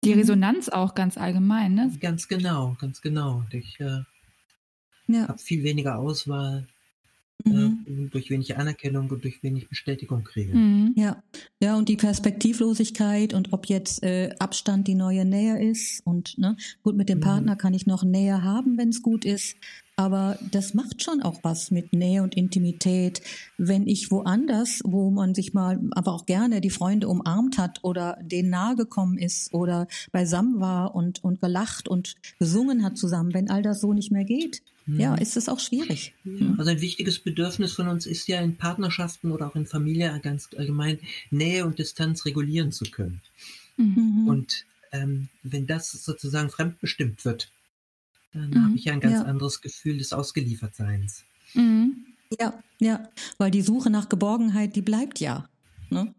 Die 0.04 0.14
Resonanz 0.14 0.70
auch 0.70 0.96
ganz 0.96 1.18
allgemein, 1.18 1.76
ne? 1.76 1.92
Ganz 2.00 2.28
genau, 2.28 2.76
ganz 2.80 3.02
genau. 3.02 3.44
Ich 3.52 3.80
äh, 3.80 4.02
ja. 5.08 5.28
habe 5.28 5.38
viel 5.38 5.64
weniger 5.64 6.00
Auswahl 6.00 6.68
mhm. 7.46 7.86
äh, 7.88 8.10
durch 8.10 8.30
wenig 8.30 8.58
Anerkennung 8.58 9.10
und 9.10 9.24
durch 9.24 9.44
wenig 9.44 9.68
Bestätigung 9.70 10.24
kriege. 10.24 10.56
Mhm. 10.56 10.94
Ja, 10.96 11.22
ja, 11.62 11.76
und 11.78 11.90
die 11.90 11.98
Perspektivlosigkeit 11.98 13.34
und 13.34 13.54
ob 13.54 13.68
jetzt 13.68 14.04
äh, 14.04 14.30
Abstand 14.40 14.88
die 14.88 14.96
neue 14.96 15.26
Nähe 15.26 15.64
ist 15.64 16.02
und 16.06 16.38
ne, 16.38 16.58
gut 16.84 16.96
mit 16.96 17.10
dem 17.10 17.20
mhm. 17.20 17.24
Partner 17.24 17.56
kann 17.56 17.74
ich 17.74 17.86
noch 17.86 18.04
Nähe 18.04 18.44
haben, 18.44 18.78
wenn 18.78 18.90
es 18.90 19.02
gut 19.02 19.26
ist. 19.26 19.56
Aber 19.98 20.40
das 20.52 20.74
macht 20.74 21.04
schon 21.04 21.22
auch 21.22 21.40
was 21.44 21.70
mit 21.70 21.94
Nähe 21.94 22.24
und 22.24 22.36
Intimität, 22.36 23.22
wenn 23.60 23.86
ich 23.86 24.10
woanders, 24.10 24.82
wo 24.84 25.12
man 25.12 25.36
sich 25.36 25.54
mal, 25.54 25.80
aber 25.92 26.14
auch 26.14 26.26
gerne 26.26 26.60
die 26.60 26.72
Freunde 26.72 27.08
umarmt 27.08 27.60
hat 27.60 27.84
oder 27.84 28.18
denen 28.22 28.50
nahe 28.50 28.76
gekommen 28.76 29.20
ist 29.20 29.54
oder 29.54 29.88
beisammen 30.12 30.60
war 30.60 30.96
und, 30.96 31.24
und 31.24 31.40
gelacht 31.40 31.88
und 31.88 32.16
gesungen 32.40 32.84
hat 32.84 32.98
zusammen, 32.98 33.36
wenn 33.36 33.52
all 33.52 33.62
das 33.62 33.80
so 33.80 33.94
nicht 33.94 34.12
mehr 34.12 34.24
geht, 34.24 34.64
ja, 34.88 35.12
mhm. 35.12 35.17
ist 35.17 35.38
es 35.38 35.50
auch 35.50 35.60
schwierig. 35.60 36.13
Ja, 36.24 36.56
also 36.58 36.72
ein 36.72 36.82
wichtiges 36.82 37.20
Bedürfnis 37.20 37.74
von 37.74 37.88
uns 37.88 38.06
ist 38.06 38.28
ja 38.28 38.41
in 38.41 38.56
Partnerschaften 38.58 39.32
oder 39.32 39.48
auch 39.48 39.56
in 39.56 39.65
Familie 39.65 40.20
ganz 40.24 40.50
allgemein 40.58 41.00
Nähe 41.30 41.65
und 41.65 41.80
Distanz 41.80 42.26
regulieren 42.26 42.72
zu 42.72 42.86
können. 42.86 43.22
Mhm. 43.78 44.28
Und 44.28 44.65
ähm, 44.91 45.30
wenn 45.44 45.67
das 45.67 45.91
sozusagen 45.91 46.50
fremdbestimmt 46.50 47.24
wird, 47.26 47.52
dann 48.34 48.50
mhm. 48.50 48.65
habe 48.65 48.76
ich 48.76 48.86
ja 48.86 48.94
ein 48.94 49.00
ganz 49.00 49.15
ja. 49.15 49.24
anderes 49.24 49.62
Gefühl 49.62 49.98
des 49.98 50.14
Ausgeliefertseins. 50.14 51.24
Mhm. 51.53 52.06
Ja, 52.39 52.62
ja, 52.80 53.10
weil 53.38 53.51
die 53.51 53.62
Suche 53.62 53.89
nach 53.89 54.10
Geborgenheit, 54.10 54.76
die 54.76 54.82
bleibt 54.82 55.20
ja. 55.20 55.49
Ne? 55.89 56.14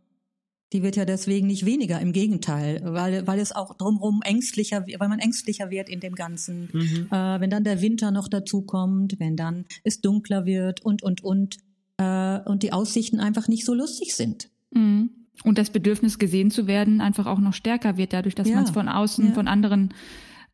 Die 0.72 0.82
wird 0.82 0.96
ja 0.96 1.04
deswegen 1.04 1.46
nicht 1.46 1.66
weniger, 1.66 2.00
im 2.00 2.12
Gegenteil, 2.12 2.80
weil, 2.84 3.26
weil 3.26 3.38
es 3.38 3.52
auch 3.52 3.76
drumherum 3.76 4.20
ängstlicher, 4.22 4.86
weil 4.98 5.08
man 5.08 5.18
ängstlicher 5.18 5.70
wird 5.70 5.88
in 5.88 6.00
dem 6.00 6.14
Ganzen. 6.14 6.70
Mhm. 6.72 7.08
Äh, 7.10 7.40
wenn 7.40 7.50
dann 7.50 7.64
der 7.64 7.82
Winter 7.82 8.10
noch 8.10 8.28
dazu 8.28 8.62
kommt, 8.62 9.18
wenn 9.20 9.36
dann 9.36 9.66
es 9.84 10.00
dunkler 10.00 10.46
wird 10.46 10.80
und, 10.80 11.02
und, 11.02 11.22
und, 11.22 11.58
äh, 11.98 12.40
und 12.40 12.62
die 12.62 12.72
Aussichten 12.72 13.20
einfach 13.20 13.48
nicht 13.48 13.64
so 13.64 13.74
lustig 13.74 14.14
sind. 14.14 14.48
Mhm. 14.70 15.10
Und 15.44 15.58
das 15.58 15.70
Bedürfnis 15.70 16.18
gesehen 16.18 16.50
zu 16.50 16.66
werden 16.66 17.00
einfach 17.00 17.26
auch 17.26 17.40
noch 17.40 17.54
stärker 17.54 17.96
wird, 17.96 18.12
dadurch, 18.12 18.34
dass 18.34 18.48
ja. 18.48 18.54
man 18.54 18.64
es 18.64 18.70
von 18.70 18.88
außen, 18.88 19.28
ja. 19.28 19.32
von 19.32 19.48
anderen 19.48 19.92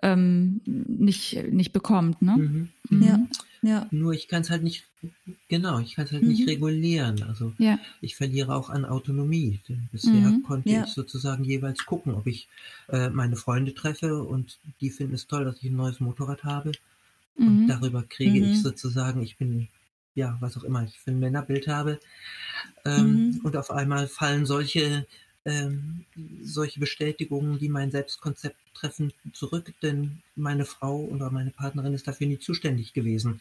ähm, 0.02 0.60
nicht, 0.64 1.44
nicht 1.50 1.72
bekommt. 1.72 2.22
Ne? 2.22 2.36
Mhm. 2.36 2.68
Mhm. 2.88 3.02
Ja. 3.02 3.18
Ja. 3.62 3.86
Nur 3.90 4.12
ich 4.12 4.28
kann 4.28 4.42
es 4.42 4.50
halt 4.50 4.62
nicht, 4.62 4.84
genau, 5.48 5.78
ich 5.80 5.94
kann 5.94 6.04
es 6.04 6.12
halt 6.12 6.22
mhm. 6.22 6.28
nicht 6.28 6.48
regulieren. 6.48 7.22
Also 7.24 7.52
ja. 7.58 7.78
ich 8.00 8.16
verliere 8.16 8.54
auch 8.54 8.70
an 8.70 8.84
Autonomie. 8.84 9.60
Denn 9.68 9.88
bisher 9.90 10.12
mhm. 10.12 10.42
konnte 10.42 10.70
ja. 10.70 10.84
ich 10.84 10.90
sozusagen 10.90 11.44
jeweils 11.44 11.84
gucken, 11.84 12.14
ob 12.14 12.26
ich 12.26 12.48
äh, 12.88 13.10
meine 13.10 13.36
Freunde 13.36 13.74
treffe 13.74 14.22
und 14.22 14.58
die 14.80 14.90
finden 14.90 15.14
es 15.14 15.26
toll, 15.26 15.44
dass 15.44 15.56
ich 15.62 15.70
ein 15.70 15.76
neues 15.76 16.00
Motorrad 16.00 16.44
habe. 16.44 16.72
Und 17.36 17.62
mhm. 17.62 17.68
darüber 17.68 18.02
kriege 18.02 18.38
ich 18.38 18.58
mhm. 18.58 18.62
sozusagen, 18.62 19.22
ich 19.22 19.36
bin, 19.36 19.68
ja, 20.14 20.36
was 20.40 20.56
auch 20.56 20.64
immer, 20.64 20.84
ich 20.84 20.98
für 20.98 21.10
ein 21.10 21.20
Männerbild 21.20 21.68
habe. 21.68 22.00
Ähm, 22.84 23.28
mhm. 23.28 23.40
und 23.44 23.56
auf 23.56 23.70
einmal 23.70 24.08
fallen 24.08 24.46
solche 24.46 25.06
ähm, 25.48 26.04
solche 26.42 26.78
Bestätigungen, 26.78 27.58
die 27.58 27.68
mein 27.68 27.90
Selbstkonzept 27.90 28.56
treffen, 28.74 29.12
zurück, 29.32 29.72
denn 29.82 30.22
meine 30.36 30.64
Frau 30.64 31.00
oder 31.04 31.30
meine 31.30 31.50
Partnerin 31.50 31.94
ist 31.94 32.06
dafür 32.06 32.26
nie 32.26 32.38
zuständig 32.38 32.92
gewesen, 32.92 33.40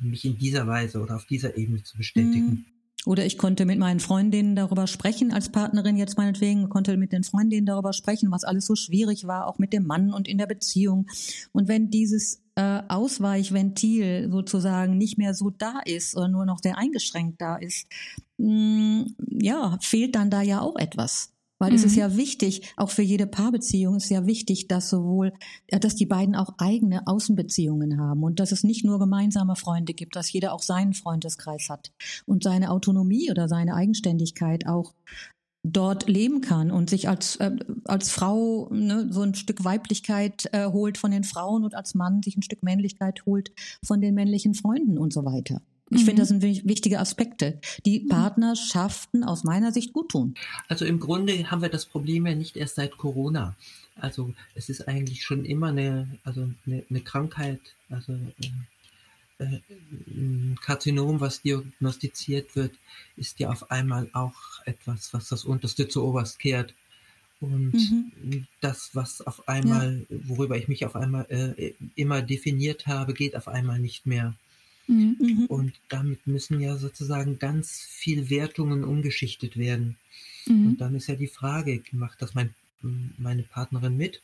mich 0.00 0.24
in 0.24 0.38
dieser 0.38 0.66
Weise 0.66 1.00
oder 1.00 1.16
auf 1.16 1.24
dieser 1.24 1.56
Ebene 1.56 1.82
zu 1.82 1.96
bestätigen. 1.96 2.66
Oder 3.06 3.26
ich 3.26 3.36
konnte 3.36 3.66
mit 3.66 3.78
meinen 3.78 4.00
Freundinnen 4.00 4.56
darüber 4.56 4.86
sprechen, 4.86 5.32
als 5.32 5.50
Partnerin 5.50 5.96
jetzt 5.96 6.16
meinetwegen, 6.16 6.68
konnte 6.70 6.96
mit 6.96 7.12
den 7.12 7.24
Freundinnen 7.24 7.66
darüber 7.66 7.92
sprechen, 7.92 8.30
was 8.30 8.44
alles 8.44 8.66
so 8.66 8.76
schwierig 8.76 9.26
war, 9.26 9.46
auch 9.46 9.58
mit 9.58 9.72
dem 9.72 9.86
Mann 9.86 10.12
und 10.12 10.26
in 10.26 10.38
der 10.38 10.46
Beziehung. 10.46 11.06
Und 11.52 11.68
wenn 11.68 11.90
dieses 11.90 12.42
äh, 12.54 12.80
Ausweichventil 12.88 14.30
sozusagen 14.30 14.96
nicht 14.96 15.18
mehr 15.18 15.34
so 15.34 15.50
da 15.50 15.80
ist 15.84 16.16
oder 16.16 16.28
nur 16.28 16.46
noch 16.46 16.60
sehr 16.62 16.78
eingeschränkt 16.78 17.40
da 17.40 17.56
ist, 17.56 17.86
mh, 18.38 18.48
mm, 18.48 19.16
ja, 19.40 19.78
fehlt 19.80 20.14
dann 20.14 20.30
da 20.30 20.40
ja 20.40 20.60
auch 20.60 20.76
etwas. 20.76 21.33
Weil 21.64 21.70
mhm. 21.70 21.76
es 21.76 21.84
ist 21.84 21.92
mhm. 21.92 21.98
ja 21.98 22.16
wichtig, 22.18 22.74
auch 22.76 22.90
für 22.90 23.00
jede 23.00 23.26
Paarbeziehung 23.26 23.96
ist 23.96 24.10
ja 24.10 24.26
wichtig, 24.26 24.68
dass 24.68 24.90
sowohl, 24.90 25.32
dass 25.68 25.94
die 25.94 26.04
beiden 26.04 26.34
auch 26.34 26.50
eigene 26.58 27.06
Außenbeziehungen 27.06 27.98
haben 27.98 28.22
und 28.22 28.38
dass 28.38 28.52
es 28.52 28.64
nicht 28.64 28.84
nur 28.84 28.98
gemeinsame 28.98 29.56
Freunde 29.56 29.94
gibt, 29.94 30.14
dass 30.14 30.30
jeder 30.30 30.52
auch 30.52 30.60
seinen 30.60 30.92
Freundeskreis 30.92 31.70
hat 31.70 31.90
und 32.26 32.42
seine 32.42 32.70
Autonomie 32.70 33.30
oder 33.30 33.48
seine 33.48 33.76
Eigenständigkeit 33.76 34.66
auch 34.66 34.92
dort 35.62 36.06
leben 36.06 36.42
kann 36.42 36.70
und 36.70 36.90
sich 36.90 37.08
als, 37.08 37.36
äh, 37.36 37.56
als 37.84 38.10
Frau 38.10 38.68
ne, 38.70 39.08
so 39.10 39.22
ein 39.22 39.34
Stück 39.34 39.64
Weiblichkeit 39.64 40.50
äh, 40.52 40.66
holt 40.66 40.98
von 40.98 41.12
den 41.12 41.24
Frauen 41.24 41.64
und 41.64 41.74
als 41.74 41.94
Mann 41.94 42.22
sich 42.22 42.36
ein 42.36 42.42
Stück 42.42 42.62
Männlichkeit 42.62 43.24
holt 43.24 43.52
von 43.82 44.02
den 44.02 44.14
männlichen 44.14 44.52
Freunden 44.52 44.98
und 44.98 45.14
so 45.14 45.24
weiter. 45.24 45.62
Ich 45.90 46.02
mhm. 46.02 46.06
finde, 46.06 46.22
das 46.22 46.28
sind 46.28 46.42
wichtige 46.42 46.98
Aspekte, 46.98 47.60
die 47.84 48.00
mhm. 48.00 48.08
Partnerschaften 48.08 49.22
aus 49.24 49.44
meiner 49.44 49.72
Sicht 49.72 49.92
gut 49.92 50.10
tun. 50.10 50.34
Also 50.68 50.84
im 50.84 50.98
Grunde 50.98 51.50
haben 51.50 51.62
wir 51.62 51.68
das 51.68 51.86
Problem 51.86 52.26
ja 52.26 52.34
nicht 52.34 52.56
erst 52.56 52.76
seit 52.76 52.96
Corona. 52.96 53.54
Also 53.96 54.32
es 54.54 54.68
ist 54.68 54.88
eigentlich 54.88 55.24
schon 55.24 55.44
immer 55.44 55.68
eine, 55.68 56.18
also 56.24 56.48
eine, 56.66 56.84
eine 56.88 57.00
Krankheit, 57.00 57.60
also 57.90 58.12
äh, 58.12 59.44
äh, 59.44 59.60
ein 60.06 60.58
Karzinom, 60.60 61.20
was 61.20 61.42
diagnostiziert 61.42 62.56
wird, 62.56 62.72
ist 63.16 63.38
ja 63.40 63.50
auf 63.50 63.70
einmal 63.70 64.08
auch 64.12 64.34
etwas, 64.64 65.12
was 65.12 65.28
das 65.28 65.44
Unterste 65.44 65.88
zu 65.88 66.04
Oberst 66.04 66.38
kehrt. 66.38 66.74
Und 67.40 67.74
mhm. 67.74 68.46
das, 68.60 68.90
was 68.94 69.20
auf 69.20 69.48
einmal, 69.48 70.06
ja. 70.08 70.18
worüber 70.28 70.56
ich 70.56 70.68
mich 70.68 70.86
auf 70.86 70.96
einmal 70.96 71.26
äh, 71.28 71.74
immer 71.94 72.22
definiert 72.22 72.86
habe, 72.86 73.12
geht 73.12 73.36
auf 73.36 73.48
einmal 73.48 73.78
nicht 73.78 74.06
mehr. 74.06 74.34
Mhm. 74.86 75.16
mhm. 75.18 75.46
Und 75.46 75.72
damit 75.88 76.26
müssen 76.26 76.60
ja 76.60 76.76
sozusagen 76.76 77.38
ganz 77.38 77.80
viel 77.88 78.30
Wertungen 78.30 78.84
umgeschichtet 78.84 79.56
werden. 79.56 79.96
Mhm. 80.46 80.68
Und 80.68 80.80
dann 80.80 80.94
ist 80.94 81.08
ja 81.08 81.14
die 81.14 81.26
Frage, 81.26 81.82
macht 81.92 82.20
das 82.22 82.34
mein, 82.34 82.54
meine 83.16 83.42
Partnerin 83.42 83.96
mit? 83.96 84.20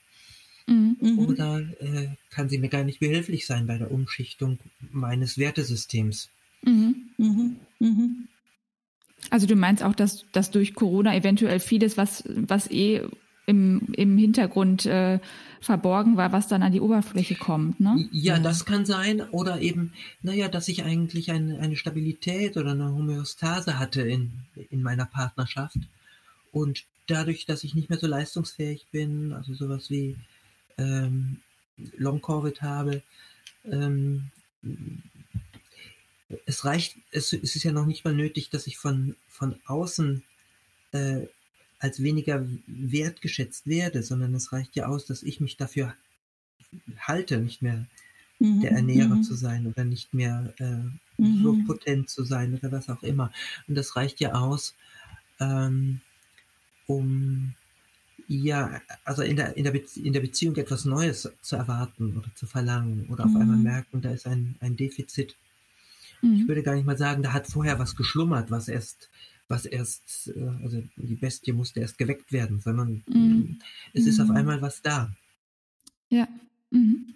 Mhm. 0.67 0.97
mhm. 1.01 1.19
Oder 1.19 1.61
äh, 1.81 2.09
kann 2.31 2.49
sie 2.49 2.59
mir 2.59 2.69
gar 2.69 2.85
nicht 2.85 3.01
behilflich 3.01 3.47
sein 3.47 3.67
bei 3.67 3.79
der 3.79 3.91
Umschichtung 3.91 4.59
meines 4.93 5.39
Wertesystems? 5.39 6.29
Mhm. 6.63 7.11
Mhm. 7.17 7.57
mhm. 7.79 8.29
Also 9.29 9.47
du 9.47 9.55
meinst 9.55 9.83
auch, 9.83 9.95
dass, 9.95 10.25
dass 10.33 10.51
durch 10.51 10.75
Corona 10.75 11.15
eventuell 11.15 11.61
vieles, 11.61 11.99
was, 11.99 12.25
was 12.27 12.71
eh 12.71 13.03
im, 13.71 13.93
im 13.95 14.19
Hintergrund 14.19 14.87
äh, 14.87 15.19
verborgen 15.61 16.17
war, 16.17 16.33
was 16.33 16.49
dann 16.49 16.63
an 16.63 16.73
die 16.73 16.81
Oberfläche 16.81 17.35
kommt, 17.35 17.81
ne? 17.81 18.09
Ja, 18.13 18.37
ja, 18.37 18.39
das 18.41 18.65
kann 18.65 18.87
sein. 18.87 19.21
Oder 19.31 19.61
eben, 19.61 19.93
naja, 20.23 20.49
dass 20.49 20.69
ich 20.69 20.85
eigentlich 20.85 21.31
eine, 21.31 21.59
eine 21.59 21.77
Stabilität 21.77 22.57
oder 22.57 22.73
eine 22.73 22.93
Homöostase 22.93 23.79
hatte 23.79 24.03
in, 24.03 24.31
in 24.71 24.83
meiner 24.83 25.07
Partnerschaft. 25.07 25.77
Und 26.53 26.85
dadurch, 27.07 27.47
dass 27.47 27.65
ich 27.65 27.75
nicht 27.75 27.91
mehr 27.91 27.99
so 27.99 28.07
leistungsfähig 28.07 28.87
bin, 28.91 29.33
also 29.33 29.55
sowas 29.55 29.91
wie 29.91 30.17
ähm, 30.79 31.39
Long-Covid 31.97 32.63
habe. 32.63 33.03
Ähm, 33.65 34.31
es 36.47 36.65
reicht, 36.65 36.97
es, 37.11 37.33
es, 37.33 37.57
ist 37.57 37.65
ja 37.65 37.73
noch 37.73 37.87
nicht 37.87 38.05
mal 38.05 38.15
nötig, 38.15 38.51
dass 38.51 38.67
ich 38.67 38.79
von, 38.79 39.17
von 39.29 39.57
außen 39.67 40.23
äh, 40.93 41.23
als 41.81 42.03
weniger 42.03 42.47
wertgeschätzt 42.67 43.67
werde, 43.67 44.03
sondern 44.03 44.35
es 44.35 44.53
reicht 44.53 44.77
ja 44.77 44.87
aus, 44.87 45.07
dass 45.07 45.23
ich 45.23 45.41
mich 45.41 45.57
dafür 45.57 45.95
halte, 46.99 47.41
nicht 47.41 47.63
mehr 47.63 47.87
mhm, 48.39 48.61
der 48.61 48.73
Ernährer 48.73 49.17
mhm. 49.17 49.23
zu 49.23 49.35
sein 49.35 49.67
oder 49.67 49.85
nicht 49.85 50.15
mehr 50.15 50.53
äh, 50.59 51.21
mhm. 51.21 51.43
so 51.43 51.57
potent 51.67 52.09
zu 52.09 52.25
sein 52.25 52.55
oder 52.55 52.71
was 52.71 52.89
auch 52.89 53.03
immer. 53.03 53.33
Und 53.67 53.75
das 53.77 53.97
reicht 53.97 54.21
ja 54.21 54.35
aus, 54.35 54.75
ähm, 55.41 56.01
um 56.87 57.55
ja, 58.29 58.81
also 59.05 59.23
in 59.23 59.35
der, 59.35 59.57
in 59.57 59.65
der, 59.65 59.75
in 59.97 60.13
der 60.13 60.21
Beziehung 60.21 60.55
etwas 60.57 60.85
Neues 60.85 61.33
zu 61.43 61.57
erwarten 61.57 62.17
oder 62.17 62.29
zu 62.37 62.47
verlangen 62.47 63.09
oder 63.09 63.25
auf 63.25 63.35
einmal 63.35 63.57
mhm. 63.57 63.65
merken, 63.65 64.03
da 64.03 64.11
ist 64.11 64.27
ein, 64.27 64.55
ein 64.61 64.77
Defizit. 64.77 65.35
Mhm. 66.23 66.35
Ich 66.35 66.49
würde 66.49 66.63
gar 66.63 66.77
nicht 66.77 66.87
mal 66.87 66.99
sagen, 66.99 67.23
da 67.23 67.33
hat 67.33 67.49
vorher 67.49 67.81
was 67.81 67.97
geschlummert, 67.97 68.51
was 68.51 68.69
erst, 68.69 69.11
was 69.51 69.67
erst, 69.67 70.33
äh, 70.35 70.63
also 70.63 70.83
die 70.97 71.17
Bestie 71.17 71.53
musste 71.53 71.81
erst 71.81 71.99
geweckt 71.99 72.33
werden, 72.33 72.61
sondern 72.61 73.03
mhm. 73.07 73.59
es 73.93 74.07
ist 74.07 74.21
auf 74.21 74.29
mhm. 74.29 74.37
einmal 74.37 74.63
was 74.63 74.81
da. 74.81 75.13
Ja. 76.09 76.29
Mhm. 76.71 77.15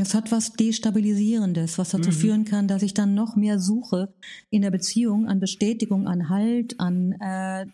Es 0.00 0.14
hat 0.14 0.30
was 0.30 0.52
Destabilisierendes, 0.52 1.76
was 1.76 1.90
dazu 1.90 2.10
mhm. 2.10 2.14
führen 2.14 2.44
kann, 2.44 2.68
dass 2.68 2.82
ich 2.82 2.94
dann 2.94 3.14
noch 3.14 3.36
mehr 3.36 3.58
suche 3.58 4.12
in 4.48 4.62
der 4.62 4.70
Beziehung 4.70 5.26
an 5.26 5.40
Bestätigung, 5.40 6.06
an 6.06 6.28
Halt, 6.28 6.78
an 6.78 7.12
äh, 7.12 7.66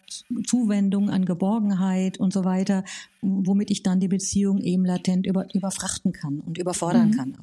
Zuwendung, 0.47 1.11
an 1.11 1.27
Geborgenheit 1.27 2.19
und 2.19 2.33
so 2.33 2.45
weiter, 2.45 2.85
womit 3.21 3.71
ich 3.71 3.83
dann 3.83 4.01
die 4.01 4.09
Beziehung 4.09 4.61
eben 4.61 4.85
latent 4.85 5.27
über, 5.27 5.55
überfrachten 5.55 6.13
kann 6.13 6.41
und 6.41 6.59
überfordern 6.59 7.11
mhm. 7.11 7.17
kann. 7.17 7.37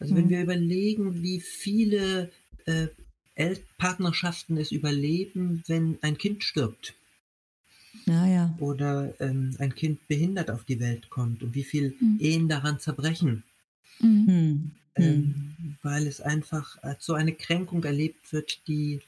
Also 0.00 0.16
wenn 0.16 0.24
mhm. 0.24 0.30
wir 0.30 0.42
überlegen, 0.42 1.22
wie 1.22 1.40
viele 1.40 2.30
äh, 2.66 2.88
Partnerschaften 3.78 4.56
es 4.56 4.72
überleben, 4.72 5.62
wenn 5.66 5.98
ein 6.02 6.18
Kind 6.18 6.44
stirbt. 6.44 6.94
Ja, 8.06 8.26
ja. 8.26 8.54
Oder 8.58 9.14
ähm, 9.20 9.56
ein 9.58 9.74
Kind 9.74 10.06
behindert 10.08 10.50
auf 10.50 10.64
die 10.64 10.80
Welt 10.80 11.10
kommt 11.10 11.42
und 11.42 11.54
wie 11.54 11.64
viel 11.64 11.94
mhm. 12.00 12.18
Ehen 12.20 12.48
daran 12.48 12.78
zerbrechen 12.78 13.44
Mhm. 14.00 14.72
Hm. 14.96 15.04
Ähm, 15.06 15.54
weil 15.82 16.06
es 16.06 16.20
einfach 16.20 16.80
als 16.82 17.04
so 17.04 17.14
eine 17.14 17.32
Kränkung 17.32 17.82
erlebt 17.82 18.32
wird, 18.32 18.66
die, 18.68 19.00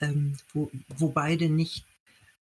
ähm, 0.00 0.34
wo, 0.54 0.70
wo 0.96 1.08
beide 1.08 1.50
nicht 1.50 1.84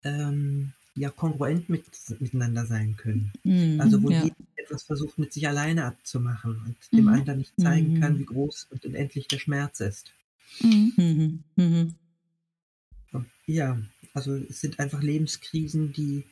ähm, 0.04 0.72
ja, 0.94 1.10
kongruent 1.10 1.68
mit, 1.68 1.84
miteinander 2.20 2.66
sein 2.66 2.96
können. 2.96 3.32
Mhm, 3.42 3.80
also 3.80 4.02
wo 4.02 4.10
ja. 4.10 4.22
jeder 4.22 4.36
etwas 4.56 4.84
versucht, 4.84 5.18
mit 5.18 5.32
sich 5.32 5.48
alleine 5.48 5.84
abzumachen 5.84 6.60
und 6.64 6.76
dem 6.92 7.06
mhm. 7.06 7.08
einen 7.08 7.38
nicht 7.38 7.52
zeigen 7.58 8.00
kann, 8.00 8.18
wie 8.18 8.24
groß 8.24 8.68
und 8.70 8.84
unendlich 8.84 9.26
der 9.26 9.38
Schmerz 9.38 9.80
ist. 9.80 10.12
Mhm. 10.60 11.44
Mhm. 11.56 11.94
Ja, 13.46 13.78
also 14.14 14.34
es 14.34 14.60
sind 14.60 14.78
einfach 14.78 15.02
Lebenskrisen, 15.02 15.92
die 15.92 16.24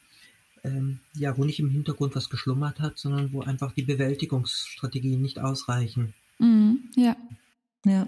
ähm, 0.65 1.01
ja, 1.15 1.37
wo 1.37 1.45
nicht 1.45 1.61
im 1.61 1.71
Hintergrund 1.71 2.15
was 2.17 2.31
geschlummert 2.31 2.81
hat, 2.81 2.99
sondern 2.99 3.33
wo 3.33 3.41
einfach 3.41 3.73
die 3.73 3.83
Bewältigungsstrategien 3.83 5.21
nicht 5.21 5.39
ausreichen. 5.39 6.15
Mhm, 6.39 6.91
ja. 6.97 7.17
Ja. 7.85 8.07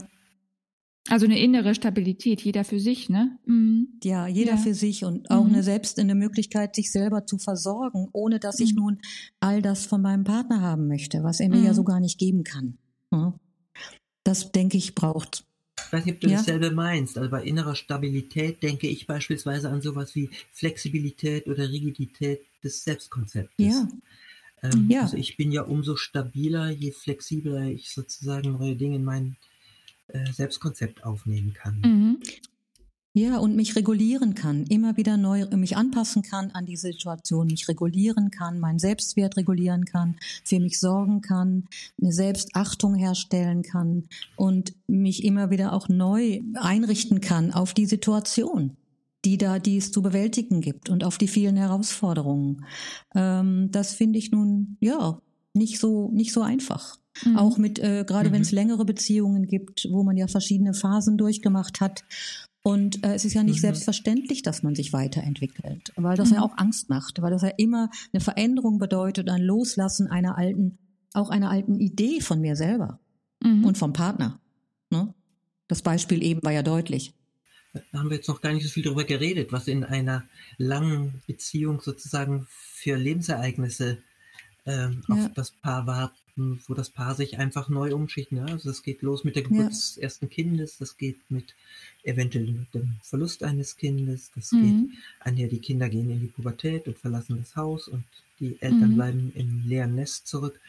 Also 1.08 1.26
eine 1.26 1.40
innere 1.40 1.74
Stabilität, 1.74 2.42
jeder 2.42 2.62
für 2.62 2.78
sich, 2.78 3.08
ne? 3.08 3.38
Mhm. 3.46 3.88
Ja, 4.04 4.26
jeder 4.26 4.52
ja. 4.52 4.56
für 4.58 4.74
sich 4.74 5.04
und 5.04 5.30
auch 5.30 5.44
mhm. 5.44 5.54
eine 5.54 5.62
selbst 5.62 5.98
eine 5.98 6.14
Möglichkeit, 6.14 6.76
sich 6.76 6.92
selber 6.92 7.26
zu 7.26 7.38
versorgen, 7.38 8.08
ohne 8.12 8.38
dass 8.38 8.60
ich 8.60 8.74
mhm. 8.74 8.80
nun 8.80 8.98
all 9.40 9.62
das 9.62 9.86
von 9.86 10.02
meinem 10.02 10.24
Partner 10.24 10.60
haben 10.60 10.86
möchte, 10.86 11.22
was 11.24 11.40
er 11.40 11.48
mir 11.48 11.62
ja 11.62 11.70
mhm. 11.70 11.74
so 11.74 11.84
gar 11.84 12.00
nicht 12.00 12.18
geben 12.18 12.44
kann. 12.44 12.78
Das, 14.22 14.52
denke 14.52 14.76
ich, 14.76 14.94
braucht 14.94 15.44
ich 15.90 15.92
weiß 15.92 16.04
nicht, 16.04 16.14
ob 16.14 16.20
du 16.20 16.28
ja. 16.28 16.36
dasselbe 16.36 16.70
meinst. 16.70 17.18
Also 17.18 17.28
bei 17.28 17.42
innerer 17.42 17.74
Stabilität 17.74 18.62
denke 18.62 18.86
ich 18.86 19.08
beispielsweise 19.08 19.70
an 19.70 19.82
sowas 19.82 20.14
wie 20.14 20.30
Flexibilität 20.52 21.48
oder 21.48 21.68
Rigidität 21.68 22.42
des 22.62 22.84
Selbstkonzeptes. 22.84 23.66
Ja. 23.66 23.88
Ähm, 24.62 24.86
ja. 24.88 25.02
Also 25.02 25.16
ich 25.16 25.36
bin 25.36 25.50
ja 25.50 25.62
umso 25.62 25.96
stabiler, 25.96 26.70
je 26.70 26.92
flexibler 26.92 27.64
ich 27.64 27.90
sozusagen 27.90 28.52
neue 28.52 28.76
Dinge 28.76 28.96
in 28.96 29.04
mein 29.04 29.36
äh, 30.06 30.30
Selbstkonzept 30.30 31.02
aufnehmen 31.02 31.54
kann. 31.54 31.80
Mhm. 31.80 32.18
Ja, 33.12 33.38
und 33.38 33.56
mich 33.56 33.74
regulieren 33.74 34.34
kann, 34.34 34.64
immer 34.66 34.96
wieder 34.96 35.16
neu, 35.16 35.44
mich 35.56 35.76
anpassen 35.76 36.22
kann 36.22 36.52
an 36.52 36.64
die 36.64 36.76
Situation, 36.76 37.48
mich 37.48 37.68
regulieren 37.68 38.30
kann, 38.30 38.60
meinen 38.60 38.78
Selbstwert 38.78 39.36
regulieren 39.36 39.84
kann, 39.84 40.16
für 40.44 40.60
mich 40.60 40.78
sorgen 40.78 41.20
kann, 41.20 41.64
eine 42.00 42.12
Selbstachtung 42.12 42.94
herstellen 42.94 43.62
kann 43.62 44.04
und 44.36 44.74
mich 44.86 45.24
immer 45.24 45.50
wieder 45.50 45.72
auch 45.72 45.88
neu 45.88 46.40
einrichten 46.54 47.20
kann 47.20 47.52
auf 47.52 47.74
die 47.74 47.86
Situation 47.86 48.76
die 49.24 49.36
da, 49.36 49.58
die 49.58 49.76
es 49.76 49.92
zu 49.92 50.00
bewältigen 50.02 50.60
gibt 50.60 50.88
und 50.88 51.04
auf 51.04 51.18
die 51.18 51.28
vielen 51.28 51.56
Herausforderungen. 51.56 52.64
Ähm, 53.14 53.70
das 53.70 53.92
finde 53.92 54.18
ich 54.18 54.30
nun, 54.30 54.78
ja, 54.80 55.20
nicht 55.52 55.78
so, 55.78 56.10
nicht 56.12 56.32
so 56.32 56.42
einfach. 56.42 56.96
Mhm. 57.24 57.36
Auch 57.36 57.58
mit, 57.58 57.78
äh, 57.78 58.04
gerade 58.06 58.30
mhm. 58.30 58.34
wenn 58.34 58.42
es 58.42 58.52
längere 58.52 58.84
Beziehungen 58.84 59.46
gibt, 59.46 59.88
wo 59.90 60.02
man 60.02 60.16
ja 60.16 60.26
verschiedene 60.26 60.74
Phasen 60.74 61.18
durchgemacht 61.18 61.80
hat. 61.80 62.04
Und 62.62 63.04
äh, 63.04 63.14
es 63.14 63.24
ist 63.24 63.34
ja 63.34 63.42
nicht 63.42 63.56
mhm. 63.56 63.60
selbstverständlich, 63.60 64.42
dass 64.42 64.62
man 64.62 64.74
sich 64.74 64.92
weiterentwickelt, 64.92 65.92
weil 65.96 66.16
das 66.16 66.30
ja 66.30 66.38
mhm. 66.38 66.42
auch 66.44 66.58
Angst 66.58 66.90
macht, 66.90 67.22
weil 67.22 67.30
das 67.30 67.42
ja 67.42 67.52
immer 67.56 67.90
eine 68.12 68.20
Veränderung 68.20 68.78
bedeutet, 68.78 69.30
ein 69.30 69.42
Loslassen 69.42 70.08
einer 70.08 70.36
alten, 70.36 70.78
auch 71.14 71.30
einer 71.30 71.50
alten 71.50 71.80
Idee 71.80 72.20
von 72.20 72.40
mir 72.40 72.56
selber 72.56 73.00
mhm. 73.42 73.64
und 73.64 73.78
vom 73.78 73.92
Partner. 73.94 74.40
Ne? 74.90 75.14
Das 75.68 75.80
Beispiel 75.82 76.22
eben 76.22 76.42
war 76.42 76.52
ja 76.52 76.62
deutlich. 76.62 77.14
Da 77.72 78.00
haben 78.00 78.10
wir 78.10 78.16
jetzt 78.16 78.28
noch 78.28 78.40
gar 78.40 78.52
nicht 78.52 78.64
so 78.64 78.68
viel 78.68 78.82
darüber 78.82 79.04
geredet, 79.04 79.52
was 79.52 79.68
in 79.68 79.84
einer 79.84 80.24
langen 80.58 81.22
Beziehung 81.26 81.80
sozusagen 81.80 82.46
für 82.50 82.96
Lebensereignisse 82.96 83.98
ähm, 84.66 85.02
ja. 85.08 85.14
auf 85.14 85.32
das 85.34 85.52
Paar 85.52 85.86
warten, 85.86 86.18
wo 86.66 86.74
das 86.74 86.90
Paar 86.90 87.14
sich 87.14 87.38
einfach 87.38 87.68
neu 87.68 87.94
umschichten. 87.94 88.38
Ja? 88.38 88.46
Also 88.46 88.70
es 88.70 88.82
geht 88.82 89.02
los 89.02 89.24
mit 89.24 89.36
der 89.36 89.42
Geburt 89.42 89.62
ja. 89.62 89.68
des 89.68 89.96
ersten 89.96 90.28
Kindes, 90.28 90.78
das 90.78 90.96
geht 90.96 91.18
mit 91.30 91.54
eventuell 92.02 92.46
mit 92.46 92.74
dem 92.74 92.96
Verlust 93.02 93.42
eines 93.42 93.76
Kindes, 93.76 94.30
das 94.34 94.52
mhm. 94.52 94.62
geht 94.62 94.98
einher, 95.20 95.48
die 95.48 95.60
Kinder 95.60 95.88
gehen 95.88 96.10
in 96.10 96.20
die 96.20 96.26
Pubertät 96.26 96.88
und 96.88 96.98
verlassen 96.98 97.38
das 97.38 97.56
Haus 97.56 97.88
und 97.88 98.04
die 98.38 98.56
Eltern 98.60 98.92
mhm. 98.92 98.94
bleiben 98.94 99.32
im 99.34 99.68
leeren 99.68 99.94
Nest 99.94 100.26
zurück. 100.26 100.60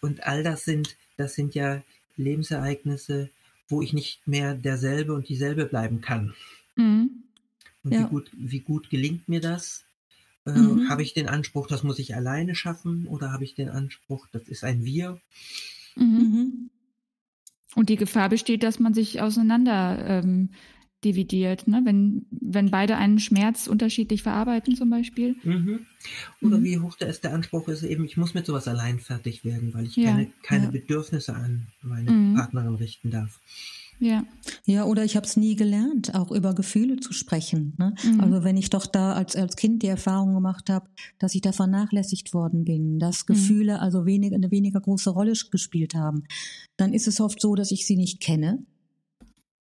Und 0.00 0.24
all 0.24 0.42
das 0.42 0.64
sind, 0.64 0.96
das 1.16 1.34
sind 1.34 1.54
ja 1.54 1.82
Lebensereignisse, 2.16 3.30
wo 3.68 3.82
ich 3.82 3.92
nicht 3.92 4.26
mehr 4.26 4.54
derselbe 4.54 5.14
und 5.14 5.28
dieselbe 5.28 5.66
bleiben 5.66 6.00
kann. 6.00 6.34
Mhm. 6.76 7.22
Und 7.82 7.92
ja. 7.92 8.04
wie, 8.04 8.08
gut, 8.08 8.30
wie 8.32 8.60
gut 8.60 8.90
gelingt 8.90 9.28
mir 9.28 9.40
das? 9.40 9.84
Äh, 10.54 10.58
mhm. 10.58 10.88
Habe 10.88 11.02
ich 11.02 11.14
den 11.14 11.28
Anspruch, 11.28 11.66
das 11.66 11.82
muss 11.82 11.98
ich 11.98 12.14
alleine 12.14 12.54
schaffen 12.54 13.06
oder 13.06 13.32
habe 13.32 13.44
ich 13.44 13.54
den 13.54 13.68
Anspruch, 13.68 14.26
das 14.32 14.48
ist 14.48 14.64
ein 14.64 14.84
Wir? 14.84 15.20
Mhm. 15.96 16.04
mhm. 16.04 16.70
Und 17.76 17.88
die 17.88 17.96
Gefahr 17.96 18.28
besteht, 18.28 18.64
dass 18.64 18.80
man 18.80 18.94
sich 18.94 19.20
auseinander 19.22 20.04
ähm, 20.04 20.50
dividiert, 21.04 21.66
ne? 21.66 21.80
wenn, 21.84 22.26
wenn 22.30 22.70
beide 22.70 22.96
einen 22.96 23.18
Schmerz 23.18 23.66
unterschiedlich 23.66 24.22
verarbeiten 24.22 24.74
zum 24.74 24.90
Beispiel. 24.90 25.36
Mhm. 25.42 25.86
Oder 26.42 26.58
mhm. 26.58 26.64
wie 26.64 26.78
hoch 26.78 26.96
da 26.98 27.06
ist 27.06 27.24
der 27.24 27.32
Anspruch 27.32 27.68
ist 27.68 27.82
eben, 27.82 28.04
ich 28.04 28.16
muss 28.16 28.34
mit 28.34 28.44
sowas 28.44 28.68
allein 28.68 28.98
fertig 28.98 29.44
werden, 29.44 29.72
weil 29.72 29.86
ich 29.86 29.96
ja, 29.96 30.10
keine, 30.10 30.32
keine 30.42 30.64
ja. 30.64 30.70
Bedürfnisse 30.70 31.34
an 31.34 31.68
meine 31.80 32.10
mhm. 32.10 32.34
Partnerin 32.34 32.74
richten 32.74 33.10
darf. 33.10 33.40
Ja. 34.00 34.24
Ja, 34.64 34.84
oder 34.84 35.04
ich 35.04 35.14
habe 35.14 35.26
es 35.26 35.36
nie 35.36 35.56
gelernt, 35.56 36.14
auch 36.14 36.30
über 36.30 36.54
Gefühle 36.54 36.96
zu 36.96 37.12
sprechen. 37.12 37.74
Ne? 37.78 37.94
Mhm. 38.02 38.20
Also 38.20 38.44
wenn 38.44 38.56
ich 38.56 38.70
doch 38.70 38.86
da 38.86 39.12
als, 39.12 39.36
als 39.36 39.56
Kind 39.56 39.82
die 39.82 39.88
Erfahrung 39.88 40.34
gemacht 40.34 40.70
habe, 40.70 40.88
dass 41.18 41.34
ich 41.34 41.42
da 41.42 41.52
vernachlässigt 41.52 42.32
worden 42.32 42.64
bin, 42.64 42.98
dass 42.98 43.22
mhm. 43.22 43.34
Gefühle 43.34 43.74
mhm. 43.74 43.80
also 43.80 44.06
wenig, 44.06 44.34
eine 44.34 44.50
weniger 44.50 44.80
große 44.80 45.10
Rolle 45.10 45.34
gespielt 45.50 45.94
haben, 45.94 46.24
dann 46.78 46.94
ist 46.94 47.06
es 47.06 47.20
oft 47.20 47.40
so, 47.40 47.54
dass 47.54 47.70
ich 47.70 47.86
sie 47.86 47.96
nicht 47.96 48.20
kenne 48.20 48.64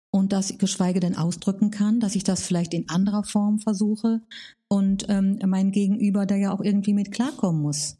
und 0.09 0.31
dass 0.31 0.51
ich 0.51 0.57
geschweige 0.57 1.01
denn 1.01 1.17
ausdrücken 1.17 1.69
kann, 1.69 1.99
dass 1.99 2.15
ich 2.15 2.23
das 2.23 2.41
vielleicht 2.41 2.73
in 2.73 2.89
anderer 2.89 3.25
Form 3.25 3.59
versuche 3.59 4.21
und 4.69 5.05
ähm, 5.09 5.37
mein 5.45 5.71
Gegenüber 5.71 6.25
da 6.25 6.35
ja 6.35 6.53
auch 6.53 6.61
irgendwie 6.61 6.93
mit 6.93 7.11
klarkommen 7.11 7.61
muss 7.61 7.98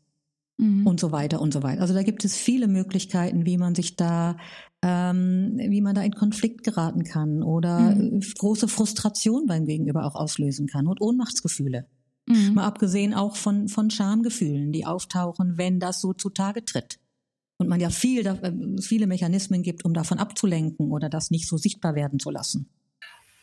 mhm. 0.60 0.86
und 0.86 0.99
so 0.99 1.12
weiter 1.12 1.41
und 1.41 1.53
so 1.53 1.64
weiter. 1.64 1.82
Also 1.82 1.93
da 1.93 2.03
gibt 2.03 2.26
es 2.26 2.36
viele 2.36 2.68
Möglichkeiten, 2.68 3.45
wie 3.45 3.57
man 3.57 3.74
sich 3.74 3.95
da, 3.95 4.38
ähm, 4.84 5.57
wie 5.57 5.82
man 5.82 5.95
da 5.95 6.01
in 6.01 6.14
Konflikt 6.14 6.64
geraten 6.64 7.03
kann 7.03 7.41
oder 7.41 7.95
mhm. 7.95 8.22
große 8.38 8.68
Frustration 8.68 9.47
beim 9.47 9.66
Gegenüber 9.66 10.05
auch 10.05 10.16
auslösen 10.16 10.68
kann 10.68 10.88
und 10.88 11.01
Ohnmachtsgefühle. 11.01 11.88
Mhm. 12.28 12.53
Mal 12.53 12.66
abgesehen 12.66 13.14
auch 13.14 13.36
von, 13.36 13.70
von 13.70 13.89
Schamgefühlen, 13.89 14.72
die 14.72 14.86
auftauchen, 14.86 15.57
wenn 15.57 15.80
das 15.80 16.01
so 16.01 16.14
zutage 16.14 16.64
tritt. 16.64 16.99
Und 17.57 17.68
man 17.68 17.82
ja 17.82 17.89
viel, 17.89 18.26
äh, 18.26 18.82
viele 18.82 19.07
Mechanismen 19.07 19.64
gibt, 19.64 19.84
um 19.84 19.93
davon 19.93 20.20
abzulenken 20.20 20.91
oder 20.91 21.10
das 21.10 21.32
nicht 21.32 21.47
so 21.47 21.57
sichtbar 21.57 21.95
werden 21.95 22.20
zu 22.20 22.30
lassen. 22.30 22.70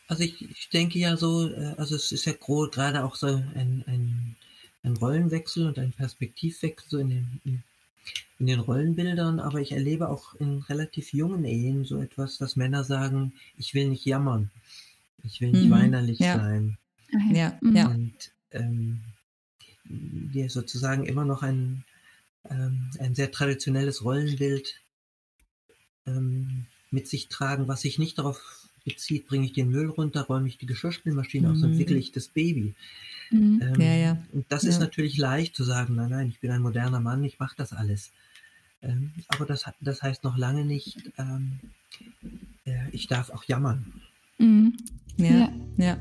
Also 0.07 0.23
ich, 0.23 0.41
ich 0.41 0.69
denke 0.69 0.97
ja 0.97 1.17
so, 1.17 1.49
äh, 1.49 1.75
also 1.77 1.95
es 1.95 2.11
ist 2.11 2.25
ja 2.25 2.33
gerade 2.33 3.03
auch 3.03 3.15
so 3.15 3.27
ein, 3.27 3.83
ein 3.85 4.37
ein 4.83 4.95
Rollenwechsel 4.97 5.67
und 5.67 5.79
ein 5.79 5.91
Perspektivwechsel 5.91 7.01
in 7.01 7.09
den, 7.09 7.41
in, 7.43 7.63
in 8.39 8.47
den 8.47 8.59
Rollenbildern, 8.59 9.39
aber 9.39 9.59
ich 9.59 9.71
erlebe 9.71 10.09
auch 10.09 10.35
in 10.35 10.59
relativ 10.59 11.13
jungen 11.13 11.45
Ehen 11.45 11.85
so 11.85 12.01
etwas, 12.01 12.37
dass 12.37 12.55
Männer 12.55 12.83
sagen, 12.83 13.33
ich 13.57 13.73
will 13.73 13.89
nicht 13.89 14.05
jammern, 14.05 14.51
ich 15.23 15.41
will 15.41 15.51
nicht 15.51 15.65
mhm. 15.65 15.71
weinerlich 15.71 16.19
ja. 16.19 16.37
sein. 16.37 16.77
Ja, 17.31 17.57
ja. 17.61 17.87
Und 17.87 18.31
ähm, 18.51 19.01
die 19.85 20.49
sozusagen 20.49 21.05
immer 21.05 21.25
noch 21.25 21.41
ein, 21.41 21.83
ähm, 22.49 22.89
ein 22.99 23.15
sehr 23.15 23.31
traditionelles 23.31 24.03
Rollenbild 24.03 24.81
ähm, 26.05 26.65
mit 26.91 27.07
sich 27.07 27.29
tragen, 27.29 27.67
was 27.67 27.81
sich 27.81 27.99
nicht 27.99 28.17
darauf 28.17 28.66
bezieht, 28.87 29.27
bringe 29.27 29.45
ich 29.45 29.53
den 29.53 29.69
Müll 29.69 29.89
runter, 29.89 30.21
räume 30.21 30.47
ich 30.47 30.57
die 30.57 30.65
Geschirrspülmaschine 30.65 31.47
mhm. 31.47 31.53
aus 31.53 31.63
und 31.63 31.73
mhm. 31.73 31.79
wickle 31.79 31.97
ich 31.97 32.13
das 32.13 32.29
Baby. 32.29 32.73
Mhm. 33.29 33.61
Ähm, 33.61 33.81
ja, 33.81 33.95
ja. 33.95 34.17
Und 34.31 34.45
das 34.49 34.63
ja. 34.63 34.69
ist 34.69 34.79
natürlich 34.79 35.17
leicht 35.17 35.55
zu 35.55 35.63
sagen, 35.63 35.95
nein, 35.95 36.09
nein, 36.09 36.29
ich 36.29 36.39
bin 36.39 36.51
ein 36.51 36.61
moderner 36.61 37.01
Mann, 37.01 37.23
ich 37.23 37.37
mache 37.37 37.55
das 37.57 37.73
alles. 37.73 38.11
Ähm, 38.81 39.11
aber 39.27 39.45
das, 39.45 39.65
das 39.81 40.01
heißt 40.01 40.23
noch 40.23 40.37
lange 40.37 40.63
nicht, 40.63 41.11
ähm, 41.17 41.59
äh, 42.65 42.89
ich 42.91 43.07
darf 43.07 43.29
auch 43.29 43.43
jammern. 43.43 44.01
Mhm. 44.37 44.77
Ja, 45.17 45.51
ja. 45.77 45.97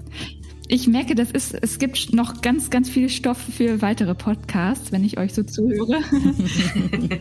Ich 0.69 0.87
merke, 0.87 1.15
das 1.15 1.31
ist, 1.31 1.55
es 1.55 1.79
gibt 1.79 2.13
noch 2.13 2.43
ganz, 2.43 2.71
ganz 2.71 2.91
viel 2.91 3.09
Stoff 3.09 3.39
für 3.39 3.81
weitere 3.81 4.15
Podcasts, 4.15 4.93
wenn 4.93 5.05
ich 5.05 5.19
euch 5.19 5.33
so 5.33 5.43
zuhöre. 5.43 6.03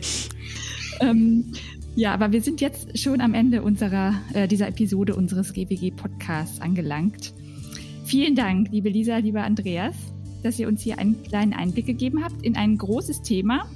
ähm, 1.00 1.52
ja, 1.96 2.12
aber 2.12 2.30
wir 2.30 2.42
sind 2.42 2.60
jetzt 2.60 2.98
schon 2.98 3.22
am 3.22 3.32
Ende 3.32 3.62
unserer, 3.62 4.14
äh, 4.34 4.46
dieser 4.46 4.68
Episode 4.68 5.16
unseres 5.16 5.54
GWG 5.54 5.90
Podcasts 5.90 6.60
angelangt. 6.60 7.32
Vielen 8.04 8.36
Dank, 8.36 8.68
liebe 8.70 8.90
Lisa, 8.90 9.16
lieber 9.16 9.42
Andreas, 9.42 9.96
dass 10.42 10.58
ihr 10.58 10.68
uns 10.68 10.82
hier 10.82 10.98
einen 10.98 11.22
kleinen 11.22 11.54
Einblick 11.54 11.86
gegeben 11.86 12.22
habt 12.22 12.44
in 12.44 12.54
ein 12.54 12.76
großes 12.76 13.22
Thema. 13.22 13.66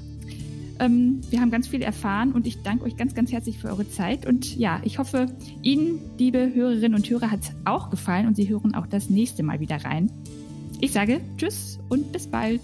Ähm, 0.79 1.23
wir 1.31 1.41
haben 1.41 1.51
ganz 1.51 1.67
viel 1.67 1.81
erfahren 1.81 2.33
und 2.33 2.47
ich 2.47 2.63
danke 2.63 2.85
euch 2.85 2.97
ganz, 2.97 3.15
ganz 3.15 3.33
herzlich 3.33 3.59
für 3.59 3.69
eure 3.69 3.89
Zeit. 3.89 4.27
Und 4.27 4.55
ja, 4.55 4.83
ich 4.85 4.99
hoffe, 4.99 5.27
Ihnen, 5.63 5.99
liebe 6.19 6.53
Hörerinnen 6.55 6.95
und 6.95 7.09
Hörer, 7.09 7.31
hat 7.31 7.41
es 7.41 7.53
auch 7.65 7.89
gefallen 7.89 8.27
und 8.27 8.37
Sie 8.37 8.51
hören 8.51 8.75
auch 8.75 8.87
das 8.87 9.09
nächste 9.09 9.43
Mal 9.43 9.61
wieder 9.61 9.83
rein. 9.83 10.13
Ich 10.81 10.93
sage 10.93 11.23
Tschüss 11.39 11.79
und 11.89 12.13
bis 12.13 12.27
bald. 12.27 12.61